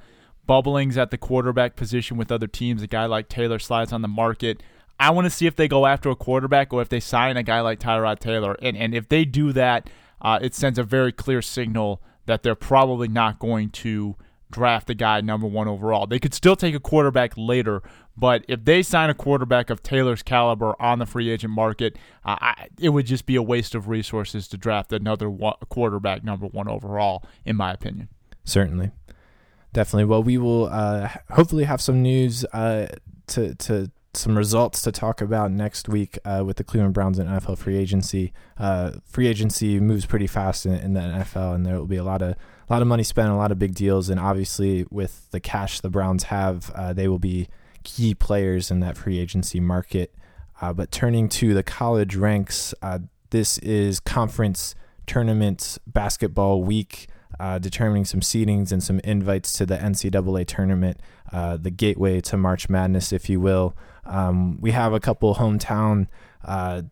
bubblings 0.47 0.97
at 0.97 1.11
the 1.11 1.17
quarterback 1.17 1.75
position 1.75 2.17
with 2.17 2.31
other 2.31 2.47
teams. 2.47 2.81
A 2.81 2.87
guy 2.87 3.05
like 3.05 3.29
Taylor 3.29 3.59
slides 3.59 3.93
on 3.93 4.01
the 4.01 4.07
market. 4.07 4.61
I 4.99 5.09
want 5.11 5.25
to 5.25 5.29
see 5.29 5.47
if 5.47 5.55
they 5.55 5.67
go 5.67 5.85
after 5.85 6.09
a 6.09 6.15
quarterback 6.15 6.73
or 6.73 6.81
if 6.81 6.89
they 6.89 6.99
sign 6.99 7.37
a 7.37 7.43
guy 7.43 7.61
like 7.61 7.79
Tyrod 7.79 8.19
Taylor. 8.19 8.55
And 8.61 8.77
and 8.77 8.93
if 8.93 9.09
they 9.09 9.25
do 9.25 9.51
that, 9.53 9.89
uh, 10.21 10.39
it 10.41 10.53
sends 10.53 10.77
a 10.77 10.83
very 10.83 11.11
clear 11.11 11.41
signal 11.41 12.01
that 12.25 12.43
they're 12.43 12.55
probably 12.55 13.07
not 13.07 13.39
going 13.39 13.69
to 13.69 14.15
draft 14.51 14.87
the 14.87 14.93
guy 14.93 15.21
number 15.21 15.47
one 15.47 15.67
overall. 15.67 16.05
They 16.05 16.19
could 16.19 16.33
still 16.33 16.55
take 16.55 16.75
a 16.75 16.79
quarterback 16.79 17.33
later, 17.35 17.81
but 18.21 18.45
if 18.47 18.65
they 18.65 18.83
sign 18.83 19.09
a 19.09 19.15
quarterback 19.15 19.71
of 19.71 19.81
Taylor's 19.81 20.21
caliber 20.21 20.79
on 20.79 20.99
the 20.99 21.07
free 21.07 21.31
agent 21.31 21.51
market, 21.51 21.97
uh, 22.23 22.35
I, 22.39 22.67
it 22.79 22.89
would 22.89 23.07
just 23.07 23.25
be 23.25 23.35
a 23.35 23.41
waste 23.41 23.73
of 23.73 23.87
resources 23.89 24.47
to 24.49 24.57
draft 24.57 24.93
another 24.93 25.27
one, 25.27 25.55
quarterback 25.69 26.23
number 26.23 26.45
one 26.45 26.67
overall, 26.67 27.23
in 27.45 27.55
my 27.55 27.73
opinion. 27.73 28.09
Certainly, 28.43 28.91
definitely. 29.73 30.05
Well, 30.05 30.21
we 30.21 30.37
will 30.37 30.67
uh, 30.67 31.09
hopefully 31.31 31.63
have 31.63 31.81
some 31.81 32.03
news 32.03 32.45
uh, 32.53 32.89
to 33.27 33.55
to 33.55 33.89
some 34.13 34.37
results 34.37 34.83
to 34.83 34.91
talk 34.91 35.19
about 35.19 35.49
next 35.49 35.89
week 35.89 36.19
uh, 36.23 36.43
with 36.45 36.57
the 36.57 36.63
Cleveland 36.63 36.93
Browns 36.93 37.17
and 37.17 37.27
NFL 37.27 37.57
free 37.57 37.77
agency. 37.77 38.33
Uh, 38.55 38.91
free 39.03 39.27
agency 39.27 39.79
moves 39.79 40.05
pretty 40.05 40.27
fast 40.27 40.67
in, 40.67 40.73
in, 40.73 40.93
the 40.93 40.99
NFL, 40.99 41.55
and 41.55 41.65
there 41.65 41.75
will 41.75 41.87
be 41.87 41.97
a 41.97 42.03
lot 42.03 42.21
of 42.21 42.33
a 42.33 42.71
lot 42.71 42.83
of 42.83 42.87
money 42.87 43.03
spent, 43.03 43.31
a 43.31 43.35
lot 43.35 43.51
of 43.51 43.57
big 43.57 43.73
deals, 43.73 44.09
and 44.09 44.19
obviously 44.19 44.85
with 44.91 45.31
the 45.31 45.39
cash 45.39 45.79
the 45.79 45.89
Browns 45.89 46.25
have, 46.25 46.69
uh, 46.75 46.93
they 46.93 47.07
will 47.07 47.17
be 47.17 47.47
key 47.83 48.13
players 48.13 48.71
in 48.71 48.79
that 48.81 48.97
free 48.97 49.19
agency 49.19 49.59
market. 49.59 50.13
Uh, 50.61 50.71
but 50.73 50.91
turning 50.91 51.27
to 51.27 51.53
the 51.53 51.63
college 51.63 52.15
ranks, 52.15 52.73
uh, 52.81 52.99
this 53.31 53.57
is 53.59 53.99
conference 53.99 54.75
tournament 55.07 55.77
basketball 55.87 56.63
week. 56.63 57.07
Uh, 57.39 57.57
determining 57.57 58.05
some 58.05 58.19
seedings 58.19 58.71
and 58.71 58.83
some 58.83 58.99
invites 58.99 59.51
to 59.53 59.65
the 59.65 59.75
NCAA 59.75 60.45
tournament, 60.45 60.99
uh, 61.31 61.57
the 61.57 61.71
gateway 61.71 62.21
to 62.21 62.37
March 62.37 62.69
Madness, 62.69 63.11
if 63.11 63.29
you 63.29 63.39
will. 63.39 63.75
Um, 64.05 64.61
we 64.61 64.71
have 64.71 64.93
a 64.93 64.99
couple 64.99 65.33
hometown 65.35 66.07
uh, 66.45 66.83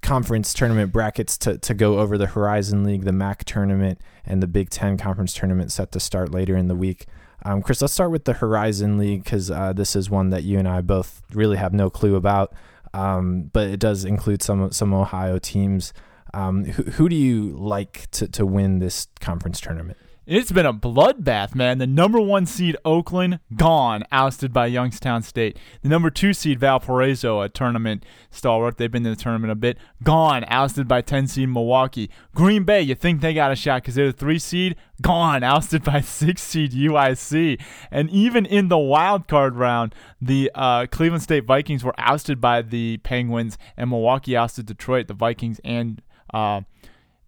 conference 0.00 0.54
tournament 0.54 0.92
brackets 0.92 1.36
to, 1.38 1.58
to 1.58 1.74
go 1.74 1.98
over 1.98 2.16
the 2.16 2.26
Horizon 2.26 2.84
League, 2.84 3.04
the 3.04 3.12
MAC 3.12 3.44
tournament, 3.44 4.00
and 4.24 4.42
the 4.42 4.46
Big 4.46 4.70
Ten 4.70 4.96
conference 4.96 5.32
tournament 5.32 5.70
set 5.72 5.92
to 5.92 6.00
start 6.00 6.32
later 6.32 6.56
in 6.56 6.68
the 6.68 6.74
week. 6.74 7.06
Um, 7.44 7.62
Chris, 7.62 7.80
let's 7.80 7.92
start 7.92 8.10
with 8.10 8.24
the 8.24 8.34
Horizon 8.34 8.98
League 8.98 9.24
because 9.24 9.50
uh, 9.50 9.72
this 9.72 9.96
is 9.96 10.08
one 10.08 10.30
that 10.30 10.44
you 10.44 10.58
and 10.58 10.68
I 10.68 10.80
both 10.80 11.22
really 11.32 11.56
have 11.56 11.72
no 11.72 11.90
clue 11.90 12.14
about, 12.14 12.54
um, 12.94 13.50
but 13.52 13.68
it 13.68 13.80
does 13.80 14.04
include 14.04 14.42
some 14.42 14.70
some 14.70 14.94
Ohio 14.94 15.38
teams. 15.38 15.92
Um, 16.34 16.64
who, 16.64 16.84
who 16.84 17.08
do 17.08 17.16
you 17.16 17.50
like 17.56 18.10
to, 18.12 18.28
to 18.28 18.46
win 18.46 18.78
this 18.78 19.08
conference 19.20 19.60
tournament? 19.60 19.98
It's 20.34 20.50
been 20.50 20.64
a 20.64 20.72
bloodbath, 20.72 21.54
man. 21.54 21.76
The 21.76 21.86
number 21.86 22.18
one 22.18 22.46
seed 22.46 22.74
Oakland 22.86 23.38
gone, 23.54 24.02
ousted 24.10 24.50
by 24.50 24.64
Youngstown 24.64 25.22
State. 25.22 25.58
The 25.82 25.90
number 25.90 26.08
two 26.08 26.32
seed 26.32 26.58
Valparaiso, 26.58 27.42
a 27.42 27.50
tournament 27.50 28.06
stalwart, 28.30 28.78
they've 28.78 28.90
been 28.90 29.04
in 29.04 29.12
the 29.12 29.22
tournament 29.22 29.52
a 29.52 29.54
bit, 29.54 29.76
gone, 30.02 30.46
ousted 30.48 30.88
by 30.88 31.02
ten 31.02 31.26
seed 31.26 31.50
Milwaukee. 31.50 32.08
Green 32.34 32.64
Bay, 32.64 32.80
you 32.80 32.94
think 32.94 33.20
they 33.20 33.34
got 33.34 33.52
a 33.52 33.54
shot 33.54 33.82
because 33.82 33.94
they're 33.94 34.06
the 34.06 34.12
three 34.14 34.38
seed, 34.38 34.74
gone, 35.02 35.42
ousted 35.42 35.84
by 35.84 36.00
six 36.00 36.40
seed 36.40 36.72
UIC. 36.72 37.60
And 37.90 38.08
even 38.08 38.46
in 38.46 38.68
the 38.68 38.78
wild 38.78 39.28
card 39.28 39.56
round, 39.56 39.94
the 40.18 40.50
uh, 40.54 40.86
Cleveland 40.86 41.24
State 41.24 41.44
Vikings 41.44 41.84
were 41.84 41.94
ousted 41.98 42.40
by 42.40 42.62
the 42.62 42.96
Penguins, 43.04 43.58
and 43.76 43.90
Milwaukee 43.90 44.34
ousted 44.34 44.64
Detroit. 44.64 45.08
The 45.08 45.14
Vikings 45.14 45.60
and 45.62 46.00
uh, 46.32 46.62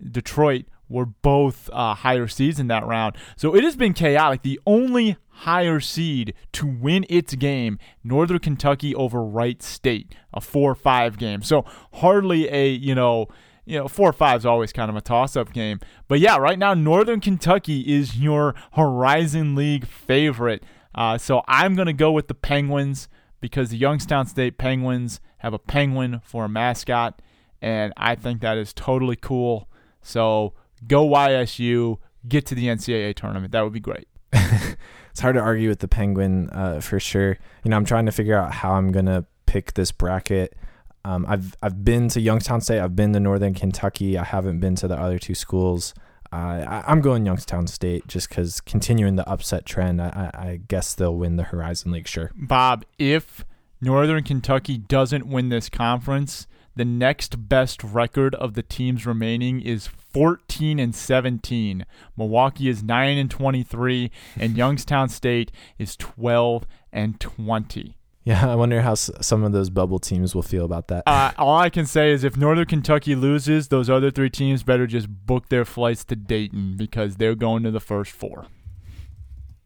Detroit 0.03 0.65
were 0.89 1.07
both 1.07 1.71
uh, 1.73 1.95
higher 1.95 2.29
seeds 2.29 2.61
in 2.61 2.69
that 2.69 2.87
round. 2.87 3.17
So 3.37 3.55
it 3.55 3.65
has 3.65 3.77
been 3.77 3.93
chaotic. 3.93 4.43
The 4.43 4.61
only 4.67 5.17
higher 5.29 5.81
seed 5.81 6.35
to 6.53 6.67
win 6.67 7.05
its 7.09 7.35
game, 7.35 7.79
Northern 8.03 8.39
Kentucky 8.39 8.95
over 8.95 9.23
Wright 9.25 9.63
State, 9.63 10.15
a 10.33 10.41
4-5 10.41 11.19
game. 11.19 11.43
So 11.43 11.65
hardly 11.95 12.49
a, 12.49 12.69
you 12.69 12.95
know, 12.95 13.29
you 13.65 13.79
know, 13.79 13.87
4-5 13.87 14.39
is 14.39 14.47
always 14.47 14.73
kind 14.73 14.91
of 14.91 14.97
a 14.97 15.01
toss-up 15.01 15.53
game. 15.53 15.81
But 16.07 16.21
yeah, 16.21 16.37
right 16.37 16.59
now 16.59 16.75
Northern 16.75 17.21
Kentucky 17.21 17.81
is 17.81 18.17
your 18.17 18.55
Horizon 18.73 19.55
League 19.55 19.87
favorite. 19.87 20.63
Uh, 20.95 21.19
so 21.19 21.43
I'm 21.49 21.75
going 21.75 21.87
to 21.87 21.93
go 21.93 22.13
with 22.13 22.29
the 22.29 22.35
Penguins 22.35 23.09
because 23.41 23.71
the 23.71 23.77
Youngstown 23.77 24.27
State 24.27 24.57
Penguins 24.57 25.21
have 25.39 25.53
a 25.53 25.59
penguin 25.59 26.23
for 26.25 26.47
a 26.47 26.49
mascot, 26.49 27.21
and 27.61 27.93
I 27.97 28.15
think 28.15 28.41
that 28.41 28.57
is 28.57 28.73
totally 28.73 29.17
cool. 29.17 29.69
So 30.01 30.55
go 30.87 31.09
YSU, 31.09 31.99
get 32.29 32.47
to 32.47 32.55
the 32.55 32.67
NCAA 32.67 33.15
tournament. 33.15 33.53
That 33.53 33.63
would 33.63 33.73
be 33.73 33.81
great. 33.81 34.09
it's 34.33 35.21
hard 35.21 35.37
to 35.37 35.41
argue 35.41 35.69
with 35.69 35.81
the 35.81 35.89
penguin 35.89 36.51
uh, 36.51 36.81
for 36.81 36.99
sure. 36.99 37.39
You 37.65 37.71
know, 37.71 37.77
I'm 37.77 37.85
trying 37.85 38.07
to 38.07 38.13
figure 38.13 38.37
out 38.37 38.53
how 38.53 38.73
I'm 38.73 38.93
gonna 38.93 39.25
pick 39.47 39.75
this 39.75 39.93
bracket. 39.93 40.57
Um, 41.05 41.27
I've 41.29 41.55
I've 41.63 41.85
been 41.85 42.09
to 42.11 42.21
Youngstown 42.21 42.61
State. 42.61 42.81
I've 42.81 42.97
been 42.97 43.13
to 43.13 43.21
Northern 43.21 43.55
Kentucky. 43.55 44.19
I 44.19 44.25
haven't 44.25 44.61
been 44.61 44.75
to 44.77 44.89
the 44.89 44.99
other 44.99 45.19
two 45.19 45.35
schools. 45.35 45.95
Uh, 46.33 46.83
I, 46.87 46.91
am 46.93 47.01
going 47.01 47.25
Youngstown 47.25 47.69
State 47.69 48.09
just 48.09 48.29
because 48.29 48.61
continuing 48.61 49.15
the 49.15 49.29
upset 49.29 49.65
trend. 49.67 50.03
I, 50.03 50.31
I, 50.35 50.61
guess 50.67 50.93
they'll 50.93 51.15
win 51.15 51.37
the 51.37 51.45
Horizon 51.45 51.93
League. 51.93 52.09
Sure, 52.09 52.33
Bob. 52.35 52.85
If 52.99 53.45
Northern 53.81 54.25
Kentucky 54.25 54.79
doesn't 54.79 55.27
win 55.27 55.51
this 55.51 55.69
conference, 55.69 56.49
the 56.75 56.85
next 56.85 57.49
best 57.49 57.85
record 57.85 58.35
of 58.35 58.55
the 58.55 58.63
teams 58.63 59.07
remaining 59.07 59.61
is 59.61 59.87
14 60.15 60.79
and 60.79 60.95
17. 60.95 61.85
Milwaukee 62.17 62.69
is 62.69 62.83
9 62.83 63.19
and 63.19 63.31
23 63.31 64.11
and 64.39 64.57
Youngstown 64.57 65.09
State 65.11 65.53
is 65.79 65.97
12 65.97 66.65
and 66.93 67.21
20. 67.21 67.99
Yeah, 68.27 68.51
I 68.51 68.55
wonder 68.55 68.81
how 68.81 68.93
s- 68.93 69.11
some 69.21 69.45
of 69.45 69.53
those 69.53 69.69
bubble 69.69 69.99
teams 69.99 70.35
will 70.35 70.43
feel 70.43 70.65
about 70.65 70.89
that. 70.89 71.03
Uh, 71.07 71.33
all 71.37 71.59
I 71.59 71.69
can 71.69 71.85
say 71.85 72.11
is 72.11 72.25
if 72.25 72.39
Northern 72.39 72.65
Kentucky 72.65 73.15
loses, 73.15 73.69
those 73.69 73.91
other 73.91 74.11
three 74.11 74.31
teams 74.31 74.63
better 74.63 74.87
just 74.87 75.09
book 75.27 75.51
their 75.51 75.67
flights 75.67 76.05
to 76.07 76.17
Dayton 76.17 76.77
because 76.79 77.17
they're 77.17 77.35
going 77.35 77.65
to 77.65 77.71
the 77.71 77.81
first 77.81 78.13
four. 78.13 78.47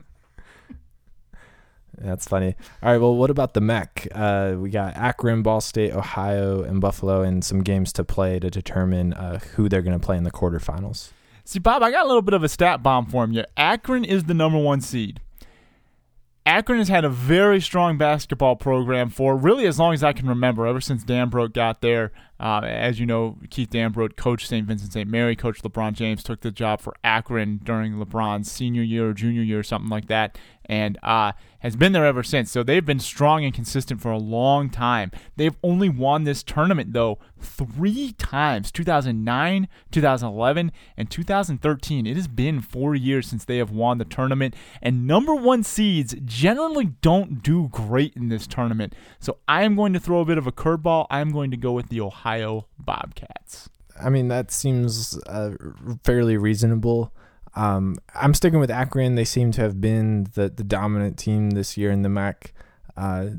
That's 2.02 2.26
funny. 2.26 2.54
All 2.82 2.92
right, 2.92 3.00
well, 3.00 3.14
what 3.14 3.30
about 3.30 3.54
the 3.54 3.60
MAC? 3.60 4.08
Uh, 4.12 4.54
we 4.58 4.70
got 4.70 4.96
Akron, 4.96 5.42
Ball 5.42 5.60
State, 5.60 5.92
Ohio, 5.92 6.62
and 6.62 6.80
Buffalo, 6.80 7.22
and 7.22 7.44
some 7.44 7.62
games 7.62 7.92
to 7.94 8.04
play 8.04 8.38
to 8.38 8.50
determine 8.50 9.12
uh, 9.12 9.38
who 9.54 9.68
they're 9.68 9.82
going 9.82 9.98
to 9.98 10.04
play 10.04 10.16
in 10.16 10.24
the 10.24 10.30
quarterfinals. 10.30 11.10
See, 11.44 11.58
Bob, 11.58 11.82
I 11.82 11.90
got 11.90 12.04
a 12.04 12.08
little 12.08 12.22
bit 12.22 12.34
of 12.34 12.42
a 12.42 12.48
stat 12.48 12.82
bomb 12.82 13.06
for 13.06 13.26
you. 13.26 13.44
Akron 13.56 14.04
is 14.04 14.24
the 14.24 14.34
number 14.34 14.58
one 14.58 14.80
seed. 14.80 15.20
Akron 16.44 16.78
has 16.78 16.88
had 16.88 17.04
a 17.04 17.08
very 17.08 17.60
strong 17.60 17.96
basketball 17.98 18.56
program 18.56 19.10
for 19.10 19.36
really 19.36 19.66
as 19.66 19.78
long 19.78 19.94
as 19.94 20.02
I 20.02 20.12
can 20.12 20.28
remember, 20.28 20.66
ever 20.66 20.80
since 20.80 21.04
Dambrot 21.04 21.52
got 21.52 21.80
there. 21.80 22.10
Uh, 22.40 22.60
as 22.64 22.98
you 22.98 23.06
know, 23.06 23.38
Keith 23.50 23.70
Dambrot 23.70 24.16
coached 24.16 24.48
St. 24.48 24.66
Vincent 24.66 24.92
St. 24.92 25.08
Mary, 25.08 25.36
coached 25.36 25.62
LeBron 25.62 25.92
James, 25.92 26.24
took 26.24 26.40
the 26.40 26.50
job 26.50 26.80
for 26.80 26.94
Akron 27.04 27.60
during 27.62 27.94
LeBron's 27.94 28.50
senior 28.50 28.82
year 28.82 29.10
or 29.10 29.12
junior 29.12 29.42
year 29.42 29.60
or 29.60 29.62
something 29.62 29.90
like 29.90 30.08
that, 30.08 30.36
and 30.66 30.98
uh, 31.04 31.32
has 31.60 31.76
been 31.76 31.92
there 31.92 32.04
ever 32.04 32.24
since. 32.24 32.50
So 32.50 32.64
they've 32.64 32.84
been 32.84 32.98
strong 32.98 33.44
and 33.44 33.54
consistent 33.54 34.00
for 34.00 34.10
a 34.10 34.18
long 34.18 34.70
time. 34.70 35.12
They've 35.36 35.56
only 35.62 35.88
won 35.88 36.24
this 36.24 36.42
tournament, 36.42 36.92
though, 36.92 37.20
three 37.38 38.12
times 38.12 38.72
2009, 38.72 39.68
2011, 39.92 40.72
and 40.96 41.10
2013. 41.10 42.06
It 42.06 42.16
has 42.16 42.26
been 42.26 42.60
four 42.60 42.96
years 42.96 43.28
since 43.28 43.44
they 43.44 43.58
have 43.58 43.70
won 43.70 43.98
the 43.98 44.04
tournament, 44.04 44.56
and 44.80 45.06
number 45.06 45.34
one 45.34 45.62
seeds 45.62 46.16
generally 46.24 46.86
don't 47.02 47.40
do 47.42 47.68
great 47.68 48.14
in 48.16 48.28
this 48.30 48.48
tournament. 48.48 48.94
So 49.20 49.38
I 49.46 49.62
am 49.62 49.76
going 49.76 49.92
to 49.92 50.00
throw 50.00 50.20
a 50.20 50.24
bit 50.24 50.38
of 50.38 50.48
a 50.48 50.52
curveball. 50.52 51.06
I 51.08 51.20
am 51.20 51.30
going 51.30 51.52
to 51.52 51.56
go 51.56 51.70
with 51.70 51.88
the 51.88 52.00
Ohio. 52.00 52.21
Ohio 52.22 52.66
Bobcats. 52.78 53.68
I 54.00 54.08
mean, 54.08 54.28
that 54.28 54.50
seems 54.50 55.18
uh, 55.26 55.52
fairly 56.04 56.36
reasonable. 56.36 57.12
Um, 57.54 57.96
I'm 58.14 58.32
sticking 58.32 58.60
with 58.60 58.70
Akron. 58.70 59.16
They 59.16 59.24
seem 59.24 59.50
to 59.52 59.60
have 59.60 59.80
been 59.80 60.28
the, 60.34 60.48
the 60.48 60.64
dominant 60.64 61.18
team 61.18 61.50
this 61.50 61.76
year 61.76 61.90
in 61.90 62.02
the 62.02 62.08
MAC. 62.08 62.54
Uh, 62.96 63.30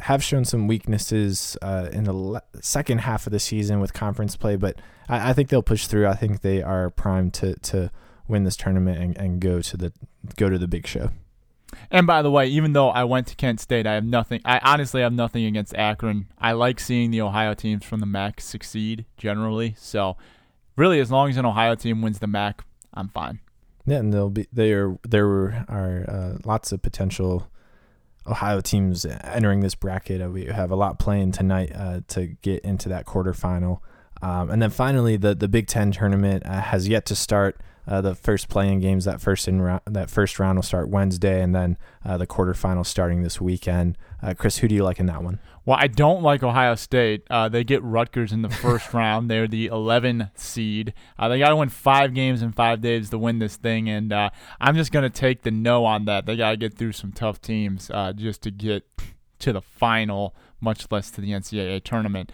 have 0.00 0.22
shown 0.22 0.44
some 0.44 0.66
weaknesses 0.68 1.56
uh, 1.62 1.88
in 1.92 2.04
the 2.04 2.12
le- 2.12 2.42
second 2.60 2.98
half 2.98 3.26
of 3.26 3.32
the 3.32 3.40
season 3.40 3.80
with 3.80 3.92
conference 3.92 4.36
play, 4.36 4.54
but 4.54 4.76
I, 5.08 5.30
I, 5.30 5.32
think 5.32 5.48
they'll 5.48 5.64
push 5.64 5.88
through. 5.88 6.06
I 6.06 6.14
think 6.14 6.42
they 6.42 6.62
are 6.62 6.90
primed 6.90 7.34
to 7.34 7.56
to 7.56 7.90
win 8.28 8.44
this 8.44 8.56
tournament 8.56 8.98
and, 8.98 9.18
and 9.18 9.40
go 9.40 9.60
to 9.60 9.76
the 9.76 9.92
go 10.36 10.48
to 10.48 10.58
the 10.58 10.68
big 10.68 10.86
show. 10.86 11.10
And 11.90 12.06
by 12.06 12.22
the 12.22 12.30
way, 12.30 12.46
even 12.46 12.72
though 12.72 12.90
I 12.90 13.04
went 13.04 13.26
to 13.28 13.36
Kent 13.36 13.60
State, 13.60 13.86
I 13.86 13.94
have 13.94 14.04
nothing. 14.04 14.40
I 14.44 14.60
honestly 14.62 15.02
have 15.02 15.12
nothing 15.12 15.44
against 15.44 15.74
Akron. 15.74 16.26
I 16.38 16.52
like 16.52 16.80
seeing 16.80 17.10
the 17.10 17.20
Ohio 17.20 17.54
teams 17.54 17.84
from 17.84 18.00
the 18.00 18.06
MAC 18.06 18.40
succeed 18.40 19.04
generally. 19.16 19.74
So, 19.78 20.16
really, 20.76 21.00
as 21.00 21.10
long 21.10 21.30
as 21.30 21.36
an 21.36 21.46
Ohio 21.46 21.74
team 21.74 22.02
wins 22.02 22.18
the 22.18 22.26
MAC, 22.26 22.64
I'm 22.92 23.08
fine. 23.08 23.40
Yeah, 23.86 23.98
and 23.98 24.12
there'll 24.12 24.30
be 24.30 24.46
there 24.52 24.98
there 25.06 25.26
are 25.68 26.04
uh, 26.08 26.38
lots 26.44 26.72
of 26.72 26.80
potential 26.82 27.48
Ohio 28.26 28.60
teams 28.60 29.04
entering 29.04 29.60
this 29.60 29.74
bracket. 29.74 30.22
Uh, 30.22 30.30
we 30.30 30.46
have 30.46 30.70
a 30.70 30.76
lot 30.76 30.98
playing 30.98 31.32
tonight 31.32 31.72
uh, 31.74 32.00
to 32.08 32.28
get 32.42 32.64
into 32.64 32.88
that 32.88 33.04
quarterfinal. 33.06 33.80
Um, 34.24 34.48
and 34.48 34.62
then 34.62 34.70
finally, 34.70 35.18
the 35.18 35.34
the 35.34 35.48
Big 35.48 35.66
Ten 35.66 35.92
tournament 35.92 36.46
uh, 36.46 36.60
has 36.60 36.88
yet 36.88 37.04
to 37.06 37.14
start. 37.14 37.60
Uh, 37.86 38.00
the 38.00 38.14
first 38.14 38.48
playing 38.48 38.80
games 38.80 39.04
that 39.04 39.20
first 39.20 39.46
in 39.46 39.60
round, 39.60 39.82
that 39.84 40.08
first 40.08 40.38
round 40.38 40.56
will 40.56 40.62
start 40.62 40.88
Wednesday, 40.88 41.42
and 41.42 41.54
then 41.54 41.76
uh, 42.02 42.16
the 42.16 42.26
quarterfinals 42.26 42.86
starting 42.86 43.22
this 43.22 43.38
weekend. 43.38 43.98
Uh, 44.22 44.32
Chris, 44.32 44.56
who 44.56 44.68
do 44.68 44.74
you 44.74 44.82
like 44.82 44.98
in 44.98 45.04
that 45.04 45.22
one? 45.22 45.38
Well, 45.66 45.76
I 45.78 45.88
don't 45.88 46.22
like 46.22 46.42
Ohio 46.42 46.76
State. 46.76 47.26
Uh, 47.28 47.50
they 47.50 47.62
get 47.62 47.82
Rutgers 47.82 48.32
in 48.32 48.40
the 48.40 48.48
first 48.48 48.94
round. 48.94 49.30
They're 49.30 49.46
the 49.46 49.66
11 49.66 50.30
seed. 50.34 50.94
Uh, 51.18 51.28
they 51.28 51.38
got 51.38 51.50
to 51.50 51.56
win 51.56 51.68
five 51.68 52.14
games 52.14 52.40
in 52.40 52.52
five 52.52 52.80
days 52.80 53.10
to 53.10 53.18
win 53.18 53.38
this 53.38 53.56
thing, 53.56 53.90
and 53.90 54.14
I'm 54.14 54.74
just 54.74 54.90
going 54.90 55.02
to 55.02 55.10
take 55.10 55.42
the 55.42 55.50
no 55.50 55.84
on 55.84 56.06
that. 56.06 56.24
They 56.24 56.36
got 56.36 56.52
to 56.52 56.56
get 56.56 56.72
through 56.72 56.92
some 56.92 57.12
tough 57.12 57.42
teams 57.42 57.90
just 58.16 58.40
to 58.44 58.50
get 58.50 58.84
to 59.40 59.52
the 59.52 59.60
final, 59.60 60.34
much 60.58 60.90
less 60.90 61.10
to 61.10 61.20
the 61.20 61.32
NCAA 61.32 61.84
tournament. 61.84 62.32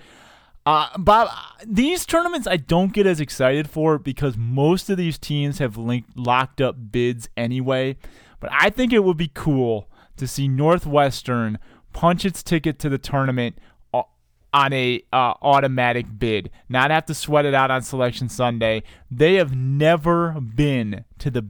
Uh, 0.71 0.87
Bob, 0.99 1.29
these 1.67 2.07
tournaments 2.07 2.47
I 2.47 2.57
don't 2.57 2.93
get 2.93 3.05
as 3.05 3.21
excited 3.21 3.69
for 3.69 3.99
because 3.99 4.37
most 4.37 4.89
of 4.89 4.97
these 4.97 5.19
teams 5.19 5.59
have 5.59 5.77
linked, 5.77 6.17
locked 6.17 6.61
up 6.61 6.77
bids 6.93 7.29
anyway. 7.37 7.97
But 8.39 8.51
I 8.53 8.71
think 8.71 8.93
it 8.93 9.03
would 9.03 9.17
be 9.17 9.33
cool 9.35 9.91
to 10.17 10.29
see 10.29 10.47
Northwestern 10.47 11.59
punch 11.93 12.25
its 12.25 12.45
ticket 12.45 12.79
to 12.79 12.89
the 12.89 12.99
tournament 12.99 13.59
on 13.93 14.73
a 14.73 15.03
uh, 15.13 15.35
automatic 15.43 16.07
bid, 16.21 16.51
not 16.69 16.93
have 16.93 17.07
to 17.07 17.15
sweat 17.15 17.47
it 17.47 17.55
out 17.55 17.73
on 17.73 17.83
Selection 17.83 18.29
Sunday. 18.29 18.85
They 19.11 19.35
have 19.35 19.53
never 19.53 20.41
been 20.41 21.05
to 21.19 21.33
the 21.33 21.49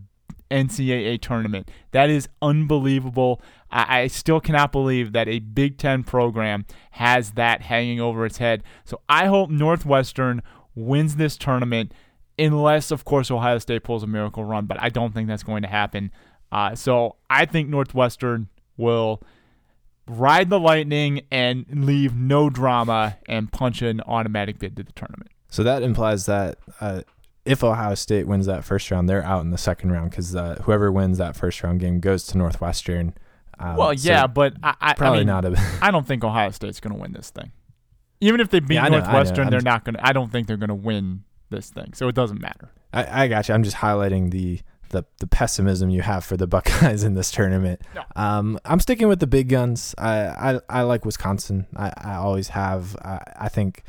NCAA 0.50 1.20
tournament. 1.20 1.70
That 1.92 2.10
is 2.10 2.28
unbelievable. 2.42 3.40
I, 3.70 4.00
I, 4.00 4.06
still 4.08 4.40
cannot 4.40 4.72
believe 4.72 5.12
that 5.12 5.28
a 5.28 5.38
Big 5.38 5.78
Ten 5.78 6.02
program 6.02 6.66
has 6.92 7.32
that 7.32 7.62
hanging 7.62 8.00
over 8.00 8.26
its 8.26 8.38
head. 8.38 8.62
So 8.84 9.00
I 9.08 9.26
hope 9.26 9.50
Northwestern 9.50 10.42
wins 10.74 11.16
this 11.16 11.36
tournament, 11.36 11.92
unless, 12.38 12.90
of 12.90 13.04
course, 13.04 13.30
Ohio 13.30 13.58
State 13.58 13.84
pulls 13.84 14.02
a 14.02 14.06
miracle 14.06 14.44
run, 14.44 14.66
but 14.66 14.80
I 14.80 14.88
don't 14.88 15.14
think 15.14 15.28
that's 15.28 15.42
going 15.42 15.62
to 15.62 15.68
happen. 15.68 16.10
Uh, 16.50 16.74
so 16.74 17.16
I 17.28 17.46
think 17.46 17.68
Northwestern 17.68 18.48
will 18.76 19.22
ride 20.06 20.50
the 20.50 20.58
lightning 20.58 21.22
and 21.30 21.64
leave 21.70 22.14
no 22.16 22.50
drama 22.50 23.18
and 23.28 23.52
punch 23.52 23.82
an 23.82 24.00
automatic 24.02 24.58
bid 24.58 24.76
to 24.76 24.82
the 24.82 24.92
tournament. 24.92 25.30
So 25.48 25.62
that 25.62 25.82
implies 25.82 26.26
that 26.26 26.58
uh, 26.80 27.02
if 27.44 27.64
Ohio 27.64 27.94
State 27.94 28.26
wins 28.26 28.46
that 28.46 28.64
first 28.64 28.90
round, 28.90 29.08
they're 29.08 29.24
out 29.24 29.40
in 29.40 29.50
the 29.50 29.58
second 29.58 29.92
round 29.92 30.10
because 30.10 30.34
uh, 30.36 30.60
whoever 30.64 30.92
wins 30.92 31.18
that 31.18 31.36
first 31.36 31.62
round 31.62 31.80
game 31.80 32.00
goes 32.00 32.24
to 32.28 32.38
Northwestern. 32.38 33.14
Um, 33.58 33.76
well, 33.76 33.92
yeah, 33.92 34.22
so 34.22 34.28
but 34.28 34.54
I, 34.62 34.74
I 34.80 34.94
probably 34.94 35.18
I 35.18 35.20
mean, 35.20 35.26
not. 35.28 35.44
A, 35.44 35.78
I 35.82 35.90
don't 35.90 36.06
think 36.06 36.24
Ohio 36.24 36.50
State's 36.50 36.80
going 36.80 36.94
to 36.94 37.00
win 37.00 37.12
this 37.12 37.30
thing. 37.30 37.52
Even 38.20 38.40
if 38.40 38.50
they 38.50 38.60
beat 38.60 38.74
yeah, 38.74 38.88
know, 38.88 38.98
Northwestern, 38.98 39.48
they're 39.50 39.60
not 39.60 39.84
going. 39.84 39.94
to– 39.94 40.06
I 40.06 40.12
don't 40.12 40.30
think 40.30 40.46
they're 40.46 40.58
going 40.58 40.68
to 40.68 40.74
win 40.74 41.24
this 41.48 41.70
thing, 41.70 41.94
so 41.94 42.08
it 42.08 42.14
doesn't 42.14 42.40
matter. 42.40 42.70
I, 42.92 43.24
I 43.24 43.28
got 43.28 43.48
you. 43.48 43.54
I'm 43.54 43.64
just 43.64 43.76
highlighting 43.76 44.30
the 44.30 44.60
the 44.90 45.04
the 45.20 45.26
pessimism 45.26 45.88
you 45.88 46.02
have 46.02 46.24
for 46.24 46.36
the 46.36 46.46
Buckeyes 46.46 47.02
in 47.02 47.14
this 47.14 47.30
tournament. 47.30 47.80
No. 47.94 48.02
Um, 48.16 48.58
I'm 48.64 48.80
sticking 48.80 49.08
with 49.08 49.20
the 49.20 49.26
big 49.26 49.48
guns. 49.48 49.94
I 49.96 50.18
I, 50.18 50.60
I 50.68 50.82
like 50.82 51.04
Wisconsin. 51.04 51.66
I, 51.76 51.92
I 51.96 52.14
always 52.16 52.48
have. 52.48 52.96
I, 52.96 53.22
I 53.36 53.48
think 53.48 53.84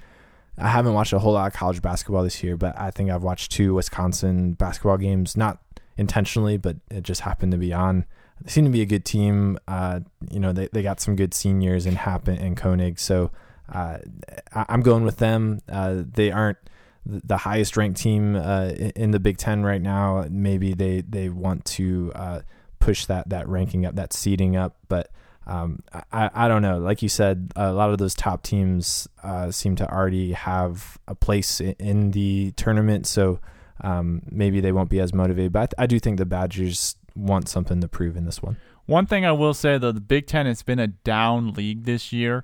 I 0.57 0.67
haven't 0.67 0.93
watched 0.93 1.13
a 1.13 1.19
whole 1.19 1.33
lot 1.33 1.47
of 1.47 1.53
college 1.53 1.81
basketball 1.81 2.23
this 2.23 2.43
year, 2.43 2.57
but 2.57 2.77
I 2.79 2.91
think 2.91 3.09
I've 3.09 3.23
watched 3.23 3.51
two 3.51 3.73
Wisconsin 3.73 4.53
basketball 4.53 4.97
games, 4.97 5.37
not 5.37 5.59
intentionally, 5.97 6.57
but 6.57 6.77
it 6.89 7.03
just 7.03 7.21
happened 7.21 7.51
to 7.53 7.57
be 7.57 7.73
on. 7.73 8.05
They 8.41 8.51
seem 8.51 8.65
to 8.65 8.71
be 8.71 8.81
a 8.81 8.85
good 8.85 9.05
team. 9.05 9.57
Uh, 9.67 10.01
you 10.29 10.39
know, 10.39 10.51
they, 10.51 10.67
they 10.71 10.81
got 10.81 10.99
some 10.99 11.15
good 11.15 11.33
seniors 11.33 11.85
in 11.85 11.95
Happen 11.95 12.37
and 12.37 12.57
Koenig, 12.57 12.99
so 12.99 13.31
uh, 13.71 13.99
I, 14.53 14.65
am 14.69 14.81
going 14.81 15.03
with 15.03 15.17
them. 15.17 15.61
Uh, 15.69 16.03
they 16.05 16.31
aren't 16.31 16.57
the 17.05 17.37
highest 17.37 17.77
ranked 17.77 17.99
team 17.99 18.35
uh, 18.35 18.69
in 18.95 19.11
the 19.11 19.19
Big 19.19 19.37
Ten 19.37 19.63
right 19.63 19.81
now. 19.81 20.25
Maybe 20.29 20.73
they 20.73 21.01
they 21.01 21.29
want 21.29 21.65
to 21.65 22.11
uh, 22.15 22.41
push 22.79 23.05
that 23.05 23.29
that 23.29 23.47
ranking 23.47 23.85
up, 23.85 23.95
that 23.95 24.13
seeding 24.13 24.55
up, 24.55 24.75
but 24.87 25.09
um, 25.47 25.83
I, 26.11 26.29
I 26.33 26.47
don't 26.47 26.61
know. 26.61 26.77
Like 26.79 27.01
you 27.01 27.09
said, 27.09 27.51
a 27.55 27.73
lot 27.73 27.89
of 27.89 27.97
those 27.97 28.13
top 28.13 28.43
teams 28.43 29.07
uh, 29.23 29.51
seem 29.51 29.75
to 29.77 29.91
already 29.91 30.33
have 30.33 30.99
a 31.07 31.15
place 31.15 31.59
in 31.59 32.11
the 32.11 32.51
tournament, 32.51 33.07
so 33.07 33.39
um, 33.81 34.21
maybe 34.29 34.61
they 34.61 34.71
won't 34.71 34.89
be 34.89 34.99
as 34.99 35.13
motivated. 35.13 35.51
But 35.51 35.73
I, 35.77 35.87
do 35.87 35.99
think 35.99 36.17
the 36.17 36.25
Badgers 36.25 36.95
want 37.15 37.49
something 37.49 37.81
to 37.81 37.87
prove 37.87 38.15
in 38.15 38.25
this 38.25 38.41
one. 38.41 38.57
One 38.85 39.05
thing 39.05 39.25
I 39.25 39.31
will 39.31 39.53
say 39.53 39.77
though, 39.77 39.91
the 39.91 39.99
Big 39.99 40.27
Ten 40.27 40.45
has 40.45 40.61
been 40.63 40.79
a 40.79 40.87
down 40.87 41.53
league 41.53 41.85
this 41.85 42.13
year. 42.13 42.43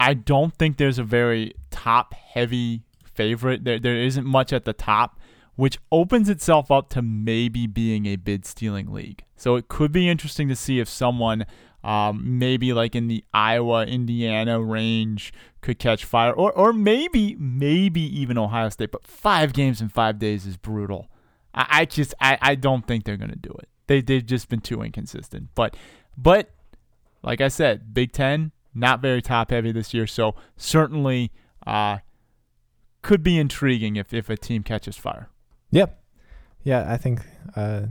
I 0.00 0.14
don't 0.14 0.54
think 0.54 0.76
there's 0.76 0.98
a 0.98 1.04
very 1.04 1.54
top 1.70 2.14
heavy 2.14 2.82
favorite. 3.14 3.64
There 3.64 3.78
there 3.78 3.96
isn't 3.96 4.26
much 4.26 4.52
at 4.52 4.64
the 4.64 4.72
top, 4.72 5.18
which 5.56 5.78
opens 5.90 6.28
itself 6.28 6.70
up 6.70 6.88
to 6.90 7.02
maybe 7.02 7.66
being 7.66 8.06
a 8.06 8.16
bid 8.16 8.44
stealing 8.46 8.92
league. 8.92 9.24
So 9.36 9.56
it 9.56 9.68
could 9.68 9.92
be 9.92 10.08
interesting 10.08 10.48
to 10.48 10.56
see 10.56 10.78
if 10.78 10.88
someone 10.88 11.46
um, 11.88 12.38
maybe 12.38 12.74
like 12.74 12.94
in 12.94 13.08
the 13.08 13.24
Iowa, 13.32 13.86
Indiana 13.86 14.60
range 14.60 15.32
could 15.62 15.78
catch 15.78 16.04
fire, 16.04 16.34
or 16.34 16.52
or 16.52 16.74
maybe 16.74 17.34
maybe 17.36 18.02
even 18.20 18.36
Ohio 18.36 18.68
State. 18.68 18.92
But 18.92 19.06
five 19.06 19.54
games 19.54 19.80
in 19.80 19.88
five 19.88 20.18
days 20.18 20.44
is 20.44 20.58
brutal. 20.58 21.08
I, 21.54 21.66
I 21.70 21.84
just 21.86 22.12
I, 22.20 22.36
I 22.42 22.54
don't 22.56 22.86
think 22.86 23.04
they're 23.04 23.16
gonna 23.16 23.36
do 23.36 23.54
it. 23.58 23.70
They 23.86 24.02
they've 24.02 24.24
just 24.24 24.50
been 24.50 24.60
too 24.60 24.82
inconsistent. 24.82 25.48
But 25.54 25.78
but 26.14 26.50
like 27.22 27.40
I 27.40 27.48
said, 27.48 27.94
Big 27.94 28.12
Ten 28.12 28.52
not 28.74 29.00
very 29.00 29.22
top 29.22 29.50
heavy 29.50 29.72
this 29.72 29.94
year, 29.94 30.06
so 30.06 30.34
certainly 30.58 31.32
uh, 31.66 31.98
could 33.00 33.22
be 33.22 33.38
intriguing 33.38 33.96
if 33.96 34.12
if 34.12 34.28
a 34.28 34.36
team 34.36 34.62
catches 34.62 34.98
fire. 34.98 35.30
Yep. 35.70 35.98
Yeah, 36.64 36.84
I 36.86 36.98
think 36.98 37.22
uh, 37.56 37.86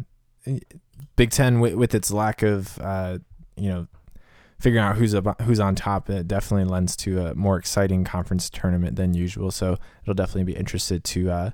Big 1.16 1.32
Ten 1.32 1.60
with, 1.60 1.74
with 1.74 1.96
its 1.96 2.12
lack 2.12 2.44
of 2.44 2.78
uh, 2.78 3.18
you 3.58 3.70
know 3.70 3.88
figuring 4.60 4.84
out 4.84 4.96
who's 4.96 5.14
about, 5.14 5.40
who's 5.42 5.60
on 5.60 5.76
top, 5.76 6.10
it 6.10 6.28
definitely 6.28 6.66
lends 6.66 6.96
to 6.96 7.28
a 7.28 7.36
more 7.36 7.58
exciting 7.58 8.04
conference 8.04 8.50
tournament 8.50 8.96
than 8.96 9.14
usual. 9.14 9.52
So 9.52 9.78
it'll 10.02 10.16
definitely 10.16 10.52
be 10.52 10.56
interested 10.56 11.04
to 11.04 11.32
uh, 11.32 11.52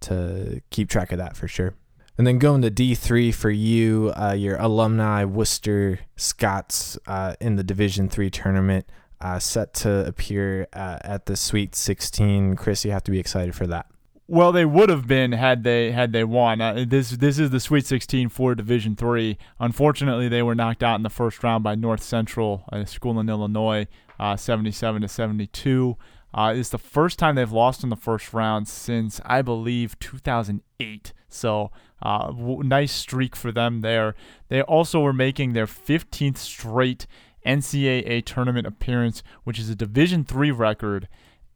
to 0.00 0.62
keep 0.70 0.88
track 0.88 1.12
of 1.12 1.18
that 1.18 1.36
for 1.36 1.48
sure. 1.48 1.74
And 2.16 2.26
then 2.26 2.38
going 2.38 2.62
to 2.62 2.70
D 2.70 2.94
three 2.94 3.30
for 3.32 3.50
you, 3.50 4.12
uh, 4.16 4.32
your 4.32 4.56
alumni 4.56 5.24
Wooster 5.24 6.00
Scots 6.16 6.98
uh, 7.06 7.34
in 7.40 7.56
the 7.56 7.62
Division 7.62 8.08
three 8.08 8.30
tournament, 8.30 8.90
uh, 9.20 9.38
set 9.38 9.74
to 9.74 10.06
appear 10.06 10.66
uh, 10.72 10.98
at 11.02 11.26
the 11.26 11.36
Sweet 11.36 11.74
Sixteen. 11.74 12.56
Chris, 12.56 12.84
you 12.84 12.90
have 12.90 13.04
to 13.04 13.10
be 13.12 13.20
excited 13.20 13.54
for 13.54 13.66
that. 13.68 13.86
Well, 14.30 14.52
they 14.52 14.66
would 14.66 14.90
have 14.90 15.06
been 15.06 15.32
had 15.32 15.64
they 15.64 15.90
had 15.90 16.12
they 16.12 16.22
won. 16.22 16.60
Uh, 16.60 16.84
this 16.86 17.12
this 17.12 17.38
is 17.38 17.48
the 17.48 17.60
Sweet 17.60 17.86
16 17.86 18.28
for 18.28 18.54
Division 18.54 18.94
Three. 18.94 19.38
Unfortunately, 19.58 20.28
they 20.28 20.42
were 20.42 20.54
knocked 20.54 20.82
out 20.82 20.96
in 20.96 21.02
the 21.02 21.08
first 21.08 21.42
round 21.42 21.64
by 21.64 21.74
North 21.74 22.02
Central, 22.02 22.64
a 22.70 22.86
school 22.86 23.18
in 23.18 23.30
Illinois, 23.30 23.86
uh, 24.20 24.36
77 24.36 25.00
to 25.00 25.08
72. 25.08 25.96
Uh, 26.34 26.52
it's 26.54 26.68
the 26.68 26.76
first 26.76 27.18
time 27.18 27.36
they've 27.36 27.50
lost 27.50 27.82
in 27.82 27.88
the 27.88 27.96
first 27.96 28.34
round 28.34 28.68
since 28.68 29.18
I 29.24 29.40
believe 29.40 29.98
2008. 29.98 31.14
So 31.30 31.70
uh, 32.02 32.26
w- 32.26 32.62
nice 32.62 32.92
streak 32.92 33.34
for 33.34 33.50
them 33.50 33.80
there. 33.80 34.14
They 34.48 34.60
also 34.60 35.00
were 35.00 35.14
making 35.14 35.54
their 35.54 35.66
15th 35.66 36.36
straight 36.36 37.06
NCAA 37.46 38.26
tournament 38.26 38.66
appearance, 38.66 39.22
which 39.44 39.58
is 39.58 39.70
a 39.70 39.74
Division 39.74 40.22
Three 40.22 40.50
record 40.50 41.08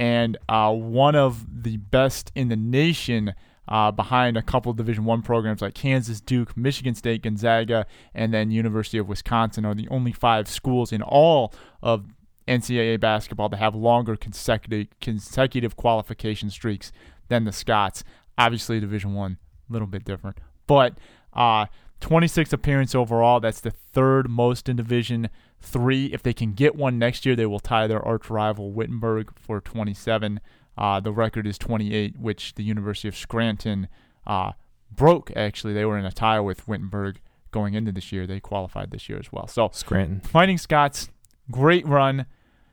and 0.02 0.36
uh, 0.48 0.72
one 0.72 1.14
of 1.14 1.62
the 1.62 1.76
best 1.76 2.32
in 2.34 2.48
the 2.48 2.56
nation. 2.56 3.34
Uh, 3.68 3.92
behind 3.92 4.36
a 4.36 4.42
couple 4.42 4.70
of 4.70 4.76
Division 4.76 5.04
One 5.04 5.22
programs 5.22 5.62
like 5.62 5.72
Kansas, 5.72 6.20
Duke, 6.20 6.56
Michigan 6.56 6.96
State, 6.96 7.22
Gonzaga, 7.22 7.86
and 8.12 8.34
then 8.34 8.50
University 8.50 8.98
of 8.98 9.08
Wisconsin 9.08 9.64
are 9.64 9.72
the 9.72 9.86
only 9.88 10.10
five 10.10 10.48
schools 10.48 10.90
in 10.90 11.00
all 11.00 11.54
of 11.80 12.06
NCAA 12.48 12.98
basketball 12.98 13.48
to 13.50 13.56
have 13.56 13.76
longer 13.76 14.16
consecutive 14.16 14.88
consecutive 15.00 15.76
qualification 15.76 16.50
streaks 16.50 16.90
than 17.28 17.44
the 17.44 17.52
Scots. 17.52 18.02
Obviously, 18.36 18.80
Division 18.80 19.14
One, 19.14 19.38
a 19.70 19.72
little 19.72 19.86
bit 19.86 20.04
different, 20.04 20.38
but 20.66 20.98
uh, 21.32 21.66
26 22.00 22.52
appearance 22.52 22.96
overall. 22.96 23.38
That's 23.38 23.60
the 23.60 23.70
third 23.70 24.28
most 24.28 24.68
in 24.68 24.74
Division 24.74 25.30
Three. 25.62 26.06
If 26.06 26.22
they 26.22 26.34
can 26.34 26.52
get 26.52 26.74
one 26.74 26.98
next 26.98 27.24
year, 27.24 27.36
they 27.36 27.46
will 27.46 27.60
tie 27.60 27.86
their 27.86 28.02
arch 28.02 28.28
rival 28.28 28.72
Wittenberg 28.72 29.32
for 29.38 29.60
27. 29.60 30.40
Uh, 30.76 31.00
the 31.00 31.12
record 31.12 31.46
is 31.46 31.56
28, 31.58 32.18
which 32.18 32.54
the 32.54 32.62
University 32.64 33.08
of 33.08 33.16
Scranton 33.16 33.88
uh, 34.26 34.52
broke. 34.90 35.30
Actually, 35.36 35.72
they 35.72 35.84
were 35.84 35.98
in 35.98 36.04
a 36.04 36.12
tie 36.12 36.40
with 36.40 36.66
Wittenberg 36.66 37.20
going 37.50 37.74
into 37.74 37.92
this 37.92 38.10
year. 38.12 38.26
They 38.26 38.40
qualified 38.40 38.90
this 38.90 39.08
year 39.08 39.18
as 39.18 39.30
well. 39.30 39.46
So 39.46 39.70
Scranton 39.72 40.20
Fighting 40.20 40.58
Scots, 40.58 41.10
great 41.50 41.86
run. 41.86 42.26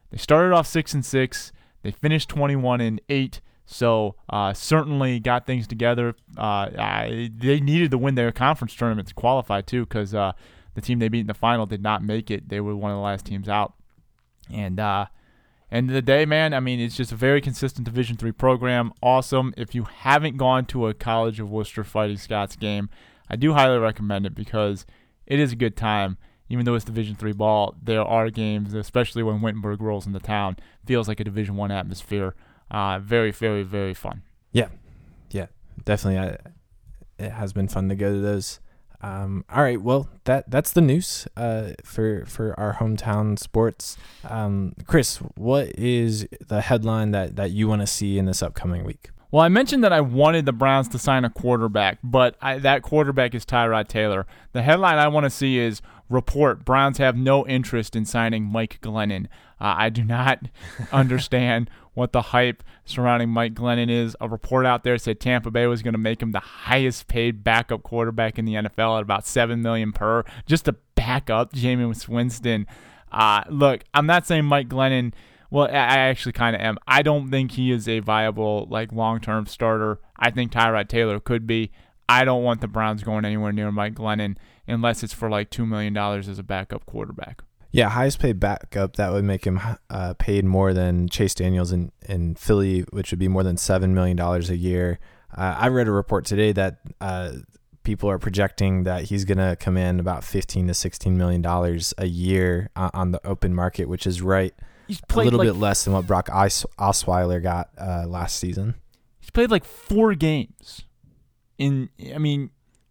They 0.09 0.17
started 0.17 0.53
off 0.53 0.65
six 0.67 0.93
and 0.93 1.05
six. 1.05 1.51
They 1.83 1.91
finished 1.91 2.29
21 2.29 2.81
and 2.81 3.01
eight. 3.09 3.41
So 3.65 4.15
uh, 4.29 4.53
certainly 4.53 5.19
got 5.19 5.45
things 5.45 5.67
together. 5.67 6.15
Uh, 6.35 6.71
I, 6.79 7.29
they 7.35 7.59
needed 7.59 7.91
to 7.91 7.99
win 7.99 8.15
their 8.15 8.31
conference 8.31 8.73
tournament 8.73 9.09
to 9.09 9.13
qualify 9.13 9.61
too, 9.61 9.85
because 9.85 10.15
uh, 10.15 10.31
the 10.79 10.85
team 10.85 10.99
they 10.99 11.09
beat 11.09 11.21
in 11.21 11.27
the 11.27 11.33
final 11.33 11.65
did 11.65 11.81
not 11.81 12.03
make 12.03 12.31
it. 12.31 12.49
They 12.49 12.59
were 12.59 12.75
one 12.75 12.91
of 12.91 12.97
the 12.97 13.01
last 13.01 13.25
teams 13.25 13.49
out. 13.49 13.73
And 14.51 14.79
uh, 14.79 15.07
end 15.71 15.89
of 15.89 15.93
the 15.93 16.01
day, 16.01 16.25
man, 16.25 16.53
I 16.53 16.59
mean, 16.59 16.79
it's 16.79 16.97
just 16.97 17.11
a 17.11 17.15
very 17.15 17.41
consistent 17.41 17.85
Division 17.85 18.17
three 18.17 18.31
program. 18.31 18.91
Awesome. 19.01 19.53
If 19.57 19.75
you 19.75 19.83
haven't 19.83 20.37
gone 20.37 20.65
to 20.67 20.87
a 20.87 20.93
College 20.93 21.39
of 21.39 21.51
Wooster 21.51 21.83
Fighting 21.83 22.17
Scots 22.17 22.55
game, 22.55 22.89
I 23.29 23.35
do 23.35 23.53
highly 23.53 23.77
recommend 23.77 24.25
it 24.25 24.33
because 24.35 24.85
it 25.27 25.39
is 25.39 25.51
a 25.51 25.55
good 25.55 25.77
time. 25.77 26.17
Even 26.51 26.65
though 26.65 26.73
it's 26.73 26.85
Division 26.85 27.15
three 27.15 27.31
ball, 27.31 27.75
there 27.79 28.01
are 28.01 28.31
games, 28.31 28.73
especially 28.73 29.21
when 29.21 29.41
Wittenberg 29.41 29.81
rolls 29.81 30.07
into 30.07 30.19
town, 30.19 30.57
feels 30.83 31.07
like 31.07 31.19
a 31.19 31.23
Division 31.23 31.55
one 31.55 31.71
atmosphere. 31.71 32.33
Uh, 32.71 32.97
very, 32.97 33.29
very, 33.31 33.61
very 33.61 33.93
fun. 33.93 34.23
Yeah, 34.51 34.69
yeah, 35.29 35.45
definitely. 35.85 36.19
I, 36.19 36.37
it 37.23 37.31
has 37.33 37.53
been 37.53 37.67
fun 37.67 37.87
to 37.89 37.95
go 37.95 38.13
to 38.13 38.19
those. 38.19 38.59
Um, 39.01 39.45
all 39.49 39.63
right, 39.63 39.81
well 39.81 40.09
that 40.25 40.51
that's 40.51 40.71
the 40.71 40.81
news 40.81 41.27
uh, 41.37 41.71
for 41.83 42.25
for 42.25 42.59
our 42.59 42.75
hometown 42.75 43.39
sports. 43.39 43.97
Um, 44.27 44.73
Chris, 44.87 45.17
what 45.35 45.69
is 45.77 46.27
the 46.47 46.61
headline 46.61 47.11
that 47.11 47.35
that 47.37 47.51
you 47.51 47.67
want 47.67 47.81
to 47.81 47.87
see 47.87 48.17
in 48.17 48.25
this 48.25 48.43
upcoming 48.43 48.83
week? 48.83 49.11
Well, 49.31 49.43
I 49.43 49.49
mentioned 49.49 49.83
that 49.83 49.93
I 49.93 50.01
wanted 50.01 50.45
the 50.45 50.53
Browns 50.53 50.87
to 50.89 50.97
sign 50.99 51.23
a 51.23 51.29
quarterback, 51.29 51.99
but 52.03 52.35
I, 52.41 52.57
that 52.59 52.81
quarterback 52.81 53.35
is 53.35 53.45
Tyrod 53.45 53.87
Taylor. 53.87 54.25
The 54.53 54.63
headline 54.63 54.97
I 54.97 55.07
want 55.07 55.25
to 55.25 55.29
see 55.29 55.59
is 55.59 55.83
report 56.09 56.65
Browns 56.65 56.97
have 56.97 57.15
no 57.15 57.45
interest 57.45 57.95
in 57.95 58.05
signing 58.05 58.43
Mike 58.43 58.79
Glennon. 58.81 59.27
Uh, 59.61 59.75
I 59.77 59.89
do 59.89 60.03
not 60.03 60.47
understand 60.91 61.69
what 61.99 62.13
the 62.13 62.21
hype 62.21 62.63
surrounding 62.85 63.29
Mike 63.29 63.53
Glennon 63.53 63.91
is. 63.91 64.15
A 64.21 64.27
report 64.27 64.65
out 64.65 64.83
there 64.83 64.97
said 64.97 65.19
Tampa 65.19 65.51
Bay 65.51 65.67
was 65.67 65.83
going 65.83 65.93
to 65.93 65.99
make 65.99 66.21
him 66.21 66.31
the 66.31 66.39
highest 66.39 67.07
paid 67.07 67.43
backup 67.43 67.83
quarterback 67.83 68.39
in 68.39 68.45
the 68.45 68.55
NFL 68.55 68.97
at 68.97 69.03
about 69.03 69.27
seven 69.27 69.61
million 69.61 69.91
per, 69.91 70.23
just 70.47 70.65
to 70.65 70.75
back 70.95 71.29
up 71.29 71.53
Jameis 71.53 72.07
Winston. 72.07 72.65
Uh, 73.11 73.43
look, 73.49 73.83
I'm 73.93 74.05
not 74.05 74.25
saying 74.25 74.45
Mike 74.45 74.69
Glennon. 74.69 75.13
Well, 75.51 75.67
I 75.67 75.97
actually 76.09 76.31
kind 76.31 76.55
of 76.55 76.61
am. 76.61 76.77
I 76.87 77.01
don't 77.01 77.29
think 77.29 77.51
he 77.51 77.71
is 77.71 77.87
a 77.87 77.99
viable 77.99 78.67
like 78.69 78.91
long-term 78.91 79.47
starter. 79.47 79.99
I 80.15 80.31
think 80.31 80.51
Tyrod 80.51 80.87
Taylor 80.87 81.19
could 81.19 81.45
be. 81.45 81.71
I 82.07 82.23
don't 82.23 82.43
want 82.43 82.61
the 82.61 82.67
Browns 82.67 83.03
going 83.03 83.25
anywhere 83.25 83.51
near 83.51 83.71
Mike 83.71 83.95
Glennon 83.95 84.37
unless 84.67 85.03
it's 85.03 85.13
for 85.13 85.29
like 85.29 85.49
two 85.49 85.65
million 85.65 85.93
dollars 85.93 86.29
as 86.29 86.39
a 86.39 86.43
backup 86.43 86.85
quarterback. 86.85 87.43
Yeah, 87.71 87.89
highest 87.89 88.19
paid 88.19 88.39
backup 88.39 88.95
that 88.95 89.11
would 89.11 89.23
make 89.23 89.45
him 89.45 89.59
uh, 89.89 90.15
paid 90.15 90.43
more 90.43 90.73
than 90.73 91.07
Chase 91.07 91.35
Daniels 91.35 91.71
in, 91.71 91.91
in 92.07 92.35
Philly, 92.35 92.81
which 92.91 93.11
would 93.11 93.19
be 93.19 93.27
more 93.27 93.43
than 93.43 93.57
seven 93.57 93.93
million 93.93 94.17
dollars 94.17 94.49
a 94.49 94.57
year. 94.57 94.99
Uh, 95.35 95.55
I 95.57 95.67
read 95.67 95.87
a 95.87 95.91
report 95.91 96.25
today 96.25 96.51
that 96.53 96.79
uh, 96.99 97.33
people 97.83 98.09
are 98.09 98.17
projecting 98.17 98.83
that 98.83 99.03
he's 99.03 99.23
going 99.23 99.37
to 99.37 99.55
come 99.59 99.77
in 99.77 99.99
about 99.99 100.23
fifteen 100.23 100.67
to 100.67 100.73
sixteen 100.73 101.15
million 101.17 101.41
dollars 101.43 101.93
a 101.99 102.07
year 102.07 102.71
on, 102.75 103.11
the 103.11 103.25
open 103.25 103.53
market, 103.53 103.87
which 103.87 104.07
is 104.07 104.21
right 104.21 104.53
a 104.89 105.17
little 105.17 105.37
like, 105.37 105.47
bit 105.47 105.55
less 105.55 105.83
than 105.83 105.93
what 105.93 106.07
Brock 106.07 106.29
Os- 106.31 106.65
Osweiler 106.79 107.41
got 107.41 107.69
uh, 107.79 108.05
last 108.07 108.39
season. 108.39 108.75
He's 109.19 109.29
played 109.29 109.51
like 109.51 109.63
four 109.63 110.15
games. 110.15 110.85
In 111.59 111.89
I 112.15 112.17
mean, 112.17 112.49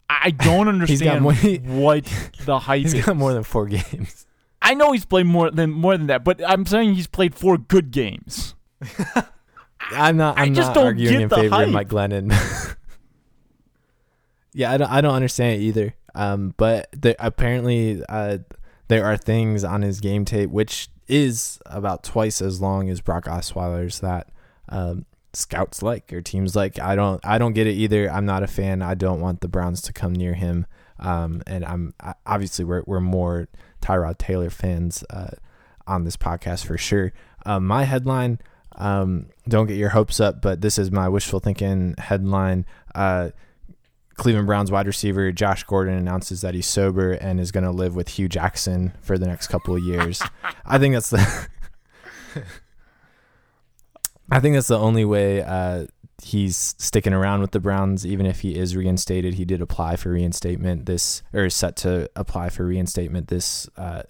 I 0.09 0.31
don't 0.31 0.67
understand 0.69 1.21
more, 1.23 1.33
what 1.33 2.05
the 2.45 2.59
hype. 2.59 2.83
He's 2.83 2.93
is. 2.93 3.05
got 3.05 3.17
more 3.17 3.33
than 3.33 3.43
four 3.43 3.65
games. 3.65 4.25
I 4.69 4.75
know 4.75 4.91
he's 4.91 5.03
played 5.03 5.25
more 5.25 5.49
than 5.49 5.71
more 5.71 5.97
than 5.97 6.05
that, 6.07 6.23
but 6.23 6.47
I'm 6.47 6.63
saying 6.63 6.93
he's 6.93 7.07
played 7.07 7.33
four 7.33 7.57
good 7.57 7.89
games. 7.89 8.53
I'm 9.91 10.15
not. 10.15 10.37
I'm 10.37 10.51
I 10.51 10.53
just 10.53 10.67
not 10.67 10.75
don't 10.75 10.85
arguing 10.85 11.21
in 11.21 11.29
favor 11.29 11.55
hype. 11.55 11.67
of 11.69 11.73
Mike 11.73 11.89
Glennon. 11.89 12.31
yeah, 14.53 14.71
I 14.71 14.77
don't. 14.77 14.91
I 14.91 15.01
don't 15.01 15.15
understand 15.15 15.59
it 15.59 15.65
either. 15.65 15.95
Um, 16.13 16.53
but 16.55 16.87
the, 16.91 17.15
apparently, 17.17 18.03
uh, 18.07 18.37
there 18.89 19.05
are 19.05 19.17
things 19.17 19.63
on 19.63 19.81
his 19.81 19.99
game 19.99 20.23
tape 20.23 20.51
which 20.51 20.89
is 21.07 21.57
about 21.65 22.03
twice 22.03 22.39
as 22.39 22.61
long 22.61 22.91
as 22.91 23.01
Brock 23.01 23.25
Osweiler's 23.25 24.01
that 24.01 24.29
um, 24.69 25.07
scouts 25.33 25.81
like 25.81 26.13
or 26.13 26.21
teams 26.21 26.55
like. 26.55 26.77
I 26.77 26.95
don't. 26.95 27.19
I 27.25 27.39
don't 27.39 27.53
get 27.53 27.65
it 27.65 27.73
either. 27.73 28.07
I'm 28.07 28.27
not 28.27 28.43
a 28.43 28.47
fan. 28.47 28.83
I 28.83 28.93
don't 28.93 29.19
want 29.19 29.41
the 29.41 29.47
Browns 29.47 29.81
to 29.81 29.93
come 29.93 30.13
near 30.13 30.35
him. 30.35 30.67
Um, 30.99 31.41
and 31.47 31.65
I'm 31.65 31.95
obviously 32.27 32.65
we're 32.65 32.83
we're 32.85 32.99
more 32.99 33.47
Tyrod 33.81 34.17
Taylor 34.17 34.49
fans 34.49 35.03
uh, 35.09 35.31
on 35.87 36.03
this 36.03 36.17
podcast 36.17 36.65
for 36.65 36.77
sure. 36.77 37.13
Um, 37.45 37.65
my 37.65 37.83
headline, 37.83 38.39
um, 38.75 39.27
don't 39.47 39.67
get 39.67 39.77
your 39.77 39.89
hopes 39.89 40.19
up, 40.19 40.41
but 40.41 40.61
this 40.61 40.77
is 40.77 40.91
my 40.91 41.09
wishful 41.09 41.39
thinking 41.39 41.95
headline. 41.97 42.65
Uh, 42.93 43.29
Cleveland 44.15 44.47
Browns 44.47 44.71
wide 44.71 44.85
receiver 44.85 45.31
Josh 45.31 45.63
Gordon 45.63 45.95
announces 45.95 46.41
that 46.41 46.53
he's 46.53 46.67
sober 46.67 47.13
and 47.13 47.39
is 47.39 47.51
going 47.51 47.63
to 47.63 47.71
live 47.71 47.95
with 47.95 48.09
Hue 48.09 48.27
Jackson 48.27 48.93
for 49.01 49.17
the 49.17 49.25
next 49.25 49.47
couple 49.47 49.75
of 49.75 49.81
years. 49.81 50.21
I 50.65 50.77
think 50.77 50.93
that's 50.93 51.09
the. 51.09 51.47
I 54.31 54.39
think 54.39 54.53
that's 54.55 54.67
the 54.67 54.77
only 54.77 55.05
way 55.05 55.41
uh, 55.41 55.87
he's 56.23 56.75
sticking 56.77 57.13
around 57.13 57.41
with 57.41 57.51
the 57.51 57.59
Browns, 57.59 58.05
even 58.05 58.25
if 58.25 58.41
he 58.41 58.55
is 58.55 58.75
reinstated. 58.75 59.35
He 59.35 59.45
did 59.45 59.61
apply 59.61 59.95
for 59.95 60.11
reinstatement 60.11 60.85
this, 60.85 61.23
or 61.33 61.45
is 61.45 61.55
set 61.55 61.75
to 61.77 62.09
apply 62.15 62.49
for 62.49 62.65
reinstatement 62.65 63.27
this 63.27 63.69
uh, 63.77 64.03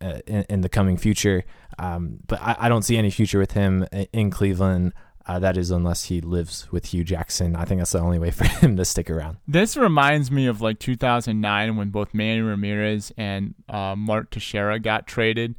uh, 0.00 0.18
in, 0.26 0.44
in, 0.48 0.60
the 0.60 0.68
coming 0.68 0.96
future. 0.96 1.44
Um, 1.78 2.18
but 2.26 2.40
I, 2.40 2.56
I, 2.60 2.68
don't 2.68 2.82
see 2.82 2.96
any 2.96 3.10
future 3.10 3.38
with 3.38 3.52
him 3.52 3.86
in 4.12 4.30
Cleveland. 4.30 4.92
Uh, 5.26 5.38
that 5.38 5.56
is 5.56 5.70
unless 5.70 6.04
he 6.04 6.20
lives 6.20 6.70
with 6.70 6.86
Hue 6.86 7.02
Jackson. 7.02 7.56
I 7.56 7.64
think 7.64 7.80
that's 7.80 7.92
the 7.92 8.00
only 8.00 8.18
way 8.18 8.30
for 8.30 8.44
him 8.60 8.76
to 8.76 8.84
stick 8.84 9.08
around. 9.08 9.38
This 9.48 9.76
reminds 9.76 10.30
me 10.30 10.46
of 10.46 10.60
like 10.60 10.78
2009 10.78 11.76
when 11.76 11.88
both 11.88 12.12
Manny 12.12 12.42
Ramirez 12.42 13.12
and 13.16 13.54
uh, 13.68 13.94
Mark 13.96 14.30
Teixeira 14.30 14.78
got 14.78 15.06
traded, 15.06 15.54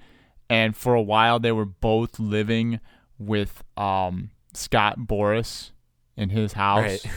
and 0.49 0.75
for 0.75 0.93
a 0.93 1.01
while 1.01 1.39
they 1.39 1.51
were 1.51 1.65
both 1.65 2.19
living 2.19 2.79
with 3.17 3.63
um, 3.75 4.29
Scott 4.53 4.99
Boras 4.99 5.71
in 6.17 6.29
his 6.29 6.53
house. 6.53 7.05
Right. 7.05 7.05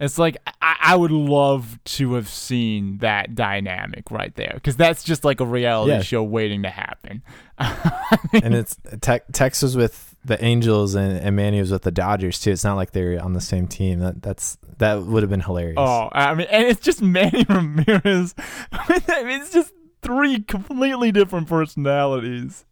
It's 0.00 0.18
like 0.18 0.36
I, 0.60 0.76
I, 0.80 0.96
would 0.96 1.12
love 1.12 1.78
to 1.84 2.14
have 2.14 2.28
seen 2.28 2.98
that 2.98 3.36
dynamic 3.36 4.10
right 4.10 4.34
there 4.34 4.50
because 4.54 4.76
that's 4.76 5.04
just 5.04 5.24
like 5.24 5.38
a 5.38 5.46
reality 5.46 5.92
yeah. 5.92 6.02
show 6.02 6.22
waiting 6.22 6.64
to 6.64 6.68
happen. 6.68 7.22
and 7.58 8.54
it's 8.54 8.76
te- 9.00 9.20
Texas 9.32 9.76
with 9.76 10.16
the 10.24 10.42
Angels 10.44 10.96
and, 10.96 11.18
and 11.18 11.36
Manny 11.36 11.60
was 11.60 11.70
with 11.70 11.82
the 11.82 11.92
Dodgers 11.92 12.40
too. 12.40 12.50
It's 12.50 12.64
not 12.64 12.74
like 12.74 12.90
they're 12.90 13.22
on 13.22 13.34
the 13.34 13.40
same 13.40 13.68
team. 13.68 14.00
That 14.00 14.20
that's 14.20 14.58
that 14.78 15.02
would 15.02 15.22
have 15.22 15.30
been 15.30 15.40
hilarious. 15.40 15.76
Oh, 15.78 16.08
I 16.10 16.34
mean, 16.34 16.48
and 16.50 16.64
it's 16.64 16.80
just 16.80 17.00
Manny 17.02 17.46
Ramirez. 17.48 18.34
I 18.72 19.22
mean, 19.22 19.40
it's 19.40 19.52
just 19.52 19.72
three 20.02 20.40
completely 20.40 21.12
different 21.12 21.48
personalities. 21.48 22.64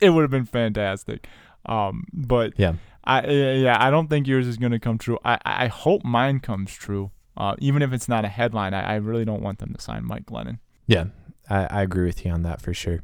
It 0.00 0.10
would 0.10 0.22
have 0.22 0.30
been 0.30 0.46
fantastic. 0.46 1.28
Um, 1.66 2.04
but 2.12 2.52
yeah, 2.56 2.74
I 3.04 3.26
yeah, 3.26 3.76
I 3.78 3.90
don't 3.90 4.08
think 4.08 4.26
yours 4.26 4.46
is 4.46 4.56
going 4.56 4.72
to 4.72 4.78
come 4.78 4.98
true. 4.98 5.18
I 5.24 5.38
I 5.44 5.66
hope 5.68 6.04
mine 6.04 6.40
comes 6.40 6.72
true. 6.72 7.10
Uh, 7.36 7.54
even 7.58 7.80
if 7.80 7.92
it's 7.92 8.08
not 8.08 8.24
a 8.24 8.28
headline, 8.28 8.74
I, 8.74 8.82
I 8.82 8.94
really 8.96 9.24
don't 9.24 9.42
want 9.42 9.60
them 9.60 9.72
to 9.72 9.80
sign 9.80 10.04
Mike 10.04 10.26
Glennon. 10.26 10.58
Yeah, 10.86 11.06
I, 11.48 11.66
I 11.66 11.82
agree 11.82 12.04
with 12.04 12.24
you 12.24 12.32
on 12.32 12.42
that 12.42 12.60
for 12.60 12.74
sure. 12.74 13.02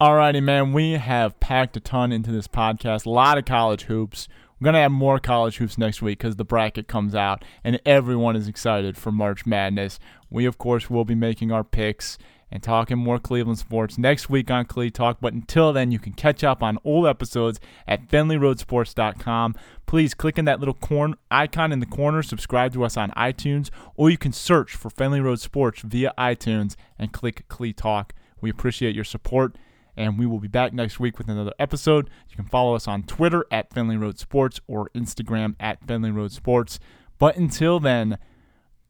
Alrighty, 0.00 0.42
man. 0.42 0.72
We 0.72 0.92
have 0.92 1.40
packed 1.40 1.76
a 1.76 1.80
ton 1.80 2.12
into 2.12 2.30
this 2.30 2.46
podcast. 2.46 3.06
A 3.06 3.10
lot 3.10 3.38
of 3.38 3.44
college 3.44 3.82
hoops. 3.84 4.28
We're 4.60 4.66
gonna 4.66 4.82
have 4.82 4.92
more 4.92 5.18
college 5.18 5.56
hoops 5.56 5.76
next 5.76 6.02
week 6.02 6.18
because 6.18 6.36
the 6.36 6.44
bracket 6.44 6.86
comes 6.88 7.14
out 7.14 7.44
and 7.64 7.80
everyone 7.84 8.36
is 8.36 8.46
excited 8.48 8.96
for 8.96 9.10
March 9.10 9.44
Madness. 9.46 9.98
We 10.30 10.46
of 10.46 10.58
course 10.58 10.88
will 10.88 11.04
be 11.04 11.14
making 11.14 11.50
our 11.50 11.64
picks 11.64 12.18
and 12.54 12.62
talking 12.62 12.96
more 12.96 13.18
Cleveland 13.18 13.58
sports 13.58 13.98
next 13.98 14.30
week 14.30 14.48
on 14.48 14.64
Cle 14.64 14.88
Talk. 14.88 15.18
But 15.20 15.34
until 15.34 15.72
then, 15.72 15.90
you 15.90 15.98
can 15.98 16.12
catch 16.12 16.44
up 16.44 16.62
on 16.62 16.78
old 16.84 17.04
episodes 17.04 17.58
at 17.88 18.06
FenleyRoadSports.com. 18.08 19.56
Please 19.86 20.14
click 20.14 20.38
on 20.38 20.44
that 20.44 20.60
little 20.60 20.74
corn 20.74 21.16
icon 21.32 21.72
in 21.72 21.80
the 21.80 21.86
corner, 21.86 22.22
subscribe 22.22 22.72
to 22.74 22.84
us 22.84 22.96
on 22.96 23.10
iTunes, 23.10 23.70
or 23.96 24.08
you 24.08 24.16
can 24.16 24.32
search 24.32 24.76
for 24.76 24.88
Fenley 24.88 25.22
Road 25.22 25.40
Sports 25.40 25.82
via 25.82 26.14
iTunes 26.16 26.76
and 26.96 27.12
click 27.12 27.44
Cle 27.48 27.72
Talk. 27.72 28.14
We 28.40 28.50
appreciate 28.50 28.94
your 28.94 29.04
support, 29.04 29.56
and 29.96 30.16
we 30.16 30.24
will 30.24 30.38
be 30.38 30.46
back 30.46 30.72
next 30.72 31.00
week 31.00 31.18
with 31.18 31.28
another 31.28 31.52
episode. 31.58 32.08
You 32.30 32.36
can 32.36 32.46
follow 32.46 32.76
us 32.76 32.86
on 32.86 33.02
Twitter 33.02 33.44
at 33.50 33.70
Fenley 33.70 34.00
Road 34.00 34.20
Sports 34.20 34.60
or 34.68 34.90
Instagram 34.94 35.56
at 35.58 35.84
Fenley 35.84 36.14
Road 36.14 36.30
Sports. 36.30 36.78
But 37.18 37.36
until 37.36 37.80
then, 37.80 38.16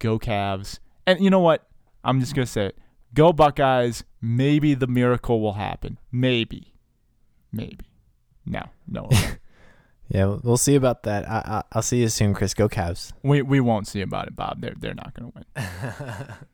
go 0.01 0.19
Cavs. 0.19 0.81
And 1.07 1.25
you 1.25 1.31
know 1.31 1.41
what? 1.41 1.67
I'm 2.05 2.21
just 2.21 2.35
going 2.35 2.45
to 2.45 2.53
say 2.53 2.67
it. 2.67 2.79
Go 3.15 3.33
Buckeyes. 3.33 4.05
Maybe 4.21 4.75
the 4.75 4.87
miracle 4.87 5.41
will 5.41 5.55
happen. 5.55 5.99
Maybe. 6.11 6.75
Maybe. 7.53 7.87
No, 8.45 8.63
no. 8.89 9.09
yeah, 10.09 10.37
we'll 10.43 10.57
see 10.57 10.75
about 10.75 11.05
that. 11.05 11.29
I, 11.29 11.63
I, 11.71 11.77
will 11.77 11.83
see 11.83 12.01
you 12.01 12.09
soon, 12.09 12.35
Chris. 12.35 12.53
Go 12.55 12.69
Cavs. 12.69 13.13
We 13.23 13.43
we 13.43 13.61
won't 13.61 13.87
see 13.87 14.01
about 14.01 14.27
it, 14.27 14.37
Bob. 14.37 14.61
They're 14.61 14.75
they're 14.77 14.95
not 14.95 15.15
going 15.15 15.33
to 15.33 15.39
win. 15.39 16.27